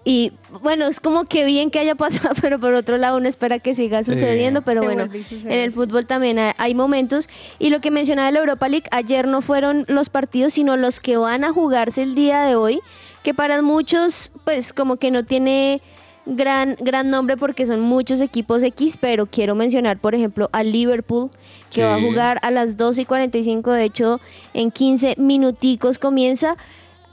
Y 0.07 0.33
bueno, 0.61 0.85
es 0.85 0.99
como 0.99 1.25
que 1.25 1.45
bien 1.45 1.71
que 1.71 1.79
haya 1.79 1.95
pasado, 1.95 2.35
pero 2.41 2.59
por 2.59 2.75
otro 2.75 2.97
lado 2.97 3.17
uno 3.17 3.27
espera 3.27 3.57
que 3.57 3.73
siga 3.73 4.03
sucediendo, 4.03 4.61
pero 4.61 4.83
bueno, 4.83 5.09
en 5.11 5.51
el 5.51 5.71
fútbol 5.71 6.05
también 6.05 6.37
hay, 6.57 6.75
momentos. 6.75 7.27
Y 7.57 7.71
lo 7.71 7.81
que 7.81 7.89
mencionaba 7.89 8.27
de 8.27 8.33
la 8.33 8.39
Europa 8.39 8.69
League, 8.69 8.85
ayer 8.91 9.27
no 9.27 9.41
fueron 9.41 9.83
los 9.87 10.09
partidos, 10.09 10.53
sino 10.53 10.77
los 10.77 10.99
que 10.99 11.17
van 11.17 11.43
a 11.43 11.51
jugarse 11.51 12.03
el 12.03 12.13
día 12.13 12.43
de 12.43 12.55
hoy, 12.55 12.81
que 13.23 13.33
para 13.33 13.61
muchos 13.63 14.31
pues 14.43 14.73
como 14.73 14.97
que 14.97 15.09
no 15.09 15.25
tiene 15.25 15.81
gran, 16.27 16.75
gran 16.79 17.09
nombre 17.09 17.35
porque 17.35 17.65
son 17.65 17.79
muchos 17.79 18.21
equipos 18.21 18.61
X, 18.61 18.97
pero 19.01 19.25
quiero 19.25 19.55
mencionar 19.55 19.97
por 19.97 20.13
ejemplo 20.13 20.49
al 20.51 20.71
Liverpool, 20.71 21.31
que 21.71 21.75
Sí. 21.75 21.81
va 21.81 21.95
a 21.95 21.99
jugar 22.01 22.39
a 22.43 22.51
las 22.51 22.77
2 22.77 22.99
y 22.99 23.05
45, 23.05 23.71
de 23.71 23.83
hecho 23.83 24.21
en 24.53 24.69
15 24.69 25.15
minuticos 25.17 25.97
comienza 25.97 26.57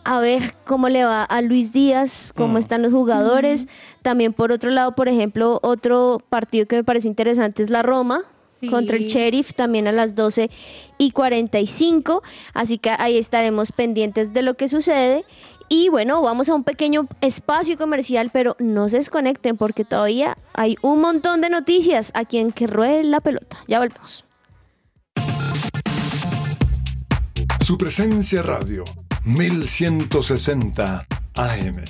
a 0.05 0.21
ver 0.21 0.55
cómo 0.65 0.89
le 0.89 1.05
va 1.05 1.23
a 1.25 1.41
Luis 1.43 1.73
Díaz, 1.73 2.33
cómo 2.37 2.55
Mm. 2.55 2.59
están 2.59 2.83
los 2.83 2.93
jugadores. 2.93 3.69
También 4.03 4.33
por 4.33 4.53
otro 4.53 4.71
lado, 4.71 4.95
por 4.95 5.09
ejemplo, 5.09 5.59
otro 5.63 6.21
partido 6.29 6.67
que 6.67 6.77
me 6.77 6.85
parece 6.85 7.09
interesante 7.09 7.63
es 7.63 7.71
la 7.71 7.83
Roma 7.83 8.23
Sí. 8.61 8.69
contra 8.69 8.97
el 8.97 9.07
Sheriff, 9.07 9.55
también 9.55 9.89
a 9.89 9.93
las 9.93 10.15
12 10.15 10.49
y 10.99 11.11
45. 11.11 12.23
Así 12.55 12.79
que 12.79 12.91
ahí 12.91 13.19
estaremos 13.19 13.73
pendientes 13.73 14.33
de 14.33 14.43
lo 14.43 14.55
que 14.55 14.69
sucede. 14.69 15.25
Y 15.69 15.89
bueno, 15.89 16.21
vamos 16.21 16.49
a 16.49 16.55
un 16.55 16.65
pequeño 16.65 17.09
espacio 17.23 17.77
comercial, 17.79 18.31
pero 18.33 18.57
no 18.59 18.89
se 18.89 18.99
desconecten 18.99 19.57
porque 19.57 19.85
todavía 19.85 20.37
hay 20.53 20.77
un 20.83 21.01
montón 21.01 21.41
de 21.41 21.49
noticias 21.51 22.13
aquí 22.15 22.39
en 22.39 22.53
Que 22.53 22.67
Ruede 22.67 23.05
la 23.05 23.21
Pelota. 23.21 23.57
Ya 23.67 23.79
volvemos. 23.79 24.25
Su 27.61 27.79
presencia 27.79 28.43
radio, 28.43 28.85
1160 29.25 31.07
AM. 31.35 31.85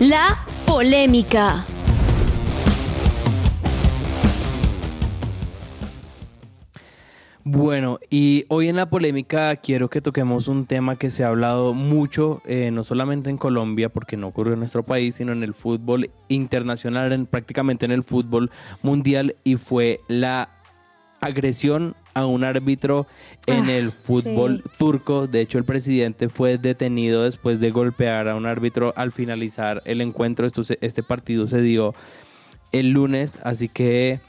La 0.00 0.36
polémica. 0.66 1.64
Bueno, 7.52 7.98
y 8.10 8.44
hoy 8.46 8.68
en 8.68 8.76
la 8.76 8.88
polémica 8.88 9.56
quiero 9.56 9.90
que 9.90 10.00
toquemos 10.00 10.46
un 10.46 10.66
tema 10.66 10.94
que 10.94 11.10
se 11.10 11.24
ha 11.24 11.28
hablado 11.28 11.74
mucho, 11.74 12.40
eh, 12.46 12.70
no 12.70 12.84
solamente 12.84 13.28
en 13.28 13.38
Colombia, 13.38 13.88
porque 13.88 14.16
no 14.16 14.28
ocurrió 14.28 14.52
en 14.52 14.60
nuestro 14.60 14.84
país, 14.84 15.16
sino 15.16 15.32
en 15.32 15.42
el 15.42 15.52
fútbol 15.52 16.10
internacional, 16.28 17.12
en, 17.12 17.26
prácticamente 17.26 17.86
en 17.86 17.90
el 17.90 18.04
fútbol 18.04 18.52
mundial, 18.82 19.34
y 19.42 19.56
fue 19.56 19.98
la 20.06 20.48
agresión 21.20 21.96
a 22.14 22.24
un 22.24 22.44
árbitro 22.44 23.08
en 23.48 23.68
Ah, 23.68 23.72
el 23.78 23.90
fútbol 23.90 24.62
sí. 24.64 24.70
turco. 24.78 25.26
De 25.26 25.40
hecho, 25.40 25.58
el 25.58 25.64
presidente 25.64 26.28
fue 26.28 26.56
detenido 26.56 27.24
después 27.24 27.58
de 27.58 27.72
golpear 27.72 28.28
a 28.28 28.36
un 28.36 28.46
árbitro 28.46 28.92
al 28.96 29.10
finalizar 29.10 29.82
el 29.86 30.00
encuentro. 30.02 30.46
Esto 30.46 30.62
se- 30.62 30.78
este 30.82 31.02
partido 31.02 31.48
se 31.48 31.60
dio 31.62 31.94
el 32.70 32.90
lunes, 32.92 33.40
así 33.42 33.68
que 33.68 34.20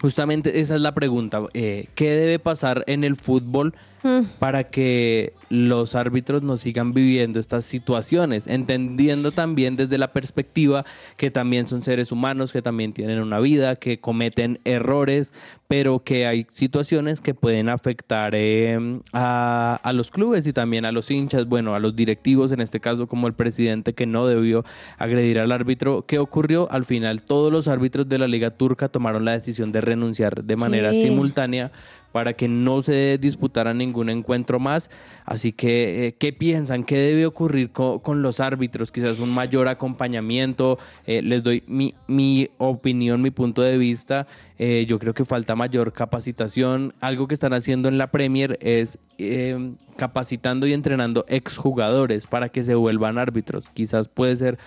justamente 0.00 0.60
esa 0.60 0.74
es 0.74 0.80
la 0.80 0.92
pregunta. 0.92 1.42
eh, 1.54 1.86
¿Qué 1.94 2.10
debe 2.10 2.38
pasar 2.38 2.84
en 2.86 3.04
el 3.04 3.16
fútbol 3.16 3.74
Mm. 4.02 4.20
para 4.38 4.64
que 4.64 5.34
los 5.50 5.94
árbitros 5.94 6.42
no 6.42 6.56
sigan 6.56 6.94
viviendo 6.94 7.38
estas 7.38 7.66
situaciones, 7.66 8.46
entendiendo 8.46 9.30
también 9.32 9.76
desde 9.76 9.98
la 9.98 10.08
perspectiva 10.12 10.84
que 11.18 11.30
también 11.30 11.66
son 11.66 11.82
seres 11.82 12.10
humanos, 12.10 12.52
que 12.52 12.62
también 12.62 12.92
tienen 12.94 13.20
una 13.20 13.40
vida, 13.40 13.76
que 13.76 14.00
cometen 14.00 14.58
errores, 14.64 15.32
pero 15.68 16.02
que 16.02 16.26
hay 16.26 16.46
situaciones 16.50 17.20
que 17.20 17.34
pueden 17.34 17.68
afectar 17.68 18.32
eh, 18.34 19.00
a, 19.12 19.78
a 19.82 19.92
los 19.92 20.10
clubes 20.10 20.46
y 20.46 20.52
también 20.52 20.84
a 20.84 20.92
los 20.92 21.10
hinchas, 21.10 21.46
bueno, 21.46 21.74
a 21.74 21.78
los 21.78 21.94
directivos, 21.94 22.52
en 22.52 22.60
este 22.60 22.80
caso 22.80 23.06
como 23.06 23.26
el 23.26 23.34
presidente 23.34 23.92
que 23.92 24.06
no 24.06 24.26
debió 24.26 24.64
agredir 24.98 25.38
al 25.38 25.52
árbitro. 25.52 26.04
¿Qué 26.06 26.18
ocurrió? 26.18 26.68
Al 26.72 26.84
final 26.86 27.22
todos 27.22 27.52
los 27.52 27.68
árbitros 27.68 28.08
de 28.08 28.18
la 28.18 28.26
Liga 28.28 28.50
Turca 28.50 28.88
tomaron 28.88 29.24
la 29.24 29.32
decisión 29.32 29.72
de 29.72 29.80
renunciar 29.80 30.42
de 30.42 30.56
manera 30.56 30.92
Sí. 30.92 31.02
simultánea 31.02 31.70
para 32.12 32.32
que 32.32 32.48
no 32.48 32.82
se 32.82 33.18
disputara 33.20 33.72
ningún 33.74 34.10
encuentro 34.10 34.58
más. 34.58 34.90
Así 35.24 35.52
que, 35.52 36.06
eh, 36.06 36.14
¿qué 36.18 36.32
piensan? 36.32 36.84
¿Qué 36.84 36.96
debe 36.98 37.26
ocurrir 37.26 37.70
co- 37.70 38.00
con, 38.00 38.22
los 38.22 38.40
árbitros? 38.40 38.90
Quizás 38.90 39.18
un 39.20 39.30
mayor 39.32 39.68
acompañamiento. 39.68 40.78
Eh, 41.06 41.22
les 41.22 41.42
doy 41.42 41.62
mi, 41.66 41.94
mi 42.08 42.48
opinión, 42.58 43.22
mi 43.22 43.30
punto 43.30 43.62
de 43.62 43.78
vista. 43.78 44.26
Eh, 44.58 44.86
yo 44.88 44.98
creo 44.98 45.14
que 45.14 45.24
falta 45.24 45.54
mayor 45.54 45.92
capacitación. 45.92 46.94
Algo 47.00 47.28
que 47.28 47.34
están 47.34 47.52
haciendo 47.52 47.88
en 47.88 47.96
la 47.98 48.08
Premier 48.08 48.58
es 48.60 48.98
eh, 49.18 49.72
capacitando 49.96 50.66
y 50.66 50.72
entrenando 50.72 51.24
exjugadores 51.28 52.26
para 52.26 52.48
que 52.48 52.64
se 52.64 52.74
vuelvan 52.74 53.18
árbitros. 53.18 53.68
Quizás 53.70 54.08
puede 54.08 54.34
ser 54.36 54.58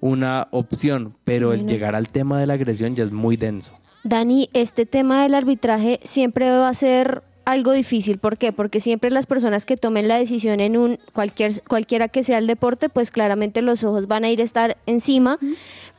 una 0.00 0.48
opción, 0.50 1.14
pero 1.24 1.52
el 1.52 1.66
llegar 1.66 1.94
al 1.94 2.08
tema 2.08 2.38
de 2.38 2.46
la 2.46 2.54
agresión 2.54 2.94
ya 2.96 3.04
es 3.04 3.12
muy 3.12 3.36
denso. 3.36 3.72
Dani, 4.04 4.50
este 4.52 4.86
tema 4.86 5.22
del 5.22 5.34
arbitraje 5.34 6.00
siempre 6.02 6.50
va 6.50 6.68
a 6.68 6.74
ser 6.74 7.22
algo 7.44 7.72
difícil. 7.72 8.18
¿Por 8.18 8.36
qué? 8.36 8.52
Porque 8.52 8.80
siempre 8.80 9.10
las 9.10 9.26
personas 9.26 9.64
que 9.66 9.76
tomen 9.76 10.08
la 10.08 10.16
decisión 10.16 10.60
en 10.60 10.76
un 10.76 10.98
cualquier 11.12 11.62
cualquiera 11.62 12.08
que 12.08 12.22
sea 12.22 12.38
el 12.38 12.46
deporte, 12.46 12.88
pues 12.88 13.10
claramente 13.10 13.62
los 13.62 13.84
ojos 13.84 14.06
van 14.06 14.24
a 14.24 14.30
ir 14.30 14.40
a 14.40 14.44
estar 14.44 14.76
encima. 14.86 15.38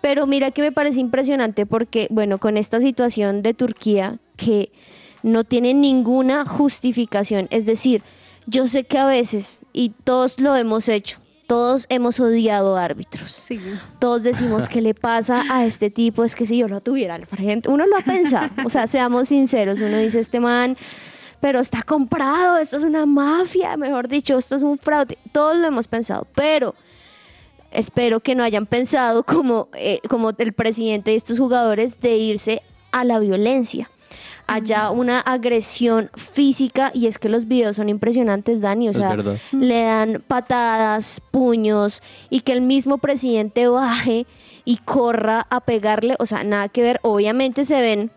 Pero 0.01 0.27
mira 0.27 0.51
que 0.51 0.61
me 0.61 0.71
parece 0.71 0.99
impresionante 0.99 1.65
porque, 1.65 2.07
bueno, 2.09 2.37
con 2.37 2.57
esta 2.57 2.81
situación 2.81 3.41
de 3.41 3.53
Turquía 3.53 4.19
que 4.35 4.71
no 5.21 5.43
tiene 5.45 5.73
ninguna 5.73 6.45
justificación, 6.45 7.47
es 7.49 7.65
decir, 7.65 8.03
yo 8.45 8.67
sé 8.67 8.83
que 8.83 8.97
a 8.97 9.05
veces 9.05 9.59
y 9.71 9.89
todos 10.03 10.39
lo 10.39 10.55
hemos 10.57 10.89
hecho, 10.89 11.19
todos 11.47 11.85
hemos 11.89 12.19
odiado 12.19 12.77
árbitros. 12.77 13.31
Sí. 13.31 13.59
todos 13.99 14.23
decimos 14.23 14.69
qué 14.69 14.81
le 14.81 14.93
pasa 14.93 15.43
a 15.49 15.65
este 15.65 15.89
tipo, 15.89 16.23
es 16.23 16.35
que 16.35 16.45
si 16.45 16.57
yo 16.57 16.67
lo 16.67 16.81
tuviera 16.81 17.15
al 17.15 17.25
frente, 17.25 17.69
uno 17.69 17.85
lo 17.85 17.97
ha 17.97 18.01
pensado, 18.01 18.49
o 18.65 18.69
sea, 18.69 18.87
seamos 18.87 19.29
sinceros, 19.29 19.79
uno 19.79 19.97
dice 19.97 20.19
este 20.19 20.39
man, 20.39 20.77
pero 21.39 21.59
está 21.59 21.83
comprado, 21.83 22.57
esto 22.57 22.77
es 22.77 22.83
una 22.83 23.05
mafia, 23.05 23.75
mejor 23.77 24.07
dicho, 24.07 24.37
esto 24.37 24.55
es 24.55 24.63
un 24.63 24.77
fraude, 24.77 25.17
todos 25.31 25.57
lo 25.57 25.67
hemos 25.67 25.87
pensado, 25.87 26.25
pero 26.35 26.73
espero 27.71 28.19
que 28.19 28.35
no 28.35 28.43
hayan 28.43 28.65
pensado 28.65 29.23
como, 29.23 29.67
eh, 29.73 29.99
como 30.09 30.31
el 30.37 30.53
presidente 30.53 31.11
y 31.11 31.15
estos 31.15 31.39
jugadores 31.39 31.99
de 31.99 32.15
irse 32.15 32.61
a 32.91 33.03
la 33.03 33.19
violencia. 33.19 33.89
Haya 34.47 34.91
una 34.91 35.19
agresión 35.19 36.09
física 36.15 36.91
y 36.93 37.07
es 37.07 37.17
que 37.17 37.29
los 37.29 37.47
videos 37.47 37.77
son 37.77 37.89
impresionantes, 37.89 38.61
Dani. 38.61 38.89
O 38.89 38.93
sea, 38.93 39.15
le 39.51 39.83
dan 39.83 40.23
patadas, 40.27 41.21
puños 41.31 42.01
y 42.29 42.41
que 42.41 42.53
el 42.53 42.61
mismo 42.61 42.97
presidente 42.97 43.67
baje 43.67 44.25
y 44.65 44.77
corra 44.77 45.47
a 45.49 45.61
pegarle. 45.61 46.15
O 46.19 46.25
sea, 46.25 46.43
nada 46.43 46.67
que 46.69 46.81
ver. 46.81 46.99
Obviamente 47.03 47.65
se 47.65 47.81
ven, 47.81 48.11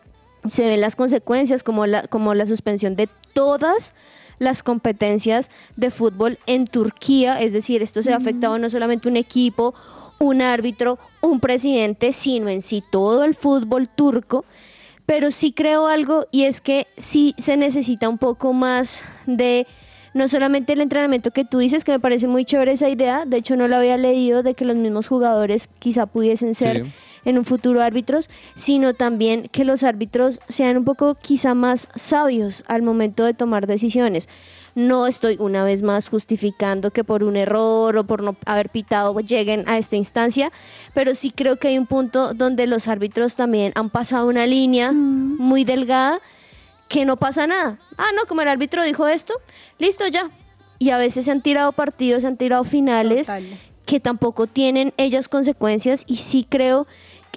se 0.46 0.66
ven 0.66 0.80
las 0.80 0.96
consecuencias 0.96 1.62
como 1.62 1.86
la, 1.86 2.02
como 2.08 2.34
la 2.34 2.46
suspensión 2.46 2.96
de 2.96 3.08
todas 3.32 3.94
las 4.38 4.62
competencias 4.62 5.50
de 5.76 5.90
fútbol 5.90 6.38
en 6.46 6.66
Turquía. 6.66 7.40
Es 7.40 7.52
decir, 7.52 7.82
esto 7.82 8.02
se 8.02 8.12
ha 8.12 8.16
afectado 8.16 8.58
no 8.58 8.68
solamente 8.70 9.08
un 9.08 9.16
equipo, 9.16 9.74
un 10.18 10.42
árbitro, 10.42 10.98
un 11.20 11.40
presidente, 11.40 12.12
sino 12.12 12.48
en 12.48 12.62
sí 12.62 12.82
todo 12.90 13.24
el 13.24 13.34
fútbol 13.34 13.88
turco. 13.88 14.44
Pero 15.06 15.30
sí 15.30 15.52
creo 15.52 15.86
algo 15.86 16.26
y 16.30 16.44
es 16.44 16.60
que 16.60 16.86
sí 16.96 17.34
se 17.38 17.56
necesita 17.56 18.08
un 18.08 18.18
poco 18.18 18.52
más 18.52 19.04
de 19.26 19.66
no 20.14 20.28
solamente 20.28 20.72
el 20.72 20.80
entrenamiento 20.80 21.30
que 21.30 21.44
tú 21.44 21.58
dices, 21.58 21.84
que 21.84 21.92
me 21.92 22.00
parece 22.00 22.26
muy 22.26 22.44
chévere 22.44 22.72
esa 22.72 22.88
idea, 22.88 23.24
de 23.26 23.36
hecho 23.36 23.54
no 23.54 23.68
lo 23.68 23.76
había 23.76 23.98
leído, 23.98 24.42
de 24.42 24.54
que 24.54 24.64
los 24.64 24.76
mismos 24.76 25.08
jugadores 25.08 25.68
quizá 25.78 26.06
pudiesen 26.06 26.54
ser. 26.54 26.86
En 27.26 27.36
un 27.36 27.44
futuro 27.44 27.82
árbitros, 27.82 28.30
sino 28.54 28.94
también 28.94 29.48
que 29.52 29.66
los 29.66 29.82
árbitros 29.82 30.40
sean 30.48 30.78
un 30.78 30.84
poco 30.84 31.14
quizá 31.16 31.52
más 31.54 31.88
sabios 31.94 32.64
al 32.68 32.80
momento 32.80 33.24
de 33.24 33.34
tomar 33.34 33.66
decisiones. 33.66 34.28
No 34.74 35.06
estoy 35.06 35.36
una 35.38 35.64
vez 35.64 35.82
más 35.82 36.08
justificando 36.08 36.90
que 36.90 37.02
por 37.02 37.24
un 37.24 37.36
error 37.36 37.96
o 37.96 38.04
por 38.04 38.22
no 38.22 38.36
haber 38.44 38.68
pitado 38.70 39.18
lleguen 39.20 39.68
a 39.68 39.78
esta 39.78 39.96
instancia, 39.96 40.52
pero 40.94 41.14
sí 41.14 41.30
creo 41.30 41.56
que 41.56 41.68
hay 41.68 41.78
un 41.78 41.86
punto 41.86 42.34
donde 42.34 42.66
los 42.66 42.86
árbitros 42.86 43.36
también 43.36 43.72
han 43.74 43.90
pasado 43.90 44.28
una 44.28 44.46
línea 44.46 44.92
muy 44.92 45.64
delgada 45.64 46.20
que 46.88 47.04
no 47.04 47.16
pasa 47.16 47.46
nada. 47.46 47.78
Ah, 47.96 48.10
no, 48.14 48.26
como 48.26 48.42
el 48.42 48.48
árbitro 48.48 48.82
dijo 48.84 49.06
esto, 49.06 49.34
listo 49.78 50.06
ya. 50.08 50.30
Y 50.78 50.90
a 50.90 50.98
veces 50.98 51.24
se 51.24 51.30
han 51.30 51.42
tirado 51.42 51.72
partidos, 51.72 52.22
se 52.22 52.28
han 52.28 52.36
tirado 52.36 52.62
finales 52.62 53.28
Total. 53.28 53.44
que 53.86 53.98
tampoco 53.98 54.46
tienen 54.46 54.92
ellas 54.98 55.28
consecuencias 55.28 56.04
y 56.06 56.16
sí 56.16 56.46
creo 56.48 56.86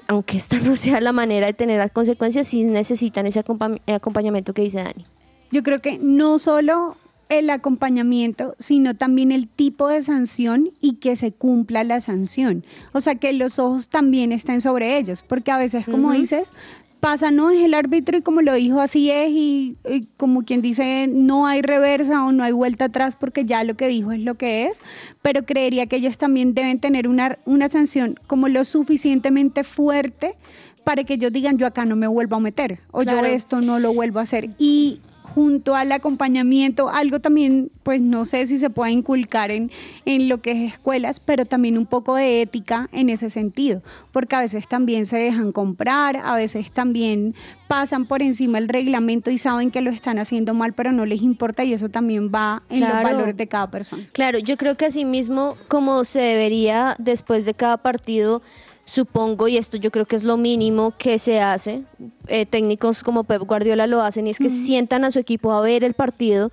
aunque 0.09 0.37
esta 0.37 0.59
no 0.59 0.75
sea 0.75 0.99
la 0.99 1.13
manera 1.13 1.45
de 1.45 1.53
tener 1.53 1.77
las 1.77 1.91
consecuencias, 1.91 2.47
sí 2.47 2.63
necesitan 2.63 3.27
ese 3.27 3.39
acompa- 3.45 3.79
acompañamiento 3.87 4.53
que 4.53 4.63
dice 4.63 4.79
Dani. 4.79 5.05
Yo 5.51 5.61
creo 5.63 5.81
que 5.81 5.99
no 5.99 6.39
solo 6.39 6.97
el 7.29 7.51
acompañamiento, 7.51 8.55
sino 8.57 8.95
también 8.95 9.31
el 9.31 9.47
tipo 9.47 9.87
de 9.87 10.01
sanción 10.01 10.71
y 10.81 10.95
que 10.95 11.15
se 11.15 11.31
cumpla 11.31 11.83
la 11.83 12.01
sanción. 12.01 12.65
O 12.91 13.01
sea, 13.01 13.15
que 13.15 13.33
los 13.33 13.59
ojos 13.59 13.87
también 13.87 14.31
estén 14.31 14.61
sobre 14.61 14.97
ellos, 14.97 15.23
porque 15.27 15.51
a 15.51 15.57
veces, 15.59 15.85
como 15.85 16.11
dices, 16.11 16.53
pasa, 16.99 17.31
no 17.31 17.49
es 17.49 17.61
el 17.61 17.73
árbitro 17.73 18.17
y 18.17 18.21
como 18.21 18.41
lo 18.41 18.53
dijo, 18.53 18.81
así 18.81 19.09
es, 19.09 19.29
y, 19.31 19.77
y 19.89 20.07
como 20.17 20.43
quien 20.43 20.61
dice, 20.61 21.07
no 21.07 21.47
hay 21.47 21.61
reversa 21.61 22.25
o 22.25 22.31
no 22.31 22.43
hay 22.43 22.51
vuelta 22.51 22.85
atrás 22.85 23.15
porque 23.15 23.45
ya 23.45 23.63
lo 23.63 23.75
que 23.75 23.87
dijo 23.87 24.11
es 24.11 24.19
lo 24.19 24.35
que 24.35 24.65
es, 24.67 24.81
pero 25.21 25.45
creería 25.45 25.87
que 25.87 25.95
ellos 25.97 26.17
también 26.17 26.53
deben 26.53 26.79
tener 26.79 27.07
una, 27.07 27.37
una 27.45 27.69
sanción 27.69 28.19
como 28.27 28.47
lo 28.47 28.65
suficientemente 28.65 29.63
fuerte 29.63 30.35
para 30.83 31.03
que 31.03 31.13
ellos 31.15 31.31
digan, 31.31 31.57
yo 31.57 31.67
acá 31.67 31.85
no 31.85 31.95
me 31.95 32.07
vuelvo 32.07 32.35
a 32.37 32.39
meter, 32.39 32.79
o 32.91 33.01
Claro. 33.01 33.19
yo 33.27 33.33
esto 33.33 33.61
no 33.61 33.79
lo 33.79 33.93
vuelvo 33.93 34.19
a 34.19 34.23
hacer. 34.23 34.49
Y 34.57 35.01
junto 35.33 35.75
al 35.75 35.91
acompañamiento, 35.91 36.89
algo 36.89 37.19
también, 37.19 37.71
pues 37.83 38.01
no 38.01 38.25
sé 38.25 38.45
si 38.47 38.57
se 38.57 38.69
puede 38.69 38.91
inculcar 38.91 39.51
en, 39.51 39.71
en 40.05 40.27
lo 40.29 40.39
que 40.39 40.51
es 40.51 40.73
escuelas, 40.73 41.19
pero 41.19 41.45
también 41.45 41.77
un 41.77 41.85
poco 41.85 42.15
de 42.15 42.41
ética 42.41 42.89
en 42.91 43.09
ese 43.09 43.29
sentido, 43.29 43.81
porque 44.11 44.35
a 44.35 44.39
veces 44.41 44.67
también 44.67 45.05
se 45.05 45.17
dejan 45.17 45.51
comprar, 45.51 46.17
a 46.17 46.35
veces 46.35 46.71
también 46.71 47.35
pasan 47.67 48.05
por 48.05 48.21
encima 48.21 48.57
el 48.57 48.67
reglamento 48.67 49.29
y 49.31 49.37
saben 49.37 49.69
que 49.71 49.81
lo 49.81 49.91
están 49.91 50.17
haciendo 50.19 50.53
mal, 50.53 50.73
pero 50.73 50.91
no 50.91 51.05
les 51.05 51.21
importa 51.21 51.63
y 51.63 51.73
eso 51.73 51.89
también 51.89 52.31
va 52.33 52.63
en 52.69 52.79
Claro. 52.79 52.95
los 52.95 53.03
valores 53.03 53.37
de 53.37 53.47
cada 53.47 53.69
persona. 53.69 54.03
Claro, 54.11 54.39
yo 54.39 54.57
creo 54.57 54.75
que 54.77 54.85
así 54.85 55.05
mismo 55.05 55.55
como 55.67 56.03
se 56.03 56.19
debería 56.19 56.95
después 56.97 57.45
de 57.45 57.53
cada 57.53 57.77
partido, 57.77 58.41
supongo, 58.89 59.47
y 59.47 59.57
esto 59.57 59.77
yo 59.77 59.91
creo 59.91 60.05
que 60.05 60.15
es 60.15 60.23
lo 60.23 60.35
mínimo 60.35 60.93
que 60.97 61.19
se 61.19 61.39
hace, 61.39 61.83
eh, 62.27 62.45
técnicos 62.45 63.03
como 63.03 63.23
Pep 63.23 63.43
Guardiola 63.43 63.85
lo 63.87 64.01
hacen, 64.01 64.25
y 64.27 64.31
es 64.31 64.39
que 64.39 64.49
sientan 64.49 65.05
a 65.05 65.11
su 65.11 65.19
equipo 65.19 65.51
a 65.53 65.61
ver 65.61 65.83
el 65.83 65.93
partido 65.93 66.51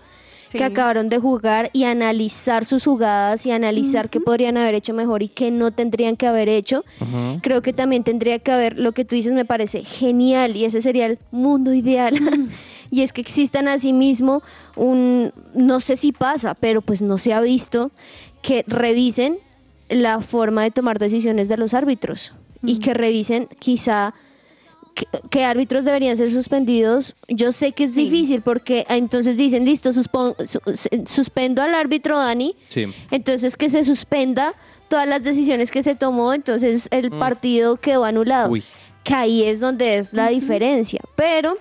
Sí. 0.48 0.58
que 0.58 0.64
acabaron 0.64 1.08
de 1.08 1.18
jugar 1.18 1.70
y 1.72 1.82
analizar 1.84 2.64
sus 2.64 2.84
jugadas 2.84 3.44
y 3.46 3.50
analizar 3.50 4.08
qué 4.08 4.20
podrían 4.20 4.56
haber 4.56 4.76
hecho 4.76 4.94
mejor 4.94 5.24
y 5.24 5.28
qué 5.28 5.50
no 5.50 5.72
tendrían 5.72 6.16
que 6.16 6.24
haber 6.28 6.48
hecho. 6.48 6.84
Creo 7.42 7.62
que 7.62 7.72
también 7.72 8.04
tendría 8.04 8.38
que 8.38 8.52
haber, 8.52 8.78
lo 8.78 8.92
que 8.92 9.04
tú 9.04 9.16
dices 9.16 9.32
me 9.32 9.44
parece 9.44 9.82
genial 9.82 10.54
y 10.54 10.64
ese 10.64 10.80
sería 10.80 11.06
el 11.06 11.18
mundo 11.32 11.74
ideal. 11.74 12.14
y 12.92 13.02
es 13.02 13.12
que 13.12 13.22
existan 13.22 13.66
asimismo 13.66 14.40
un, 14.76 15.32
no 15.52 15.80
sé 15.80 15.96
si 15.96 16.12
pasa, 16.12 16.54
pero 16.54 16.80
pues 16.80 17.02
no 17.02 17.18
se 17.18 17.32
ha 17.32 17.40
visto, 17.40 17.90
que 18.40 18.62
revisen 18.68 19.38
la 19.88 20.20
forma 20.20 20.62
de 20.62 20.70
tomar 20.70 20.98
decisiones 20.98 21.48
de 21.48 21.56
los 21.56 21.74
árbitros 21.74 22.32
y 22.62 22.78
que 22.78 22.94
revisen 22.94 23.48
quizá 23.58 24.14
qué, 25.30 25.44
árbitros 25.44 25.84
deberían 25.84 26.16
ser 26.16 26.32
suspendidos. 26.32 27.14
Yo 27.28 27.52
sé 27.52 27.72
que 27.72 27.84
es 27.84 27.94
difícil 27.94 28.42
porque 28.42 28.84
ah, 28.88 28.96
entonces 28.96 29.36
dicen, 29.36 29.64
listo, 29.64 29.90
suspon- 29.90 30.34
su- 30.46 30.60
se- 30.74 31.06
suspendo 31.06 31.62
al 31.62 31.74
árbitro 31.74 32.18
Dani, 32.18 32.56
Sí. 32.68 32.86
entonces 33.10 33.56
que 33.56 33.68
se 33.70 33.84
suspenda 33.84 34.54
todas 34.88 35.06
las 35.08 35.22
decisiones 35.22 35.70
que 35.70 35.82
se 35.82 35.94
tomó, 35.94 36.32
entonces 36.32 36.88
el 36.90 37.10
partido 37.10 37.76
quedó 37.76 38.04
anulado. 38.04 38.50
Uy. 38.50 38.62
Que 39.04 39.14
ahí 39.14 39.42
es 39.44 39.60
donde 39.60 39.98
es 39.98 40.12
la 40.12 40.28
diferencia. 40.30 41.00
Pero 41.14 41.56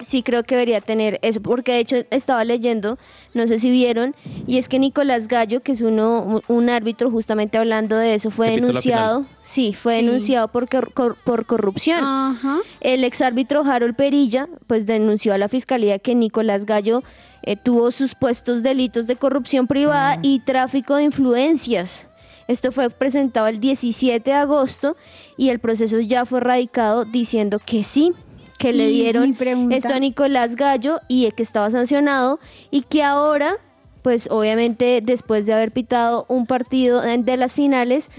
sí 0.00 0.22
creo 0.22 0.42
que 0.44 0.54
debería 0.54 0.80
tener 0.80 1.18
eso, 1.22 1.40
porque 1.40 1.72
de 1.72 1.78
hecho 1.80 1.96
estaba 2.10 2.44
leyendo, 2.44 2.98
no 3.34 3.46
sé 3.46 3.58
si 3.58 3.70
vieron, 3.70 4.14
y 4.46 4.58
es 4.58 4.68
que 4.68 4.78
Nicolás 4.78 5.28
Gallo, 5.28 5.60
que 5.62 5.72
es 5.72 5.80
uno, 5.80 6.22
un- 6.22 6.42
un 6.48 6.70
árbitro 6.70 7.10
justamente 7.10 7.58
hablando 7.58 7.96
de 7.96 8.14
eso, 8.14 8.30
fue 8.30 8.50
denunciado, 8.50 9.26
sí, 9.42 9.72
fue 9.74 9.98
Sí. 10.00 10.06
denunciado 10.06 10.48
por, 10.48 10.68
cor- 10.68 11.16
por 11.24 11.46
corrupción. 11.46 12.00
Ajá. 12.04 12.58
El 12.80 13.04
exárbitro 13.04 13.62
Harold 13.64 13.96
Perilla 13.96 14.48
pues 14.66 14.86
denunció 14.86 15.34
a 15.34 15.38
la 15.38 15.48
fiscalía 15.48 15.98
que 15.98 16.14
Nicolás 16.14 16.64
Gallo 16.66 17.02
eh, 17.42 17.56
tuvo 17.56 17.90
supuestos 17.90 18.62
delitos 18.62 19.06
de 19.06 19.16
corrupción 19.16 19.66
privada 19.66 20.18
y 20.22 20.40
tráfico 20.40 20.96
de 20.96 21.04
influencias. 21.04 22.06
Esto 22.48 22.72
fue 22.72 22.88
presentado 22.90 23.46
el 23.46 23.60
17 23.60 24.30
de 24.30 24.36
agosto 24.36 24.96
y 25.36 25.50
el 25.50 25.58
proceso 25.58 26.00
ya 26.00 26.24
fue 26.24 26.40
radicado 26.40 27.04
diciendo 27.04 27.58
que 27.64 27.84
sí, 27.84 28.12
que 28.58 28.72
le 28.72 28.88
dieron 28.88 29.36
esto 29.70 29.94
a 29.94 29.98
Nicolás 30.00 30.56
Gallo 30.56 31.00
y 31.08 31.30
que 31.32 31.42
estaba 31.42 31.70
sancionado 31.70 32.40
y 32.70 32.82
que 32.82 33.02
ahora 33.02 33.56
pues 34.02 34.28
obviamente 34.30 35.00
después 35.02 35.44
de 35.44 35.52
haber 35.52 35.70
pitado 35.72 36.24
un 36.28 36.46
partido 36.46 37.00
de 37.02 37.36
las 37.36 37.52
finales, 37.52 38.10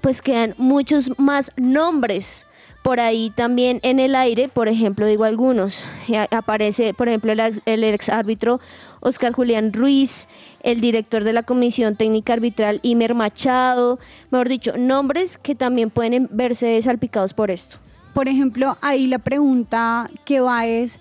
pues 0.00 0.22
quedan 0.22 0.54
muchos 0.58 1.18
más 1.18 1.52
nombres 1.56 2.46
por 2.82 2.98
ahí 2.98 3.30
también 3.34 3.78
en 3.82 4.00
el 4.00 4.14
aire, 4.16 4.48
por 4.48 4.66
ejemplo, 4.68 5.06
digo 5.06 5.24
algunos, 5.24 5.84
Eh, 6.08 6.26
aparece, 6.30 6.94
por 6.94 7.08
ejemplo, 7.08 7.30
el, 7.32 7.40
ex- 7.40 7.60
el 7.66 7.84
ex 7.84 8.08
árbitro 8.08 8.58
Oscar 9.00 9.32
Julián 9.32 9.72
Ruiz, 9.72 10.28
el 10.62 10.80
director 10.80 11.22
de 11.24 11.32
la 11.34 11.42
Comisión 11.42 11.94
Técnica 11.96 12.32
Arbitral 12.32 12.80
Imer 12.82 13.14
Machado, 13.14 13.98
mejor 14.30 14.48
dicho, 14.48 14.76
nombres 14.78 15.36
que 15.38 15.54
también 15.54 15.90
pueden 15.90 16.28
verse 16.30 16.80
salpicados 16.82 17.34
por 17.34 17.50
esto. 17.50 17.76
Por 18.14 18.28
ejemplo, 18.28 18.76
ahí 18.80 19.06
la 19.06 19.18
pregunta 19.18 20.10
que 20.24 20.40
va 20.40 20.66
es, 20.66 20.98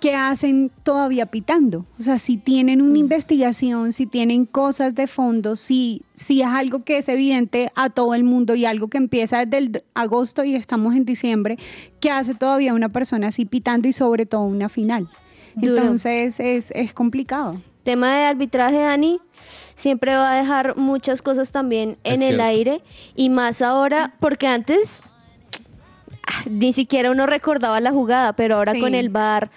¿qué 0.00 0.14
hacen 0.14 0.70
todavía 0.82 1.26
pitando? 1.26 1.86
O 1.98 2.02
sea, 2.02 2.18
si 2.18 2.36
tienen 2.36 2.82
una 2.82 2.98
investigación, 2.98 3.92
si 3.92 4.06
tienen 4.06 4.46
cosas 4.46 4.94
de 4.94 5.06
fondo, 5.06 5.54
si, 5.54 6.02
si 6.14 6.42
es 6.42 6.48
algo 6.48 6.82
que 6.84 6.98
es 6.98 7.08
evidente 7.08 7.70
a 7.76 7.90
todo 7.90 8.14
el 8.14 8.24
mundo 8.24 8.54
y 8.54 8.64
algo 8.64 8.88
que 8.88 8.98
empieza 8.98 9.44
desde 9.44 9.58
el 9.58 9.84
agosto 9.94 10.42
y 10.44 10.56
estamos 10.56 10.96
en 10.96 11.04
diciembre, 11.04 11.58
¿qué 12.00 12.10
hace 12.10 12.34
todavía 12.34 12.74
una 12.74 12.88
persona 12.88 13.28
así 13.28 13.44
pitando 13.44 13.86
y 13.88 13.92
sobre 13.92 14.26
todo 14.26 14.42
una 14.42 14.68
final? 14.68 15.08
Duro. 15.54 15.76
Entonces 15.76 16.40
es, 16.40 16.72
es 16.72 16.92
complicado. 16.92 17.60
Tema 17.84 18.14
de 18.16 18.24
arbitraje, 18.24 18.78
Dani, 18.78 19.20
siempre 19.74 20.14
va 20.14 20.32
a 20.32 20.36
dejar 20.36 20.76
muchas 20.76 21.20
cosas 21.20 21.50
también 21.50 21.98
Es 22.04 22.14
en 22.14 22.22
el 22.22 22.28
cierto. 22.28 22.44
aire 22.44 22.80
y 23.16 23.28
más 23.28 23.60
ahora, 23.60 24.14
porque 24.20 24.46
antes 24.46 25.02
ni 26.50 26.72
siquiera 26.72 27.10
uno 27.10 27.26
recordaba 27.26 27.80
la 27.80 27.90
jugada, 27.92 28.32
pero 28.34 28.56
ahora 28.56 28.72
Sí. 28.72 28.80
con 28.80 28.94
el 28.94 29.08
VAR 29.08 29.50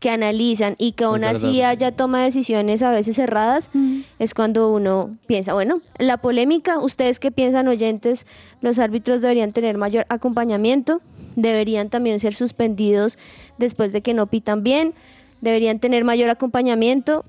que 0.00 0.10
analizan 0.10 0.74
y 0.78 0.92
que 0.92 1.04
aún 1.04 1.22
así 1.22 1.62
haya 1.62 1.92
toma 1.92 2.18
de 2.18 2.24
decisiones 2.24 2.82
a 2.82 2.90
veces 2.90 3.14
cerradas, 3.16 3.70
es 4.18 4.34
cuando 4.34 4.72
uno 4.72 5.12
piensa, 5.26 5.52
bueno, 5.54 5.80
la 5.98 6.16
polémica, 6.16 6.78
ustedes 6.78 7.20
qué 7.20 7.30
piensan 7.30 7.68
oyentes, 7.68 8.26
los 8.60 8.80
árbitros 8.80 9.20
deberían 9.20 9.52
tener 9.52 9.78
mayor 9.78 10.04
acompañamiento, 10.08 11.00
deberían 11.36 11.88
también 11.88 12.18
ser 12.18 12.34
suspendidos 12.34 13.16
después 13.58 13.92
de 13.92 14.00
que 14.02 14.12
no 14.12 14.26
pitan 14.26 14.64
bien, 14.64 14.92
deberían 15.40 15.78
tener 15.78 16.02
mayor 16.02 16.30
acompañamiento, 16.30 17.24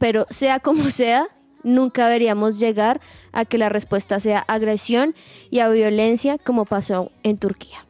pero 0.00 0.26
sea 0.28 0.58
como 0.58 0.84
sea, 0.90 1.28
nunca 1.62 2.06
deberíamos 2.06 2.58
llegar 2.58 3.00
a 3.30 3.44
que 3.44 3.58
la 3.58 3.68
respuesta 3.68 4.18
sea 4.18 4.40
agresión 4.48 5.14
y 5.50 5.60
a 5.60 5.68
violencia 5.68 6.36
como 6.38 6.64
pasó 6.64 7.12
en 7.22 7.38
Turquía. 7.38 7.86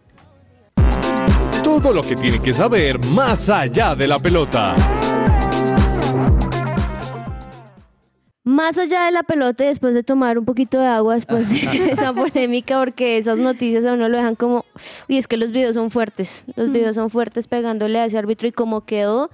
Todo 1.63 1.93
lo 1.93 2.03
que 2.03 2.17
tiene 2.17 2.41
que 2.43 2.53
saber 2.53 2.99
más 3.07 3.49
allá 3.49 3.95
de 3.95 4.09
la 4.09 4.19
pelota. 4.19 4.75
Más 8.43 8.77
allá 8.79 9.05
de 9.05 9.13
la 9.13 9.23
pelota 9.23 9.63
y 9.63 9.69
después 9.69 9.95
de 9.95 10.03
tomar 10.03 10.37
un 10.39 10.45
poquito 10.45 10.81
de 10.81 10.87
agua 10.87 11.15
después 11.15 11.49
de 11.51 11.91
esa 11.93 12.13
polémica, 12.13 12.81
porque 12.81 13.17
esas 13.17 13.39
noticias 13.39 13.87
a 13.87 13.93
uno 13.93 14.09
lo 14.09 14.17
dejan 14.17 14.35
como, 14.35 14.65
y 15.07 15.19
es 15.19 15.29
que 15.29 15.37
los 15.37 15.53
videos 15.53 15.75
son 15.75 15.93
fuertes, 15.93 16.45
los 16.57 16.73
videos 16.73 16.97
son 16.97 17.09
fuertes 17.09 17.47
pegándole 17.47 18.01
a 18.01 18.07
ese 18.07 18.19
árbitro 18.19 18.49
y 18.49 18.53
cómo 18.53 18.81
quedó, 18.81 19.31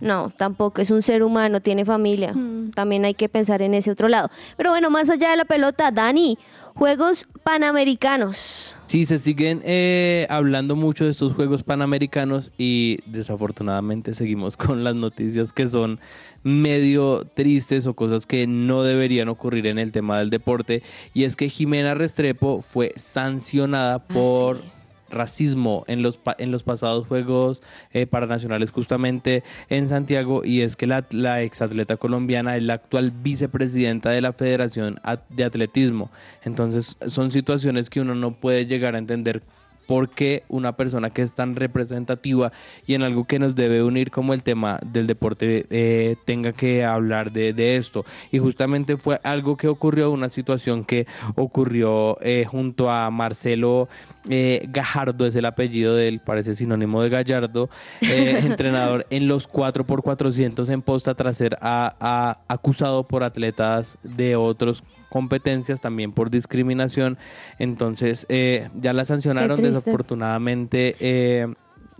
no, 0.00 0.32
tampoco, 0.36 0.80
es 0.80 0.90
un 0.90 1.02
ser 1.02 1.22
humano, 1.22 1.60
tiene 1.60 1.84
familia, 1.84 2.34
también 2.74 3.04
hay 3.04 3.14
que 3.14 3.28
pensar 3.28 3.62
en 3.62 3.74
ese 3.74 3.92
otro 3.92 4.08
lado. 4.08 4.30
Pero 4.56 4.70
bueno, 4.70 4.90
más 4.90 5.08
allá 5.08 5.30
de 5.30 5.36
la 5.36 5.44
pelota, 5.44 5.92
Dani, 5.92 6.36
Juegos 6.74 7.28
Panamericanos. 7.44 8.76
Sí, 8.90 9.06
se 9.06 9.20
siguen 9.20 9.62
eh, 9.64 10.26
hablando 10.30 10.74
mucho 10.74 11.04
de 11.04 11.12
estos 11.12 11.34
Juegos 11.34 11.62
Panamericanos 11.62 12.50
y 12.58 12.98
desafortunadamente 13.06 14.14
seguimos 14.14 14.56
con 14.56 14.82
las 14.82 14.96
noticias 14.96 15.52
que 15.52 15.68
son 15.68 16.00
medio 16.42 17.24
tristes 17.24 17.86
o 17.86 17.94
cosas 17.94 18.26
que 18.26 18.48
no 18.48 18.82
deberían 18.82 19.28
ocurrir 19.28 19.68
en 19.68 19.78
el 19.78 19.92
tema 19.92 20.18
del 20.18 20.28
deporte. 20.28 20.82
Y 21.14 21.22
es 21.22 21.36
que 21.36 21.48
Jimena 21.48 21.94
Restrepo 21.94 22.62
fue 22.62 22.92
sancionada 22.96 24.00
por 24.00 24.56
sí. 24.56 24.79
Racismo 25.10 25.84
en 25.86 26.02
los, 26.02 26.18
en 26.38 26.50
los 26.50 26.62
pasados 26.62 27.06
Juegos 27.06 27.62
eh, 27.92 28.06
Paranacionales 28.06 28.70
justamente 28.70 29.42
en 29.68 29.88
Santiago 29.88 30.44
y 30.44 30.62
es 30.62 30.76
que 30.76 30.86
la, 30.86 31.04
la 31.10 31.42
exatleta 31.42 31.96
colombiana 31.96 32.56
es 32.56 32.62
la 32.62 32.74
actual 32.74 33.10
vicepresidenta 33.10 34.10
de 34.10 34.20
la 34.20 34.32
Federación 34.32 35.00
de 35.28 35.44
Atletismo. 35.44 36.10
Entonces 36.44 36.96
son 37.06 37.30
situaciones 37.30 37.90
que 37.90 38.00
uno 38.00 38.14
no 38.14 38.32
puede 38.32 38.66
llegar 38.66 38.94
a 38.94 38.98
entender 38.98 39.42
por 39.90 40.08
qué 40.08 40.44
una 40.48 40.76
persona 40.76 41.10
que 41.10 41.20
es 41.20 41.34
tan 41.34 41.56
representativa 41.56 42.52
y 42.86 42.94
en 42.94 43.02
algo 43.02 43.24
que 43.24 43.40
nos 43.40 43.56
debe 43.56 43.82
unir 43.82 44.12
como 44.12 44.34
el 44.34 44.44
tema 44.44 44.78
del 44.86 45.08
deporte 45.08 45.66
eh, 45.68 46.14
tenga 46.24 46.52
que 46.52 46.84
hablar 46.84 47.32
de, 47.32 47.52
de 47.52 47.74
esto. 47.74 48.04
Y 48.30 48.38
justamente 48.38 48.96
fue 48.96 49.18
algo 49.24 49.56
que 49.56 49.66
ocurrió, 49.66 50.12
una 50.12 50.28
situación 50.28 50.84
que 50.84 51.08
ocurrió 51.34 52.18
eh, 52.20 52.44
junto 52.46 52.88
a 52.88 53.10
Marcelo 53.10 53.88
eh, 54.28 54.64
Gajardo, 54.68 55.26
es 55.26 55.34
el 55.34 55.44
apellido 55.46 55.96
de 55.96 56.06
él, 56.06 56.20
parece 56.24 56.54
sinónimo 56.54 57.02
de 57.02 57.08
Gallardo, 57.08 57.68
eh, 58.00 58.42
entrenador 58.44 59.06
en 59.10 59.26
los 59.26 59.48
4x400 59.50 60.68
en 60.68 60.82
posta 60.82 61.14
tras 61.14 61.36
ser 61.36 61.58
a- 61.60 61.96
a- 61.98 62.36
acusado 62.46 63.08
por 63.08 63.24
atletas 63.24 63.98
de 64.04 64.36
otras 64.36 64.84
competencias, 65.08 65.80
también 65.80 66.12
por 66.12 66.30
discriminación. 66.30 67.18
Entonces, 67.58 68.26
eh, 68.28 68.68
ya 68.74 68.92
la 68.92 69.04
sancionaron, 69.04 69.56
triste. 69.72 69.79
Desafortunadamente. 69.84 70.96
eh, 71.00 71.46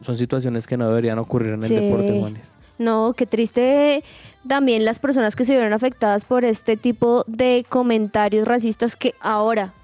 son 0.02 0.16
situaciones 0.16 0.66
que 0.66 0.76
no 0.76 0.88
deberían 0.88 1.18
ocurrir 1.18 1.52
en 1.54 1.62
el 1.62 1.68
deporte, 1.68 2.18
Juanes. 2.18 2.42
No, 2.78 3.12
qué 3.14 3.26
triste 3.26 4.02
también 4.48 4.86
las 4.86 4.98
personas 4.98 5.36
que 5.36 5.44
se 5.44 5.52
vieron 5.52 5.74
afectadas 5.74 6.24
por 6.24 6.46
este 6.46 6.78
tipo 6.78 7.24
de 7.26 7.66
comentarios 7.68 8.48
racistas 8.48 8.96
que 8.96 9.14
ahora, 9.20 9.74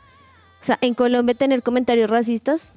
o 0.62 0.64
sea, 0.64 0.78
en 0.80 0.94
Colombia 0.94 1.34
tener 1.34 1.62
comentarios 1.62 2.08
racistas, 2.08 2.70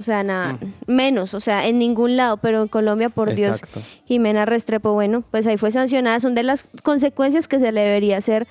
o 0.00 0.02
sea, 0.02 0.22
nada, 0.22 0.58
menos, 0.86 1.34
o 1.34 1.40
sea, 1.40 1.66
en 1.66 1.78
ningún 1.78 2.16
lado, 2.16 2.38
pero 2.38 2.62
en 2.62 2.68
Colombia, 2.68 3.10
por 3.10 3.34
Dios. 3.34 3.60
Jimena 4.06 4.46
Restrepo, 4.46 4.94
bueno, 4.94 5.22
pues 5.30 5.46
ahí 5.46 5.58
fue 5.58 5.70
sancionada, 5.70 6.20
son 6.20 6.34
de 6.34 6.42
las 6.42 6.68
consecuencias 6.82 7.46
que 7.46 7.60
se 7.60 7.70
le 7.70 7.82
debería 7.82 8.16
hacer 8.16 8.46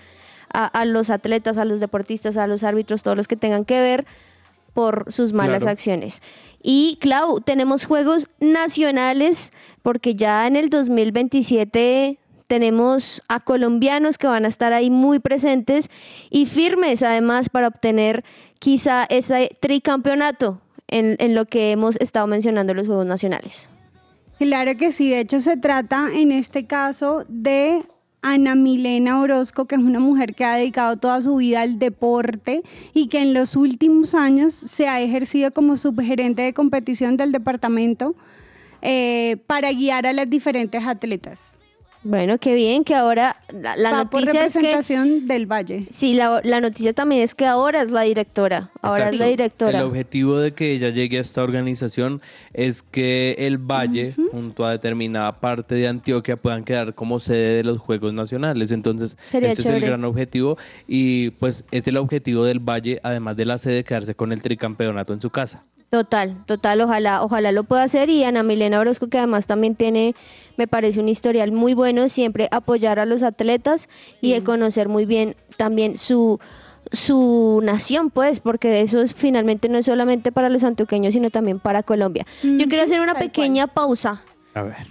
a, 0.54 0.66
a 0.66 0.86
los 0.86 1.10
atletas, 1.10 1.58
a 1.58 1.66
los 1.66 1.80
deportistas, 1.80 2.38
a 2.38 2.46
los 2.46 2.64
árbitros, 2.64 3.02
todos 3.02 3.18
los 3.18 3.28
que 3.28 3.36
tengan 3.36 3.66
que 3.66 3.82
ver 3.82 4.06
por 4.76 5.12
sus 5.12 5.34
malas 5.34 5.64
Claro. 5.64 5.72
acciones. 5.72 6.22
Y 6.62 6.98
Clau, 7.00 7.40
tenemos 7.42 7.86
juegos 7.86 8.28
nacionales 8.40 9.52
porque 9.82 10.16
ya 10.16 10.46
en 10.46 10.56
el 10.58 10.70
2027 10.70 12.20
tenemos 12.48 13.22
a 13.28 13.40
colombianos 13.40 14.18
que 14.18 14.28
van 14.28 14.46
a 14.46 14.50
estar 14.50 14.74
ahí 14.74 14.90
muy 14.92 15.20
presentes 15.20 15.90
y 16.30 16.46
firmes 16.46 17.02
además 17.04 17.50
para 17.50 17.68
obtener 17.70 18.24
quizá 18.60 19.06
ese 19.10 19.50
tricampeonato 19.62 20.62
en, 20.88 21.16
en 21.20 21.34
lo 21.36 21.46
que 21.46 21.72
hemos 21.72 21.96
estado 22.02 22.28
mencionando 22.28 22.72
en 22.72 22.78
los 22.78 22.88
Juegos 22.88 23.06
Nacionales. 23.08 23.70
Claro 24.38 24.76
que 24.78 24.92
sí, 24.92 25.10
de 25.10 25.22
hecho 25.22 25.40
se 25.40 25.56
trata 25.58 26.10
en 26.14 26.32
este 26.34 26.68
caso 26.68 27.24
de 27.30 27.84
Ana 28.28 28.56
Milena 28.56 29.20
Orozco, 29.20 29.66
que 29.66 29.76
es 29.76 29.82
una 29.82 30.00
mujer 30.00 30.34
que 30.34 30.46
ha 30.46 30.56
dedicado 30.56 30.98
toda 30.98 31.22
su 31.22 31.36
vida 31.36 31.62
al 31.62 31.78
deporte 31.78 32.64
y 32.92 33.08
que 33.08 33.22
en 33.22 33.36
los 33.36 33.56
últimos 33.56 34.16
años 34.16 34.56
se 34.56 34.88
ha 34.88 35.00
ejercido 35.00 35.52
como 35.52 35.78
subgerente 35.78 36.42
de 36.42 36.52
competición 36.52 37.18
del 37.18 37.32
departamento 37.32 38.16
eh, 38.82 39.38
para 39.46 39.72
guiar 39.72 40.08
a 40.08 40.14
las 40.14 40.28
diferentes 40.28 40.88
atletas. 40.88 41.55
Bueno, 42.08 42.38
qué 42.38 42.54
bien 42.54 42.84
que 42.84 42.94
ahora 42.94 43.36
la, 43.52 43.76
la 43.78 43.92
Va 43.92 44.10
por 44.12 44.22
noticia 44.22 44.46
es 44.46 44.54
que 44.54 44.60
representación 44.60 45.26
del 45.26 45.48
Valle. 45.52 45.88
sí, 45.90 46.14
la, 46.14 46.40
la 46.44 46.62
noticia 46.62 46.94
también 46.94 47.24
es 47.24 47.34
que 47.34 47.48
ahora 47.48 47.82
es 47.82 47.90
la 47.90 48.02
directora, 48.04 48.70
ahora 48.84 49.10
es 49.10 49.18
la 49.18 49.26
directora. 49.26 49.80
El 49.80 49.86
objetivo 49.86 50.38
de 50.38 50.54
que 50.54 50.72
ella 50.74 50.90
llegue 50.92 51.18
a 51.18 51.22
esta 51.22 51.42
organización 51.42 52.22
es 52.54 52.84
que 52.84 53.36
el 53.40 53.58
Valle, 53.58 54.14
junto 54.30 54.68
a 54.68 54.72
determinada 54.72 55.32
parte 55.40 55.74
de 55.74 55.88
Antioquia, 55.88 56.38
puedan 56.38 56.64
quedar 56.64 56.94
como 56.94 57.18
sede 57.18 57.58
de 57.58 57.64
los 57.64 57.80
Juegos 57.80 58.14
Nacionales. 58.14 58.72
Entonces, 58.72 59.18
Sería 59.32 59.50
este 59.50 59.64
es 59.64 59.68
el 59.70 59.82
gran 59.82 60.06
objetivo 60.06 60.60
y 60.88 61.32
pues 61.32 61.64
es 61.72 61.88
el 61.88 61.98
objetivo 61.98 62.44
del 62.44 62.60
Valle, 62.60 63.00
además 63.02 63.36
de 63.36 63.46
la 63.46 63.58
sede, 63.58 63.84
quedarse 63.84 64.14
con 64.14 64.32
el 64.32 64.44
tricampeonato 64.44 65.12
en 65.12 65.22
su 65.22 65.32
casa. 65.32 65.66
Total, 65.96 66.36
total, 66.46 66.82
ojalá, 66.82 67.24
ojalá 67.24 67.54
lo 67.54 67.64
pueda 67.64 67.84
hacer. 67.84 68.10
Y 68.10 68.26
Ana 68.26 68.44
Milena 68.44 68.82
Orozco 68.82 69.08
que 69.08 69.18
además 69.18 69.48
también 69.48 69.76
tiene, 69.76 70.14
me 70.58 70.68
parece 70.68 71.00
un 71.00 71.08
historial 71.08 71.54
muy 71.54 71.74
bueno, 71.74 72.10
siempre 72.10 72.50
apoyar 72.52 73.00
a 73.00 73.06
los 73.06 73.24
atletas 73.24 73.88
y 74.20 74.34
de 74.34 74.44
conocer 74.44 74.90
muy 74.90 75.06
bien 75.06 75.38
también 75.56 75.96
su 75.96 76.42
su 76.92 77.62
nación, 77.64 78.10
pues, 78.10 78.42
porque 78.42 78.82
eso 78.82 79.00
es 79.02 79.14
finalmente 79.14 79.70
no 79.70 79.78
es 79.78 79.86
solamente 79.86 80.34
para 80.34 80.50
los 80.50 80.66
antioqueños, 80.66 81.14
sino 81.14 81.30
también 81.30 81.60
para 81.60 81.82
Colombia. 81.82 82.26
Yo 82.44 82.68
quiero 82.68 82.84
hacer 82.84 83.00
una 83.00 83.14
tal 83.14 83.24
pequeña 83.24 83.68
pausa, 83.68 84.22
A 84.54 84.64
ver. 84.64 84.88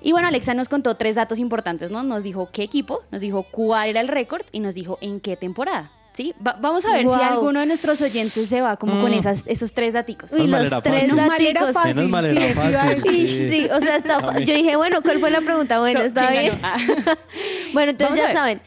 Y 0.03 0.11
bueno, 0.12 0.27
Alexa 0.29 0.55
nos 0.55 0.68
contó 0.68 0.97
tres 0.97 1.14
datos 1.16 1.39
importantes, 1.39 1.91
¿no? 1.93 2.03
Nos 2.03 2.25
dijo 2.25 2.49
qué 2.53 2.62
equipo, 2.64 3.01
nos 3.12 3.21
dijo 3.21 3.45
cuál 3.45 3.91
era 3.91 4.01
el 4.01 4.09
récord 4.09 4.43
y 4.53 4.59
nos 4.61 4.75
dijo 4.75 4.99
en 5.01 5.21
qué 5.21 5.37
temporada. 5.37 5.91
¿Sí? 6.13 6.35
Va- 6.45 6.57
vamos 6.61 6.85
a 6.87 6.93
ver 6.93 7.07
si 7.07 7.13
alguno 7.23 7.61
de 7.61 7.67
nuestros 7.67 8.01
oyentes 8.01 8.49
se 8.49 8.61
va 8.61 8.77
como 8.77 9.01
con 9.01 9.15
esas, 9.15 9.47
esos 9.47 9.73
tres 9.73 9.95
daticos. 9.95 10.33
Uy, 10.33 10.47
los 10.49 10.69
tres 10.83 11.09
fácil. 11.09 11.17
Daticos. 11.17 11.73
fácil. 11.73 11.95
Sí, 12.37 12.53
fácil. 12.55 13.71
O 13.73 13.81
sea, 13.81 13.97
está 13.97 14.21
fa- 14.21 14.39
yo 14.41 14.55
dije, 14.55 14.77
bueno, 14.77 15.03
¿cuál 15.03 15.21
fue 15.21 15.31
la 15.31 15.41
pregunta? 15.41 15.79
Bueno, 15.79 16.01
está 16.01 16.29
¿quién 16.29 16.43
bien. 16.43 16.59
Ah. 16.65 16.77
bueno, 17.73 17.93
entonces 17.93 18.17
Vamos 18.19 18.33
ya 18.35 18.39
saben, 18.41 18.61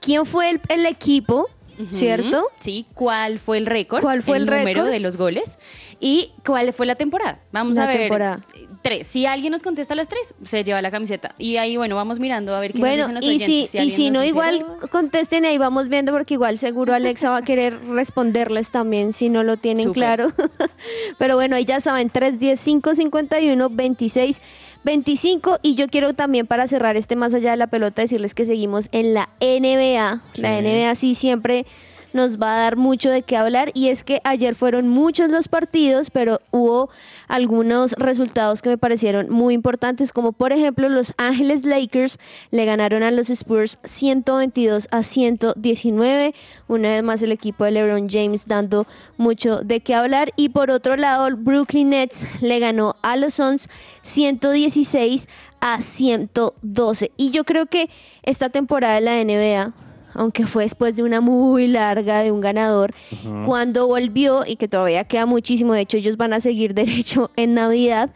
¿quién 0.00 0.24
fue 0.24 0.50
el, 0.50 0.60
el 0.68 0.86
equipo, 0.86 1.48
cierto? 1.90 2.44
Sí, 2.58 2.86
¿cuál 2.94 3.38
fue 3.38 3.58
el 3.58 3.66
récord? 3.66 4.02
¿Cuál 4.02 4.22
fue 4.22 4.36
el 4.38 4.46
número 4.46 4.64
récord? 4.64 4.90
de 4.90 5.00
los 5.00 5.16
goles? 5.16 5.58
¿Y 6.00 6.32
cuál 6.46 6.72
fue 6.72 6.86
la 6.86 6.94
temporada? 6.94 7.40
Vamos 7.52 7.76
La 7.76 7.84
a 7.84 7.86
ver. 7.86 7.98
temporada. 8.00 8.40
Tres. 8.82 9.06
Si 9.06 9.26
alguien 9.26 9.52
nos 9.52 9.62
contesta 9.62 9.94
las 9.94 10.08
tres, 10.08 10.32
se 10.44 10.64
lleva 10.64 10.80
la 10.80 10.90
camiseta. 10.90 11.34
Y 11.36 11.58
ahí, 11.58 11.76
bueno, 11.76 11.96
vamos 11.96 12.18
mirando 12.18 12.54
a 12.54 12.60
ver 12.60 12.72
qué 12.72 12.78
nos 12.78 12.88
Bueno, 12.88 13.02
dicen 13.08 13.14
los 13.16 13.24
y 13.26 13.38
si, 13.38 13.78
y 13.78 13.90
si 13.90 14.04
nos 14.06 14.12
no, 14.14 14.20
dice, 14.20 14.28
igual 14.30 14.66
"Oh". 14.82 14.88
contesten 14.88 15.44
ahí, 15.44 15.58
vamos 15.58 15.88
viendo, 15.90 16.12
porque 16.12 16.34
igual 16.34 16.56
seguro 16.56 16.94
Alexa 16.94 17.28
va 17.28 17.36
a 17.38 17.42
querer 17.42 17.78
responderles 17.88 18.70
también 18.70 19.12
si 19.12 19.28
no 19.28 19.42
lo 19.42 19.58
tienen 19.58 19.92
claro. 19.92 20.32
Pero 21.18 21.34
bueno, 21.34 21.56
ahí 21.56 21.66
ya 21.66 21.80
saben, 21.80 22.08
310-551-2625. 24.84 25.58
Y 25.62 25.74
yo 25.74 25.88
quiero 25.88 26.14
también, 26.14 26.46
para 26.46 26.66
cerrar 26.66 26.96
este 26.96 27.16
más 27.16 27.34
allá 27.34 27.52
de 27.52 27.56
la 27.56 27.66
pelota, 27.66 28.02
decirles 28.02 28.34
que 28.34 28.46
seguimos 28.46 28.88
en 28.92 29.14
la 29.14 29.28
NBA. 29.40 30.22
La. 30.36 30.60
NBA 30.60 30.94
sí 30.94 31.14
siempre 31.14 31.66
nos 32.12 32.40
va 32.40 32.54
a 32.54 32.60
dar 32.60 32.76
mucho 32.76 33.10
de 33.10 33.22
qué 33.22 33.36
hablar. 33.36 33.70
Y 33.74 33.88
es 33.88 34.04
que 34.04 34.20
ayer 34.24 34.54
fueron 34.54 34.88
muchos 34.88 35.30
los 35.30 35.48
partidos, 35.48 36.10
pero 36.10 36.40
hubo 36.50 36.90
algunos 37.28 37.92
resultados 37.92 38.62
que 38.62 38.70
me 38.70 38.78
parecieron 38.78 39.30
muy 39.30 39.54
importantes, 39.54 40.12
como 40.12 40.32
por 40.32 40.52
ejemplo 40.52 40.88
los 40.88 41.14
Ángeles 41.16 41.64
Lakers 41.64 42.18
le 42.50 42.64
ganaron 42.64 43.02
a 43.02 43.10
los 43.10 43.30
Spurs 43.30 43.78
122 43.84 44.88
a 44.90 45.02
119, 45.02 46.34
una 46.68 46.88
vez 46.88 47.02
más 47.02 47.22
el 47.22 47.32
equipo 47.32 47.64
de 47.64 47.72
LeBron 47.72 48.08
James 48.08 48.46
dando 48.46 48.86
mucho 49.16 49.58
de 49.58 49.80
qué 49.80 49.94
hablar. 49.94 50.32
Y 50.36 50.50
por 50.50 50.70
otro 50.70 50.96
lado 50.96 51.28
Brooklyn 51.36 51.90
Nets 51.90 52.26
le 52.40 52.58
ganó 52.58 52.96
a 53.02 53.16
los 53.16 53.34
Suns 53.34 53.68
116 54.02 55.28
a 55.60 55.80
112 55.80 57.12
y 57.16 57.30
yo 57.30 57.44
creo 57.44 57.66
que 57.66 57.90
esta 58.22 58.48
temporada 58.48 58.94
de 58.94 59.00
la 59.02 59.22
NBA 59.22 59.72
aunque 60.14 60.46
fue 60.46 60.64
después 60.64 60.96
de 60.96 61.02
una 61.02 61.20
muy 61.20 61.66
larga 61.66 62.20
de 62.20 62.32
un 62.32 62.40
ganador, 62.40 62.94
cuando 63.46 63.86
volvió 63.86 64.44
y 64.46 64.56
que 64.56 64.68
todavía 64.68 65.04
queda 65.04 65.26
muchísimo, 65.26 65.74
de 65.74 65.80
hecho 65.80 65.96
ellos 65.96 66.16
van 66.16 66.32
a 66.32 66.40
seguir 66.40 66.74
derecho 66.74 67.30
en 67.36 67.54
Navidad, 67.54 68.10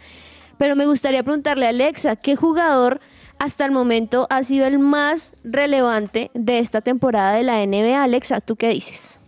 pero 0.59 0.76
me 0.76 0.86
gustaría 0.86 1.22
preguntarle 1.22 1.66
a 1.66 1.70
Alexa, 1.70 2.16
¿qué 2.16 2.36
jugador 2.36 3.01
hasta 3.38 3.64
el 3.64 3.72
momento 3.72 4.26
ha 4.30 4.42
sido 4.42 4.66
el 4.66 4.78
más 4.78 5.34
relevante 5.42 6.30
de 6.34 6.59
esta 6.59 6.80
temporada 6.80 7.34
de 7.34 7.42
la 7.42 7.64
NBA? 7.66 8.03
Alexa, 8.03 8.40
¿tú 8.40 8.57
qué 8.57 8.68
dices? 8.68 9.18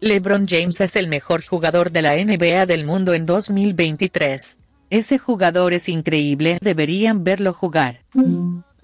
LeBron 0.00 0.46
James 0.48 0.80
es 0.80 0.96
el 0.96 1.08
mejor 1.08 1.44
jugador 1.44 1.90
de 1.90 2.02
la 2.02 2.16
NBA 2.16 2.66
del 2.66 2.84
mundo 2.86 3.12
en 3.12 3.26
2023. 3.26 4.58
Ese 4.88 5.18
jugador 5.18 5.72
es 5.72 5.88
increíble, 5.88 6.58
deberían 6.60 7.22
verlo 7.22 7.52
jugar. 7.52 8.00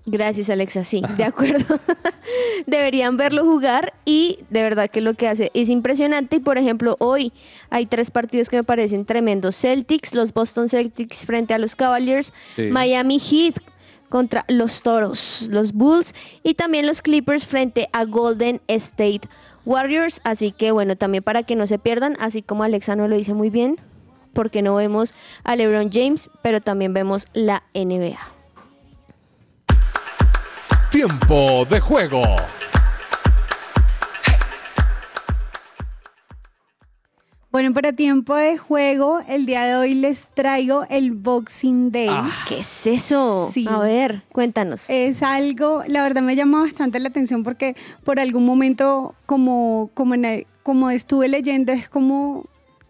Gracias 0.09 0.51
Alexa, 0.51 0.85
sí, 0.85 1.03
de 1.17 1.25
acuerdo. 1.25 1.81
Deberían 2.67 3.17
verlo 3.17 3.45
jugar 3.45 3.93
y 4.05 4.39
de 4.51 4.63
verdad 4.63 4.89
que 4.89 5.01
lo 5.01 5.15
que 5.15 5.27
hace 5.29 5.51
es 5.53 5.69
impresionante 5.69 6.37
y 6.37 6.41
por 6.41 6.59
ejemplo 6.59 6.97
hoy 7.01 7.33
hay 7.71 7.87
tres 7.87 8.13
partidos 8.13 8.49
que 8.49 8.57
me 8.57 8.65
parecen 8.65 9.05
tremendos. 9.05 9.57
Celtics, 9.57 10.15
los 10.15 10.33
Boston 10.33 10.69
Celtics 10.69 11.25
frente 11.25 11.55
a 11.55 11.59
los 11.59 11.75
Cavaliers, 11.75 12.33
Sí. 12.55 12.63
Miami 12.71 13.19
Heat 13.19 13.57
contra 14.09 14.45
los 14.49 14.83
Toros, 14.83 15.49
los 15.51 15.73
Bulls 15.73 16.15
y 16.45 16.55
también 16.55 16.87
los 16.87 17.03
Clippers 17.03 17.45
frente 17.45 17.89
a 17.93 18.05
Golden 18.05 18.61
State 18.69 19.23
Warriors. 19.65 20.21
Así 20.23 20.53
que 20.53 20.71
bueno, 20.71 20.95
también 20.95 21.25
para 21.25 21.43
que 21.43 21.57
no 21.57 21.67
se 21.67 21.81
pierdan, 21.81 22.17
así 22.21 22.43
como 22.43 22.63
Alexa 22.63 22.95
no 22.95 23.09
lo 23.09 23.17
dice 23.17 23.35
muy 23.35 23.51
bien, 23.51 23.81
porque 24.33 24.63
no 24.63 24.77
vemos 24.77 25.15
a 25.43 25.57
LeBron 25.57 25.91
James, 25.93 26.31
pero 26.43 26.61
también 26.61 26.95
vemos 26.95 27.27
la 27.33 27.65
NBA. 27.75 28.36
Tiempo 30.97 31.66
de 31.68 31.78
juego. 31.78 32.22
Bueno, 37.51 37.74
para 37.74 37.92
tiempo 37.92 38.34
de 38.34 38.57
juego, 38.57 39.20
el 39.28 39.44
día 39.44 39.64
de 39.66 39.76
hoy 39.76 39.94
les 39.94 40.28
traigo 40.28 40.86
el 40.88 41.12
Boxing 41.12 41.90
Day. 41.92 42.09
¿Qué 42.49 42.61
es 42.61 42.86
eso? 42.86 43.51
Sí. 43.53 43.66
A 43.68 43.78
ver, 43.78 44.22
cuéntanos. 44.32 44.88
Es 44.88 45.22
algo, 45.22 45.82
la 45.86 46.03
verdad 46.03 46.22
me 46.22 46.34
llama 46.34 46.62
bastante 46.62 46.99
la 46.99 47.09
atención 47.11 47.44
porque 47.44 47.76
por 48.03 48.18
algún 48.18 48.47
momento, 48.47 49.14
como, 49.26 49.90
como, 49.92 50.14
en 50.14 50.24
el- 50.24 50.47
como 50.62 50.88
estuve 50.88 51.28
leyendo, 51.28 51.72
es 51.72 51.90
como, 51.90 52.47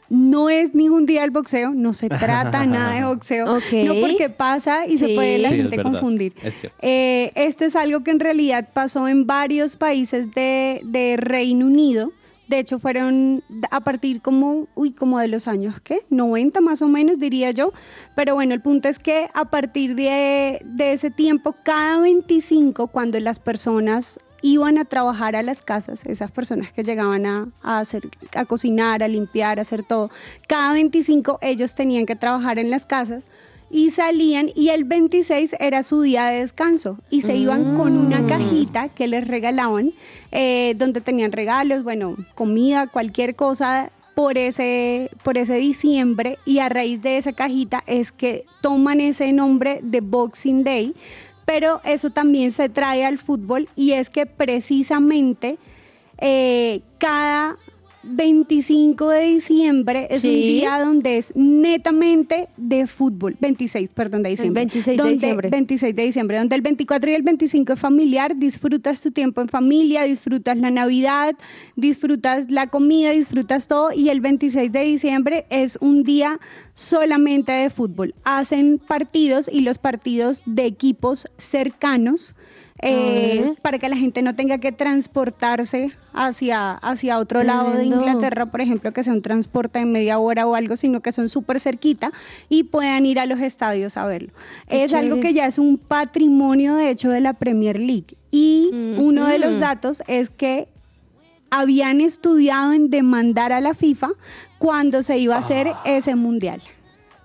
no 0.09 0.49
es 0.49 0.75
ningún 0.75 1.07
día 1.07 1.25
el 1.25 1.31
boxeo, 1.31 1.73
no 1.75 1.93
se 1.93 2.09
trata 2.09 2.65
nada 2.67 2.95
de 2.95 3.05
boxeo, 3.05 3.45
Ok. 3.57 3.73
no 3.85 3.95
porque 4.01 4.31
pasa 4.31 4.87
y 4.87 4.99
se 4.99 5.09
puede 5.15 5.39
la 5.39 5.49
Sí, 5.51 5.57
gente 5.57 5.83
confundir. 5.83 6.33
es 6.43 6.55
cierto. 6.61 6.79
Eh, 6.83 7.33
esto 7.35 7.65
es 7.65 7.77
algo 7.77 8.03
que 8.05 8.11
en 8.11 8.21
realidad 8.21 8.69
pasó 8.73 9.09
en 9.09 9.27
varios 9.27 9.77
países 9.77 10.31
de, 10.33 10.81
de 10.85 11.17
Reino 11.17 11.67
Unido. 11.67 12.13
De 12.49 12.61
hecho, 12.61 12.79
fueron 12.79 13.43
a 13.73 13.81
partir 13.81 14.21
como, 14.23 14.69
uy, 14.77 14.93
como 14.93 15.19
de 15.19 15.27
los 15.27 15.49
años, 15.49 15.81
¿qué? 15.83 16.03
90 16.11 16.61
más 16.61 16.81
o 16.81 16.87
menos, 16.87 17.19
diría 17.19 17.51
yo. 17.51 17.73
Pero 18.15 18.35
bueno, 18.37 18.55
el 18.55 18.61
punto 18.61 18.89
es 18.89 19.01
que 19.01 19.27
a 19.35 19.47
partir 19.47 19.97
de, 19.97 20.61
de 20.65 20.93
ese 20.93 21.11
tiempo, 21.11 21.57
cada 21.65 21.99
25, 21.99 22.87
cuando 22.87 23.19
las 23.19 23.41
personas 23.41 24.21
iban 24.43 24.79
a 24.79 24.85
trabajar 24.85 25.37
a 25.37 25.43
las 25.43 25.63
casas, 25.63 26.05
esas 26.07 26.31
personas 26.31 26.73
que 26.73 26.85
llegaban 26.85 27.27
a, 27.27 27.49
a 27.63 27.79
hacer, 27.79 28.09
a 28.35 28.45
cocinar, 28.45 29.03
a 29.03 29.09
limpiar, 29.09 29.59
a 29.59 29.63
hacer 29.63 29.83
todo, 29.83 30.11
cada 30.49 30.73
25 30.73 31.39
ellos 31.43 31.75
tenían 31.75 32.07
que 32.07 32.17
trabajar 32.17 32.59
en 32.59 32.71
las 32.71 32.87
casas 32.87 33.29
y 33.71 33.91
salían 33.91 34.51
y 34.55 34.69
el 34.69 34.85
26 34.85 35.57
era 35.59 35.83
su 35.83 36.03
día 36.03 36.27
de 36.27 36.41
descanso 36.41 36.99
y 37.11 37.23
se 37.23 37.37
iban 37.37 37.77
con 37.77 37.97
una 37.97 38.27
cajita 38.27 38.89
que 38.89 39.09
les 39.09 39.27
regalaban 39.27 39.93
eh, 40.31 40.75
donde 40.77 41.01
tenían 41.01 41.33
regalos, 41.33 41.83
bueno, 41.83 42.17
comida, 42.35 42.87
cualquier 42.87 43.35
cosa 43.35 43.91
por 44.15 44.39
ese, 44.39 45.11
por 45.23 45.37
ese 45.37 45.57
diciembre 45.57 46.39
y 46.47 46.61
a 46.61 46.69
raíz 46.69 47.03
de 47.03 47.19
esa 47.19 47.33
cajita 47.33 47.83
es 47.87 48.13
que 48.13 48.47
toman 48.63 49.01
ese 49.01 49.33
nombre 49.33 49.81
de 49.83 50.01
Boxing 50.01 50.65
Day, 50.65 50.95
pero 51.47 51.81
eso 51.85 52.11
también 52.11 52.53
se 52.53 52.69
trae 52.69 53.07
al 53.07 53.17
fútbol 53.17 53.69
y 53.77 53.93
es 53.93 54.11
que 54.11 54.27
precisamente 54.27 55.57
eh, 56.19 56.83
cada 56.99 57.57
25 58.09 59.09
de 59.09 59.21
diciembre 59.23 60.07
es 60.11 60.25
un 60.25 60.31
día 60.31 60.79
donde 60.79 61.19
es 61.19 61.35
netamente 61.35 62.49
de 62.57 62.87
fútbol. 62.87 63.37
26, 63.41 63.91
perdón, 63.91 64.23
de 64.23 64.31
diciembre. 64.31 64.63
26 64.63 65.03
de 65.03 65.11
diciembre. 65.11 65.49
26 65.51 65.97
de 65.97 66.03
diciembre, 66.03 66.39
donde 66.39 66.57
el 66.57 66.63
24 66.63 67.11
y 67.11 67.15
el 67.15 67.23
25 67.23 67.73
es 67.73 67.81
familiar, 67.81 68.37
disfrutas 68.37 69.01
tu 69.01 69.11
tiempo 69.11 69.41
en 69.41 69.49
familia, 69.49 70.05
disfrutas 70.05 70.57
la 70.57 70.71
Navidad, 70.71 71.35
disfrutas 71.75 72.51
la 72.51 72.69
comida, 72.69 73.11
disfrutas 73.11 73.67
todo 73.69 73.93
y 73.93 74.09
el 74.09 74.21
26 74.21 74.71
de 74.71 74.81
diciembre 74.81 75.47
es 75.51 75.77
un 75.81 76.03
día 76.03 76.39
solamente 76.75 77.53
de 77.53 77.71
fútbol. 77.71 78.15
Hacen 78.25 78.79
partidos 78.79 79.49
y 79.53 79.61
los 79.63 79.79
partidos 79.79 80.43
de 80.47 80.67
equipos 80.67 81.27
cercanos 81.37 82.35
eh, 82.83 83.55
para 83.63 83.79
que 83.79 83.89
la 83.89 83.97
gente 83.97 84.23
no 84.23 84.35
tenga 84.35 84.59
que 84.59 84.71
transportarse 84.73 85.93
hacia, 86.13 86.73
hacia 86.73 87.19
otro 87.19 87.43
lado 87.43 87.73
de. 87.73 87.87
Inglaterra, 87.87 88.47
por 88.47 88.61
ejemplo, 88.61 88.93
que 88.93 89.03
sea 89.03 89.13
un 89.13 89.23
transporte 89.23 89.79
de 89.79 89.87
media 89.87 90.19
hora 90.19 90.47
o 90.47 90.55
algo, 90.55 90.77
sino 90.77 91.01
que 91.01 91.13
son 91.13 91.29
súper 91.29 91.61
cerquita 91.61 92.13
y 92.49 92.65
puedan 92.65 93.07
ir 93.07 93.19
a 93.19 93.27
los 93.27 93.41
estadios 93.41 93.97
a 93.97 94.07
verlo. 94.07 94.33
Qué 94.69 94.85
es 94.85 94.93
algo 94.93 95.21
que 95.21 95.33
ya 95.33 95.47
es 95.47 95.59
un 95.59 95.79
patrimonio, 95.79 96.75
de 96.75 96.91
hecho, 96.91 97.11
de 97.11 97.21
la 97.21 97.33
Premier 97.33 97.79
League. 97.79 98.17
Y 98.31 98.71
uno 98.99 99.27
de 99.27 99.39
los 99.39 99.59
datos 99.59 100.03
es 100.09 100.31
que 100.31 100.69
habían 101.51 102.01
estudiado 102.01 102.73
en 102.73 102.91
demandar 102.91 103.53
a 103.53 103.61
la 103.61 103.75
FIFA 103.75 104.11
cuando 104.59 105.03
se 105.03 105.19
iba 105.19 105.37
a 105.37 105.39
hacer 105.39 105.73
ese 105.85 106.17
mundial 106.17 106.61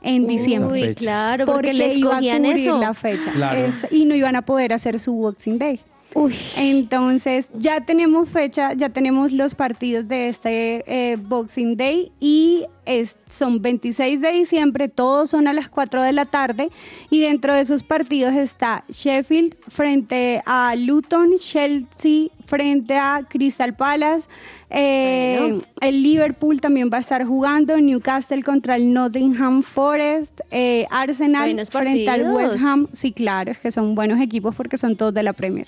en 0.02 0.28
diciembre. 0.28 0.90
Uy, 0.90 0.96
claro, 0.96 1.46
porque, 1.46 1.74
le 1.74 1.94
iba 1.94 2.16
a 2.16 2.20
escogían 2.20 2.44
cubrir 2.44 2.56
eso. 2.58 2.80
la 2.80 2.94
fecha 2.94 3.32
Claro. 3.32 3.60
Es- 3.60 3.88
y 3.92 4.06
no 4.06 4.16
iban 4.16 4.36
a 4.36 4.42
poder 4.44 4.74
hacer 4.74 5.00
su 5.00 5.14
Boxing 5.14 5.58
Day. 5.60 5.80
Uy, 6.14 6.36
Entonces 6.58 7.50
ya 7.54 7.82
tenemos 7.82 8.28
fecha, 8.28 8.74
ya 8.74 8.90
tenemos 8.90 9.32
los 9.32 9.56
partidos 9.56 10.08
de 10.10 10.28
este 10.28 10.84
eh, 10.86 11.16
Boxing 11.16 11.78
Day 11.78 12.12
y 12.20 12.66
es, 12.86 13.18
son 13.26 13.62
26 13.62 14.20
de 14.20 14.32
diciembre, 14.34 14.90
todos 14.90 15.30
son 15.30 15.48
a 15.48 15.54
las 15.54 15.70
4 15.70 16.04
de 16.04 16.12
la 16.12 16.26
tarde 16.26 16.70
y 17.10 17.22
dentro 17.22 17.54
de 17.54 17.62
esos 17.62 17.84
partidos 17.84 18.34
está 18.36 18.84
Sheffield 18.90 19.56
frente 19.70 20.42
a 20.46 20.76
Luton, 20.76 21.38
Chelsea 21.38 22.28
frente 22.46 22.98
a 22.98 23.22
Crystal 23.30 23.74
Palace, 23.74 24.28
eh, 24.70 25.38
Bueno. 25.40 25.62
el 25.80 26.04
Liverpool 26.04 26.60
también 26.60 26.90
va 26.92 26.98
a 26.98 27.02
estar 27.02 27.24
jugando, 27.24 27.80
Newcastle 27.80 28.44
contra 28.44 28.76
el 28.76 28.92
Nottingham 28.92 29.64
Forest, 29.64 30.42
eh, 30.52 30.86
Arsenal 30.90 31.66
frente 31.68 32.10
al. 32.10 32.34
West 32.34 32.58
Ham, 32.62 32.88
sí 32.92 33.14
claro, 33.14 33.52
es 33.52 33.60
que 33.60 33.72
son 33.72 33.96
buenos 33.96 34.20
equipos 34.20 34.54
porque 34.56 34.76
son 34.76 34.98
todos 34.98 35.14
de 35.14 35.24
la 35.24 35.32
Premier. 35.32 35.68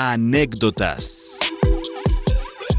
Anécdotas. 0.00 1.40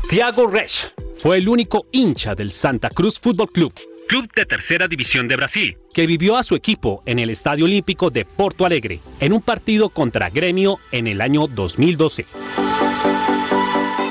Tiago 0.07 0.47
Resch 0.47 0.93
fue 1.17 1.36
el 1.36 1.49
único 1.49 1.82
hincha 1.91 2.34
del 2.34 2.49
Santa 2.49 2.88
Cruz 2.89 3.20
Fútbol 3.20 3.51
Club, 3.51 3.74
club 4.07 4.32
de 4.34 4.45
tercera 4.45 4.88
división 4.88 5.28
de 5.28 5.36
Brasil, 5.36 5.78
que 5.93 6.07
vivió 6.07 6.38
a 6.38 6.43
su 6.43 6.55
equipo 6.55 7.03
en 7.05 7.20
el 7.20 7.30
Estadio 7.30 7.65
Olímpico 7.65 8.09
de 8.09 8.24
Porto 8.24 8.65
Alegre 8.65 9.01
en 9.20 9.34
un 9.34 9.41
partido 9.41 9.89
contra 9.89 10.30
Gremio 10.30 10.80
en 10.93 11.07
el 11.07 11.20
año 11.20 11.47
2012. 11.47 12.26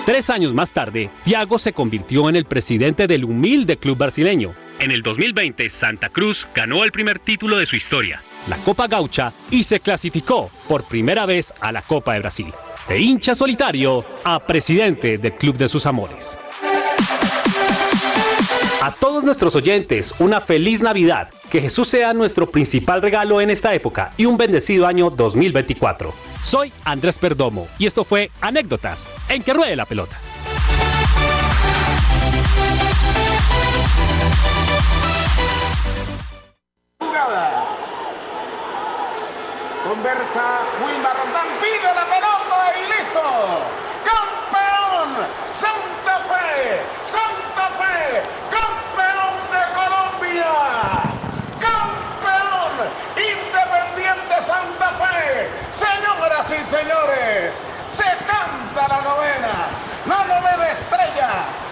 Tres 0.04 0.28
años 0.28 0.52
más 0.52 0.74
tarde, 0.74 1.10
Tiago 1.24 1.58
se 1.58 1.72
convirtió 1.72 2.28
en 2.28 2.36
el 2.36 2.44
presidente 2.44 3.06
del 3.06 3.24
humilde 3.24 3.78
club 3.78 3.96
brasileño. 3.96 4.54
En 4.80 4.90
el 4.90 5.02
2020, 5.02 5.70
Santa 5.70 6.10
Cruz 6.10 6.46
ganó 6.54 6.84
el 6.84 6.92
primer 6.92 7.18
título 7.18 7.56
de 7.56 7.64
su 7.64 7.74
historia, 7.74 8.22
la 8.48 8.56
Copa 8.58 8.86
Gaucha, 8.86 9.32
y 9.50 9.62
se 9.62 9.80
clasificó 9.80 10.50
por 10.66 10.84
primera 10.84 11.26
vez 11.26 11.52
a 11.60 11.72
la 11.72 11.82
Copa 11.82 12.14
de 12.14 12.20
Brasil. 12.20 12.52
De 12.88 12.98
hincha 12.98 13.34
solitario 13.34 14.04
a 14.24 14.40
presidente 14.40 15.18
del 15.18 15.34
club 15.34 15.56
de 15.56 15.68
sus 15.68 15.84
amores. 15.86 16.38
A 18.80 18.92
todos 18.92 19.24
nuestros 19.24 19.54
oyentes, 19.56 20.14
una 20.18 20.40
feliz 20.40 20.80
Navidad. 20.80 21.28
Que 21.50 21.60
Jesús 21.60 21.88
sea 21.88 22.14
nuestro 22.14 22.50
principal 22.50 23.02
regalo 23.02 23.40
en 23.40 23.50
esta 23.50 23.74
época 23.74 24.12
y 24.16 24.26
un 24.26 24.36
bendecido 24.36 24.86
año 24.86 25.10
2024. 25.10 26.14
Soy 26.42 26.72
Andrés 26.84 27.18
Perdomo 27.18 27.66
y 27.78 27.86
esto 27.86 28.04
fue 28.04 28.30
Anécdotas 28.40 29.08
en 29.28 29.42
que 29.42 29.52
ruede 29.52 29.74
la 29.76 29.84
pelota. 29.84 30.18
Jugada. 37.00 37.66
Conversa 39.88 40.68
Wilmar 40.84 41.16
Roldán, 41.16 41.48
pide 41.62 41.94
la 41.94 42.04
pelota 42.04 42.74
y 42.76 42.92
listo. 42.92 43.22
¡Campeón! 44.04 45.26
¡Santa 45.50 46.18
Fe! 46.28 46.82
¡Santa 47.06 47.70
Fe! 47.70 48.22
¡Campeón 48.50 49.34
de 49.48 49.62
Colombia! 49.72 50.52
¡Campeón! 51.58 52.72
¡Independiente 53.16 54.42
Santa 54.42 54.90
Fe! 54.92 55.48
Señoras 55.70 56.50
y 56.50 56.62
señores, 56.66 57.56
se 57.86 58.04
canta 58.26 58.88
la 58.88 59.00
novena, 59.00 59.68
la 60.04 60.24
novena 60.24 60.70
estrella. 60.70 61.67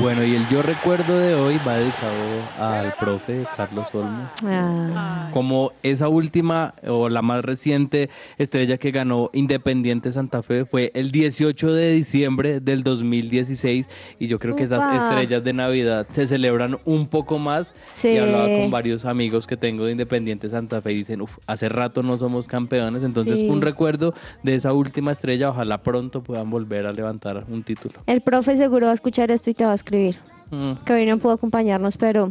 Bueno, 0.00 0.24
y 0.24 0.34
el 0.34 0.48
yo 0.48 0.62
recuerdo 0.62 1.18
de 1.18 1.34
hoy 1.34 1.60
va 1.68 1.76
dedicado 1.76 2.14
al 2.58 2.94
profe 2.98 3.44
Carlos 3.58 3.88
Olmos. 3.92 4.32
ah, 4.42 5.28
Como 5.34 5.72
esa 5.82 6.08
última 6.08 6.74
o 6.88 7.10
la 7.10 7.20
más 7.20 7.44
reciente 7.44 8.08
estrella 8.38 8.78
que 8.78 8.90
ganó 8.90 9.28
Independiente 9.34 10.10
Santa 10.10 10.42
Fe 10.42 10.64
fue 10.64 10.90
el 10.94 11.12
18 11.12 11.74
de 11.74 11.92
diciembre 11.92 12.60
del 12.60 12.84
2016 12.84 13.86
y 14.18 14.28
yo 14.28 14.38
creo 14.38 14.56
que 14.56 14.64
esas 14.64 14.78
Upa. 14.78 14.96
estrellas 14.96 15.44
de 15.44 15.52
Navidad 15.52 16.06
se 16.14 16.26
celebran 16.26 16.78
un 16.86 17.06
poco 17.06 17.38
más. 17.38 17.74
Sí. 17.94 18.08
Y 18.08 18.16
hablaba 18.16 18.46
con 18.48 18.70
varios 18.70 19.04
amigos 19.04 19.46
que 19.46 19.58
tengo 19.58 19.84
de 19.84 19.92
Independiente 19.92 20.48
Santa 20.48 20.80
Fe 20.80 20.92
y 20.92 20.96
dicen, 20.96 21.20
uff, 21.20 21.36
hace 21.46 21.68
rato 21.68 22.02
no 22.02 22.16
somos 22.16 22.48
campeones, 22.48 23.02
entonces 23.02 23.40
Sí. 23.40 23.48
un 23.48 23.60
recuerdo 23.60 24.14
de 24.42 24.54
esa 24.54 24.72
última 24.72 25.12
estrella, 25.12 25.50
ojalá 25.50 25.82
pronto 25.82 26.22
puedan 26.22 26.48
volver 26.48 26.86
a 26.86 26.92
levantar 26.92 27.44
un 27.50 27.62
título. 27.62 28.00
el 28.06 28.22
profe 28.22 28.56
seguro 28.56 28.86
va 28.86 28.92
a 28.92 28.94
escuchar 28.94 29.30
esto 29.30 29.50
y 29.50 29.54
te 29.54 29.64
va 29.66 29.72
a 29.72 29.81
escribir. 29.82 30.18
Mm, 30.50 30.72
Que 30.84 30.92
hoy 30.92 31.06
no 31.06 31.18
pudo 31.18 31.32
acompañarnos, 31.32 31.96
pero 31.96 32.30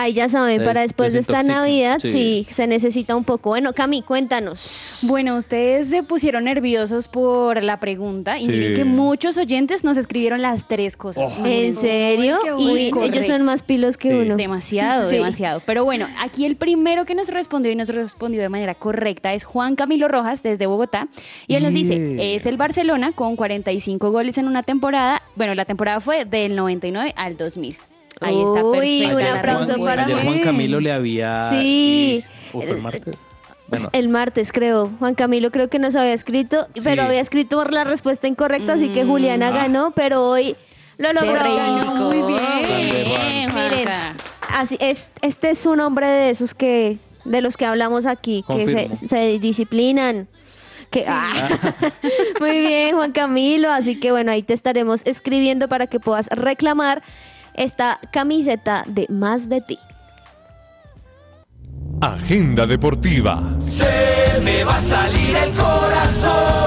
Ahí 0.00 0.12
ya 0.12 0.28
saben, 0.28 0.62
para 0.62 0.80
des- 0.82 0.90
después 0.90 1.12
de 1.12 1.18
esta 1.18 1.42
Navidad, 1.42 1.98
sí. 2.00 2.10
sí. 2.10 2.46
se 2.50 2.66
necesita 2.68 3.16
un 3.16 3.24
poco. 3.24 3.50
Bueno, 3.50 3.72
Cami, 3.72 4.02
cuéntanos. 4.02 5.00
Bueno, 5.08 5.36
ustedes 5.36 5.88
se 5.88 6.02
pusieron 6.04 6.44
nerviosos 6.44 7.08
por 7.08 7.62
la 7.64 7.80
pregunta 7.80 8.38
y 8.38 8.42
Sí. 8.44 8.48
miren 8.48 8.74
que 8.74 8.84
muchos 8.84 9.36
oyentes 9.36 9.82
nos 9.82 9.96
escribieron 9.96 10.40
las 10.40 10.68
tres 10.68 10.96
cosas. 10.96 11.32
Oh. 11.40 11.46
¿En 11.46 11.74
serio? 11.74 12.38
bueno. 12.56 13.02
ellos 13.02 13.26
son 13.26 13.42
más 13.42 13.62
pilos 13.62 13.96
que 13.96 14.10
Sí. 14.10 14.14
uno. 14.14 14.36
Demasiado, 14.36 15.08
Sí. 15.08 15.16
demasiado. 15.16 15.60
Pero 15.66 15.84
bueno, 15.84 16.06
aquí 16.20 16.44
el 16.46 16.54
primero 16.56 17.04
que 17.04 17.14
nos 17.16 17.28
respondió 17.28 17.72
y 17.72 17.74
nos 17.76 17.88
respondió 17.88 18.40
de 18.40 18.48
manera 18.48 18.74
correcta 18.76 19.34
es 19.34 19.42
Juan 19.42 19.74
Camilo 19.74 20.06
Rojas 20.06 20.42
desde 20.44 20.66
Bogotá. 20.66 21.08
Y 21.48 21.56
él 21.56 21.62
nos 21.64 21.72
dice, 21.74 22.34
es 22.36 22.46
el 22.46 22.56
Barcelona 22.56 23.10
con 23.12 23.34
45 23.34 24.10
goles 24.12 24.38
en 24.38 24.46
una 24.46 24.62
temporada. 24.62 25.22
Bueno, 25.34 25.54
la 25.56 25.64
temporada 25.64 26.00
fue 26.00 26.24
del 26.24 26.54
99 26.54 27.12
al 27.16 27.36
2000. 27.36 27.76
Ahí 28.20 28.40
está 28.40 28.64
Uy, 28.64 28.78
perfecta 29.00 29.14
un 29.16 29.22
la 29.22 29.32
aplauso 29.38 29.66
respuesta. 29.66 29.84
para 29.84 30.02
Ayer 30.04 30.14
Juan 30.16 30.26
Juan. 30.26 30.40
Camilo 30.44 30.80
le 30.80 30.92
había. 30.92 31.50
Sí. 31.50 32.24
¿O 32.52 32.60
fue 32.62 32.70
el 32.72 32.82
martes? 32.82 33.14
Bueno, 33.68 33.88
El 33.92 34.08
martes, 34.08 34.50
creo. 34.52 34.90
Juan 34.98 35.14
Camilo 35.14 35.50
creo 35.50 35.68
que 35.68 35.78
nos 35.78 35.94
había 35.94 36.14
escrito, 36.14 36.66
Sí. 36.74 36.80
pero 36.84 37.02
había 37.02 37.20
escrito 37.20 37.62
la 37.66 37.84
respuesta 37.84 38.26
incorrecta, 38.26 38.72
así 38.72 38.88
que 38.88 39.04
Juliana 39.04 39.48
Ah. 39.48 39.50
ganó, 39.50 39.90
pero 39.90 40.26
hoy 40.26 40.56
lo 40.96 41.12
logró. 41.12 41.32
Muy 41.84 42.18
Juan. 42.20 42.62
bien. 42.66 43.54
Miren, 43.54 43.88
así 44.54 44.78
es, 44.80 45.10
este 45.20 45.50
es 45.50 45.66
un 45.66 45.80
hombre 45.80 46.06
de 46.06 46.30
esos 46.30 46.54
que, 46.54 46.96
de 47.26 47.42
los 47.42 47.58
que 47.58 47.66
hablamos 47.66 48.06
aquí, 48.06 48.42
que 48.48 48.66
se, 48.96 49.06
se 49.06 49.38
disciplinan. 49.38 50.28
Que, 50.90 51.04
ah. 51.06 51.50
Muy 52.40 52.60
bien, 52.60 52.96
Juan 52.96 53.12
Camilo. 53.12 53.70
Así 53.70 54.00
que 54.00 54.10
bueno, 54.12 54.32
ahí 54.32 54.42
te 54.42 54.54
estaremos 54.54 55.02
escribiendo 55.04 55.68
para 55.68 55.86
que 55.88 56.00
puedas 56.00 56.28
reclamar 56.28 57.02
esta 57.58 57.98
camiseta 58.12 58.84
de 58.86 59.06
Más 59.08 59.48
de 59.48 59.60
ti. 59.60 59.78
Agenda 62.00 62.66
deportiva. 62.66 63.42
Se 63.60 64.40
me 64.42 64.62
va 64.64 64.76
a 64.76 64.80
salir 64.80 65.36
el 65.36 65.54
corazón. 65.54 66.57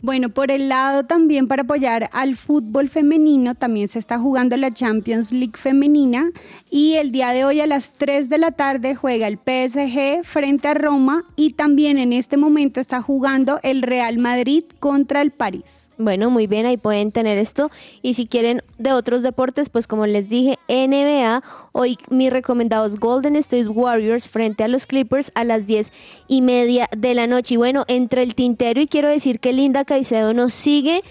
Bueno, 0.00 0.28
por 0.28 0.52
el 0.52 0.68
lado 0.68 1.02
también 1.04 1.48
para 1.48 1.62
apoyar 1.62 2.08
al 2.12 2.36
fútbol 2.36 2.88
femenino, 2.88 3.56
también 3.56 3.88
se 3.88 3.98
está 3.98 4.16
jugando 4.16 4.56
la 4.56 4.70
Champions 4.70 5.32
League 5.32 5.56
femenina 5.56 6.30
y 6.70 6.94
el 6.94 7.10
día 7.10 7.32
de 7.32 7.44
hoy 7.44 7.60
a 7.60 7.66
las 7.66 7.90
3 7.90 8.28
de 8.28 8.38
la 8.38 8.52
tarde 8.52 8.94
juega 8.94 9.26
el 9.26 9.38
PSG 9.38 10.22
frente 10.22 10.68
a 10.68 10.74
Roma 10.74 11.24
y 11.34 11.54
también 11.54 11.98
en 11.98 12.12
este 12.12 12.36
momento 12.36 12.78
está 12.78 13.02
jugando 13.02 13.58
el 13.64 13.82
Real 13.82 14.18
Madrid 14.18 14.62
contra 14.78 15.20
el 15.20 15.32
París. 15.32 15.88
Bueno, 16.00 16.30
muy 16.30 16.46
bien, 16.46 16.64
ahí 16.64 16.76
pueden 16.76 17.10
tener 17.10 17.38
esto. 17.38 17.72
Y 18.02 18.14
si 18.14 18.28
quieren 18.28 18.62
de 18.78 18.92
otros 18.92 19.22
deportes, 19.22 19.68
pues 19.68 19.88
como 19.88 20.06
les 20.06 20.28
dije, 20.28 20.56
NBA, 20.68 21.42
hoy 21.72 21.98
mis 22.08 22.30
recomendados 22.30 23.00
Golden 23.00 23.34
State 23.34 23.66
Warriors 23.66 24.28
frente 24.28 24.62
a 24.62 24.68
los 24.68 24.86
Clippers 24.86 25.32
a 25.34 25.42
las 25.42 25.66
10 25.66 25.92
y 26.28 26.40
media 26.40 26.88
de 26.96 27.14
la 27.14 27.26
noche. 27.26 27.54
Y 27.54 27.56
bueno, 27.56 27.84
entre 27.88 28.22
el 28.22 28.36
tintero, 28.36 28.80
y 28.80 28.86
quiero 28.86 29.08
decir 29.08 29.40
que 29.40 29.52
Linda 29.52 29.84
Caicedo 29.88 30.32
nos 30.34 30.54
sigue 30.54 31.02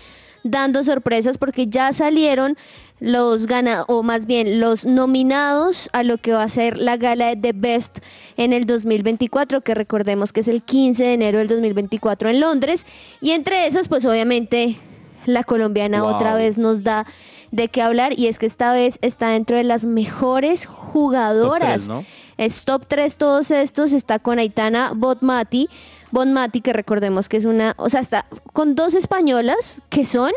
dando 0.44 0.84
sorpresas 0.84 1.38
porque 1.38 1.68
ya 1.68 1.92
salieron 1.92 2.56
los 3.00 3.46
gana 3.48 3.84
o 3.88 4.02
más 4.02 4.26
bien 4.26 4.60
los 4.60 4.86
nominados 4.86 5.90
a 5.94 6.04
lo 6.04 6.18
que 6.18 6.32
va 6.32 6.44
a 6.44 6.50
ser 6.50 6.78
la 6.78 6.98
gala 6.98 7.28
de 7.28 7.36
The 7.36 7.54
Best 7.54 8.00
en 8.38 8.54
el 8.54 8.66
2024, 8.66 9.62
que 9.62 9.74
recordemos 9.76 10.32
que 10.32 10.40
es 10.40 10.48
el 10.48 10.64
15 10.64 11.04
de 11.04 11.14
enero 11.14 11.40
del 11.40 11.48
2024 11.48 12.30
en 12.30 12.40
Londres. 12.40 12.88
Y 13.22 13.32
entre 13.32 13.68
esas, 13.68 13.90
pues 13.90 14.06
obviamente 14.06 14.78
la 15.26 15.44
colombiana 15.44 16.04
Wow. 16.04 16.16
otra 16.16 16.34
vez 16.36 16.58
nos 16.58 16.84
da 16.84 17.06
de 17.52 17.68
qué 17.68 17.82
hablar 17.82 18.18
y 18.18 18.28
es 18.28 18.40
que 18.40 18.46
esta 18.46 18.74
vez 18.74 18.98
está 19.02 19.30
dentro 19.30 19.58
de 19.58 19.64
las 19.64 19.86
mejores 19.86 20.66
jugadoras. 20.66 21.88
Top 21.88 21.88
tres, 21.88 21.90
¿no? 21.90 22.06
Es 22.38 22.66
top 22.66 22.86
3 22.88 23.18
todos 23.18 23.52
estos, 23.52 23.94
está 23.94 24.20
con 24.20 24.38
Aitana 24.38 24.92
Botmati, 24.96 25.70
Bonmati, 26.12 26.62
que 26.62 26.74
recordemos 26.74 27.30
que 27.30 27.38
es 27.38 27.46
una, 27.46 27.74
o 27.78 27.90
sea, 27.90 28.00
está 28.00 28.26
con 28.54 28.76
dos 28.76 28.96
españolas 28.96 29.82
que 29.90 30.06
son 30.06 30.32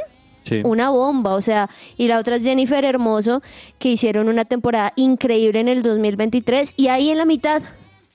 Sí. 0.44 0.62
una 0.64 0.88
bomba, 0.90 1.34
o 1.34 1.40
sea, 1.42 1.68
y 1.98 2.08
la 2.08 2.18
otra 2.18 2.36
es 2.36 2.42
Jennifer 2.42 2.82
Hermoso, 2.84 3.42
que 3.78 3.90
hicieron 3.90 4.28
una 4.28 4.46
temporada 4.46 4.92
increíble 4.96 5.60
en 5.60 5.68
el 5.68 5.82
2023, 5.82 6.72
y 6.78 6.88
ahí 6.88 7.10
en 7.10 7.18
la 7.18 7.26
mitad, 7.26 7.62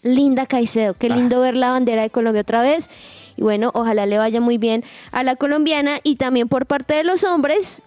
Linda 0.01 0.45
Caicedo, 0.47 0.95
qué 0.95 1.07
lindo 1.09 1.39
ver 1.39 1.55
la 1.55 1.71
bandera 1.71 2.01
de 2.01 2.09
Colombia 2.09 2.41
otra 2.41 2.61
vez, 2.63 2.89
y 3.37 3.43
bueno, 3.43 3.69
ojalá 3.75 4.05
le 4.07 4.17
vaya 4.17 4.41
muy 4.41 4.57
bien 4.57 4.83
a 5.11 5.21
la 5.23 5.35
colombiana, 5.35 5.99
y 6.03 6.15
también 6.15 6.47
por 6.49 6.65
parte 6.65 6.95
de 6.95 7.03
los 7.03 7.23
hombres, 7.23 7.83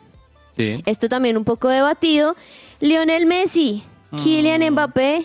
Sí. 0.56 0.82
esto 0.86 1.08
también 1.08 1.36
un 1.36 1.44
poco 1.44 1.68
debatido, 1.68 2.36
Lionel 2.80 3.26
Messi, 3.26 3.82
Kylian 4.22 4.62
Mbappé 4.72 5.24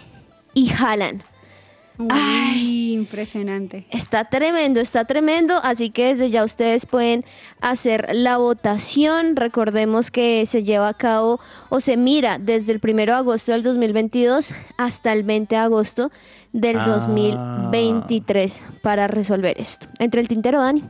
y 0.55 0.71
Haaland. 0.73 1.21
Ay, 2.09 2.93
impresionante. 2.93 3.85
Está 3.91 4.25
tremendo, 4.25 4.79
está 4.79 5.05
tremendo, 5.05 5.59
así 5.63 5.89
que 5.89 6.07
desde 6.13 6.29
ya 6.29 6.43
ustedes 6.43 6.85
pueden 6.85 7.23
hacer 7.61 8.09
la 8.13 8.37
votación. 8.37 9.35
Recordemos 9.35 10.09
que 10.11 10.45
se 10.45 10.63
lleva 10.63 10.87
a 10.89 10.93
cabo 10.93 11.39
o 11.69 11.79
se 11.81 11.97
mira 11.97 12.37
desde 12.39 12.71
el 12.71 12.79
1 12.83 13.05
de 13.05 13.11
agosto 13.11 13.51
del 13.51 13.63
2022 13.63 14.53
hasta 14.77 15.13
el 15.13 15.23
20 15.23 15.55
de 15.55 15.61
agosto 15.61 16.11
del 16.51 16.79
Ah. 16.79 16.85
2023 16.85 18.63
para 18.81 19.07
resolver 19.07 19.59
esto. 19.59 19.87
Entre 19.99 20.21
el 20.21 20.27
tintero, 20.27 20.61
Dani. 20.61 20.83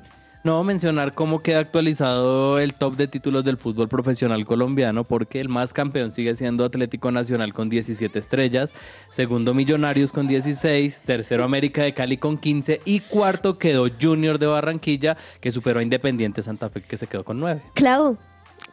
No 0.44 0.62
mencionar 0.66 1.14
cómo 1.14 1.42
queda 1.42 1.60
actualizado 1.60 2.60
el 2.60 2.74
top 2.74 2.98
de 2.98 3.08
títulos 3.08 3.46
del 3.46 3.56
fútbol 3.56 3.88
profesional 3.88 4.44
colombiano, 4.44 5.06
porque 5.06 5.40
el 5.40 5.48
más 5.48 5.72
campeón 5.72 6.12
sigue 6.12 6.36
siendo 6.36 6.66
Atlético 6.66 7.12
Nacional 7.12 7.54
con 7.54 7.70
17 7.70 8.20
estrellas, 8.20 8.74
segundo 9.10 9.54
Millonarios 9.54 10.12
con 10.12 10.28
16, 10.28 11.04
tercero 11.04 11.46
América 11.46 11.84
de 11.84 11.94
Cali 11.94 12.18
con 12.18 12.38
15 12.38 12.82
y 12.84 13.00
cuarto 13.00 13.58
quedó 13.58 13.88
Junior 14.02 14.38
de 14.38 14.48
Barranquilla, 14.48 15.16
que 15.40 15.54
superó 15.54 15.80
a 15.80 15.84
Independiente 15.84 16.44
Santa 16.44 16.70
Fe, 16.70 16.82
que 16.82 16.98
se 16.98 17.08
quedó 17.08 17.24
con 17.24 17.40
9. 17.40 17.62
Clau, 17.74 18.18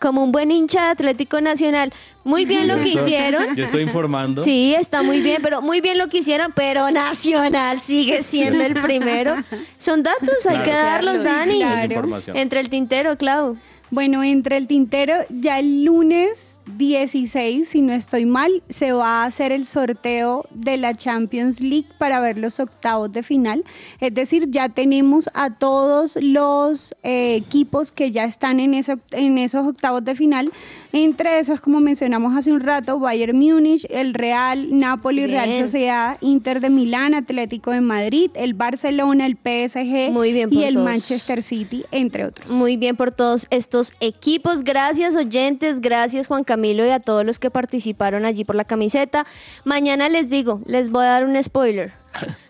como 0.00 0.24
un 0.24 0.32
buen 0.32 0.50
hincha 0.50 0.86
de 0.86 0.88
Atlético 0.88 1.40
Nacional, 1.40 1.92
muy 2.24 2.44
bien 2.44 2.68
lo 2.68 2.76
que 2.80 2.88
hicieron. 2.90 3.54
Yo 3.56 3.64
estoy 3.64 3.82
informando. 3.82 4.42
Sí, 4.44 4.74
está 4.78 5.02
muy 5.02 5.20
bien, 5.20 5.38
pero 5.42 5.62
muy 5.62 5.80
bien 5.80 5.98
lo 5.98 6.08
que 6.08 6.18
hicieron, 6.18 6.52
pero 6.54 6.90
Nacional 6.90 7.80
sigue 7.80 8.22
siendo 8.22 8.62
el 8.62 8.74
primero. 8.74 9.36
Son 9.78 10.02
datos, 10.02 10.46
hay 10.48 10.58
que 10.62 10.70
darlos, 10.70 11.18
claro, 11.22 11.38
Dani. 11.38 11.58
claro. 11.58 12.20
Entre 12.34 12.60
el 12.60 12.68
tintero, 12.68 13.16
Clau. 13.16 13.56
Bueno, 13.92 14.22
entre 14.22 14.56
el 14.56 14.68
tintero, 14.68 15.14
ya 15.30 15.58
el 15.58 15.82
lunes 15.82 16.60
16, 16.76 17.68
si 17.68 17.82
no 17.82 17.92
estoy 17.92 18.24
mal, 18.24 18.62
se 18.68 18.92
va 18.92 19.22
a 19.22 19.24
hacer 19.24 19.50
el 19.50 19.66
sorteo 19.66 20.46
de 20.50 20.76
la 20.76 20.94
Champions 20.94 21.60
League 21.60 21.86
para 21.98 22.20
ver 22.20 22.38
los 22.38 22.60
octavos 22.60 23.10
de 23.10 23.24
final. 23.24 23.64
Es 24.00 24.14
decir, 24.14 24.46
ya 24.48 24.68
tenemos 24.68 25.28
a 25.34 25.50
todos 25.50 26.16
los 26.20 26.94
eh, 27.02 27.34
equipos 27.34 27.90
que 27.90 28.12
ya 28.12 28.24
están 28.24 28.60
en, 28.60 28.74
ese- 28.74 28.98
en 29.10 29.38
esos 29.38 29.66
octavos 29.66 30.04
de 30.04 30.14
final. 30.14 30.52
Entre 30.92 31.40
esos, 31.40 31.60
como 31.60 31.80
mencionamos 32.10 32.36
hace 32.36 32.50
un 32.50 32.60
rato, 32.60 32.98
Bayern 32.98 33.38
Múnich, 33.38 33.86
el 33.88 34.14
Real, 34.14 34.76
Napoli, 34.76 35.28
Real. 35.28 35.48
Sociedad, 35.60 36.16
Inter 36.20 36.60
de 36.60 36.68
Milán, 36.68 37.14
Atlético 37.14 37.70
de 37.70 37.80
Madrid, 37.80 38.32
el 38.34 38.54
Barcelona, 38.54 39.26
el 39.26 39.34
PSG 39.34 40.10
Muy 40.10 40.32
bien 40.32 40.48
y 40.50 40.64
el 40.64 40.74
todos. 40.74 40.86
Manchester 40.86 41.40
City, 41.40 41.84
entre 41.92 42.24
otros. 42.24 42.50
Muy 42.50 42.76
bien 42.76 42.96
por 42.96 43.12
todos 43.12 43.46
estos 43.50 43.94
equipos. 44.00 44.64
Gracias 44.64 45.14
oyentes, 45.14 45.80
gracias 45.80 46.26
Juan 46.26 46.42
Camilo 46.42 46.84
y 46.84 46.90
a 46.90 46.98
todos 46.98 47.24
los 47.24 47.38
que 47.38 47.48
participaron 47.48 48.24
allí 48.24 48.44
por 48.44 48.56
la 48.56 48.64
camiseta. 48.64 49.24
Mañana 49.64 50.08
les 50.08 50.30
digo, 50.30 50.60
les 50.66 50.90
voy 50.90 51.04
a 51.04 51.10
dar 51.10 51.24
un 51.24 51.40
spoiler. 51.40 51.99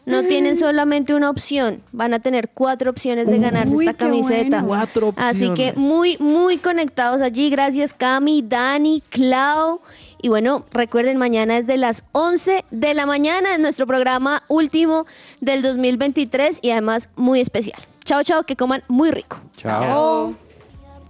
No 0.07 0.23
tienen 0.25 0.57
solamente 0.57 1.15
una 1.15 1.31
opción, 1.31 1.83
van 1.93 2.15
a 2.15 2.19
tener 2.19 2.49
cuatro 2.49 2.91
opciones 2.91 3.29
de 3.29 3.39
ganarse 3.39 3.77
Uy, 3.77 3.87
esta 3.87 3.97
camiseta. 3.97 4.63
bueno. 4.63 4.67
Cuatro 4.67 5.15
Así 5.17 5.51
que 5.51 5.73
muy, 5.75 6.17
muy 6.19 6.59
conectados 6.59 7.21
allí. 7.21 7.49
Gracias 7.51 7.95
Cami, 7.95 8.43
Dani, 8.43 9.03
Clau. 9.09 9.81
Y 10.23 10.29
bueno, 10.29 10.67
recuerden, 10.73 11.17
mañana 11.17 11.57
es 11.57 11.67
de 11.67 11.77
las 11.77 12.05
11 12.13 12.65
de 12.71 12.95
la 12.95 13.07
mañana 13.07 13.55
en 13.55 13.63
nuestro 13.63 13.87
programa 13.87 14.43
último 14.49 15.07
del 15.41 15.63
2023 15.63 16.59
y 16.63 16.71
además 16.71 17.09
muy 17.17 17.41
especial. 17.41 17.81
Chao, 18.05 18.23
chao, 18.23 18.43
que 18.43 18.57
coman 18.57 18.83
muy 18.89 19.11
rico. 19.11 19.41
Chao. 19.57 20.35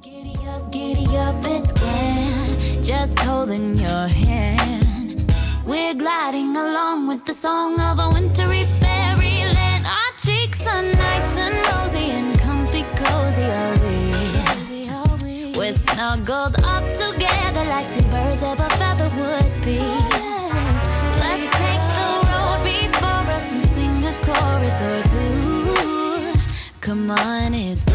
Giddy 0.03 1.11
We're 5.71 5.95
gliding 5.95 6.57
along 6.57 7.07
with 7.07 7.25
the 7.27 7.33
song 7.33 7.79
of 7.79 8.01
a 8.01 8.11
wintry 8.11 8.65
fairyland. 8.81 9.87
Our 9.87 10.13
cheeks 10.19 10.67
are 10.67 10.83
nice 10.83 11.37
and 11.37 11.55
rosy 11.71 12.11
and 12.11 12.37
comfy, 12.41 12.83
cozy, 12.97 13.45
are 13.45 13.77
we? 13.79 15.57
We're 15.57 15.73
snuggled 15.73 16.57
up 16.65 16.83
together 16.95 17.65
like 17.67 17.87
two 17.95 18.03
birds 18.11 18.43
of 18.43 18.59
a 18.59 18.69
feather 18.81 19.11
would 19.15 19.65
be. 19.65 19.79
Let's 21.23 21.47
take 21.63 21.85
the 21.99 22.09
road 22.33 22.61
before 22.65 23.27
us 23.39 23.53
and 23.53 23.65
sing 23.71 24.05
a 24.05 24.15
chorus 24.27 24.81
or 24.81 25.03
two. 25.05 26.35
Come 26.81 27.13
on, 27.13 27.55
it's 27.55 27.87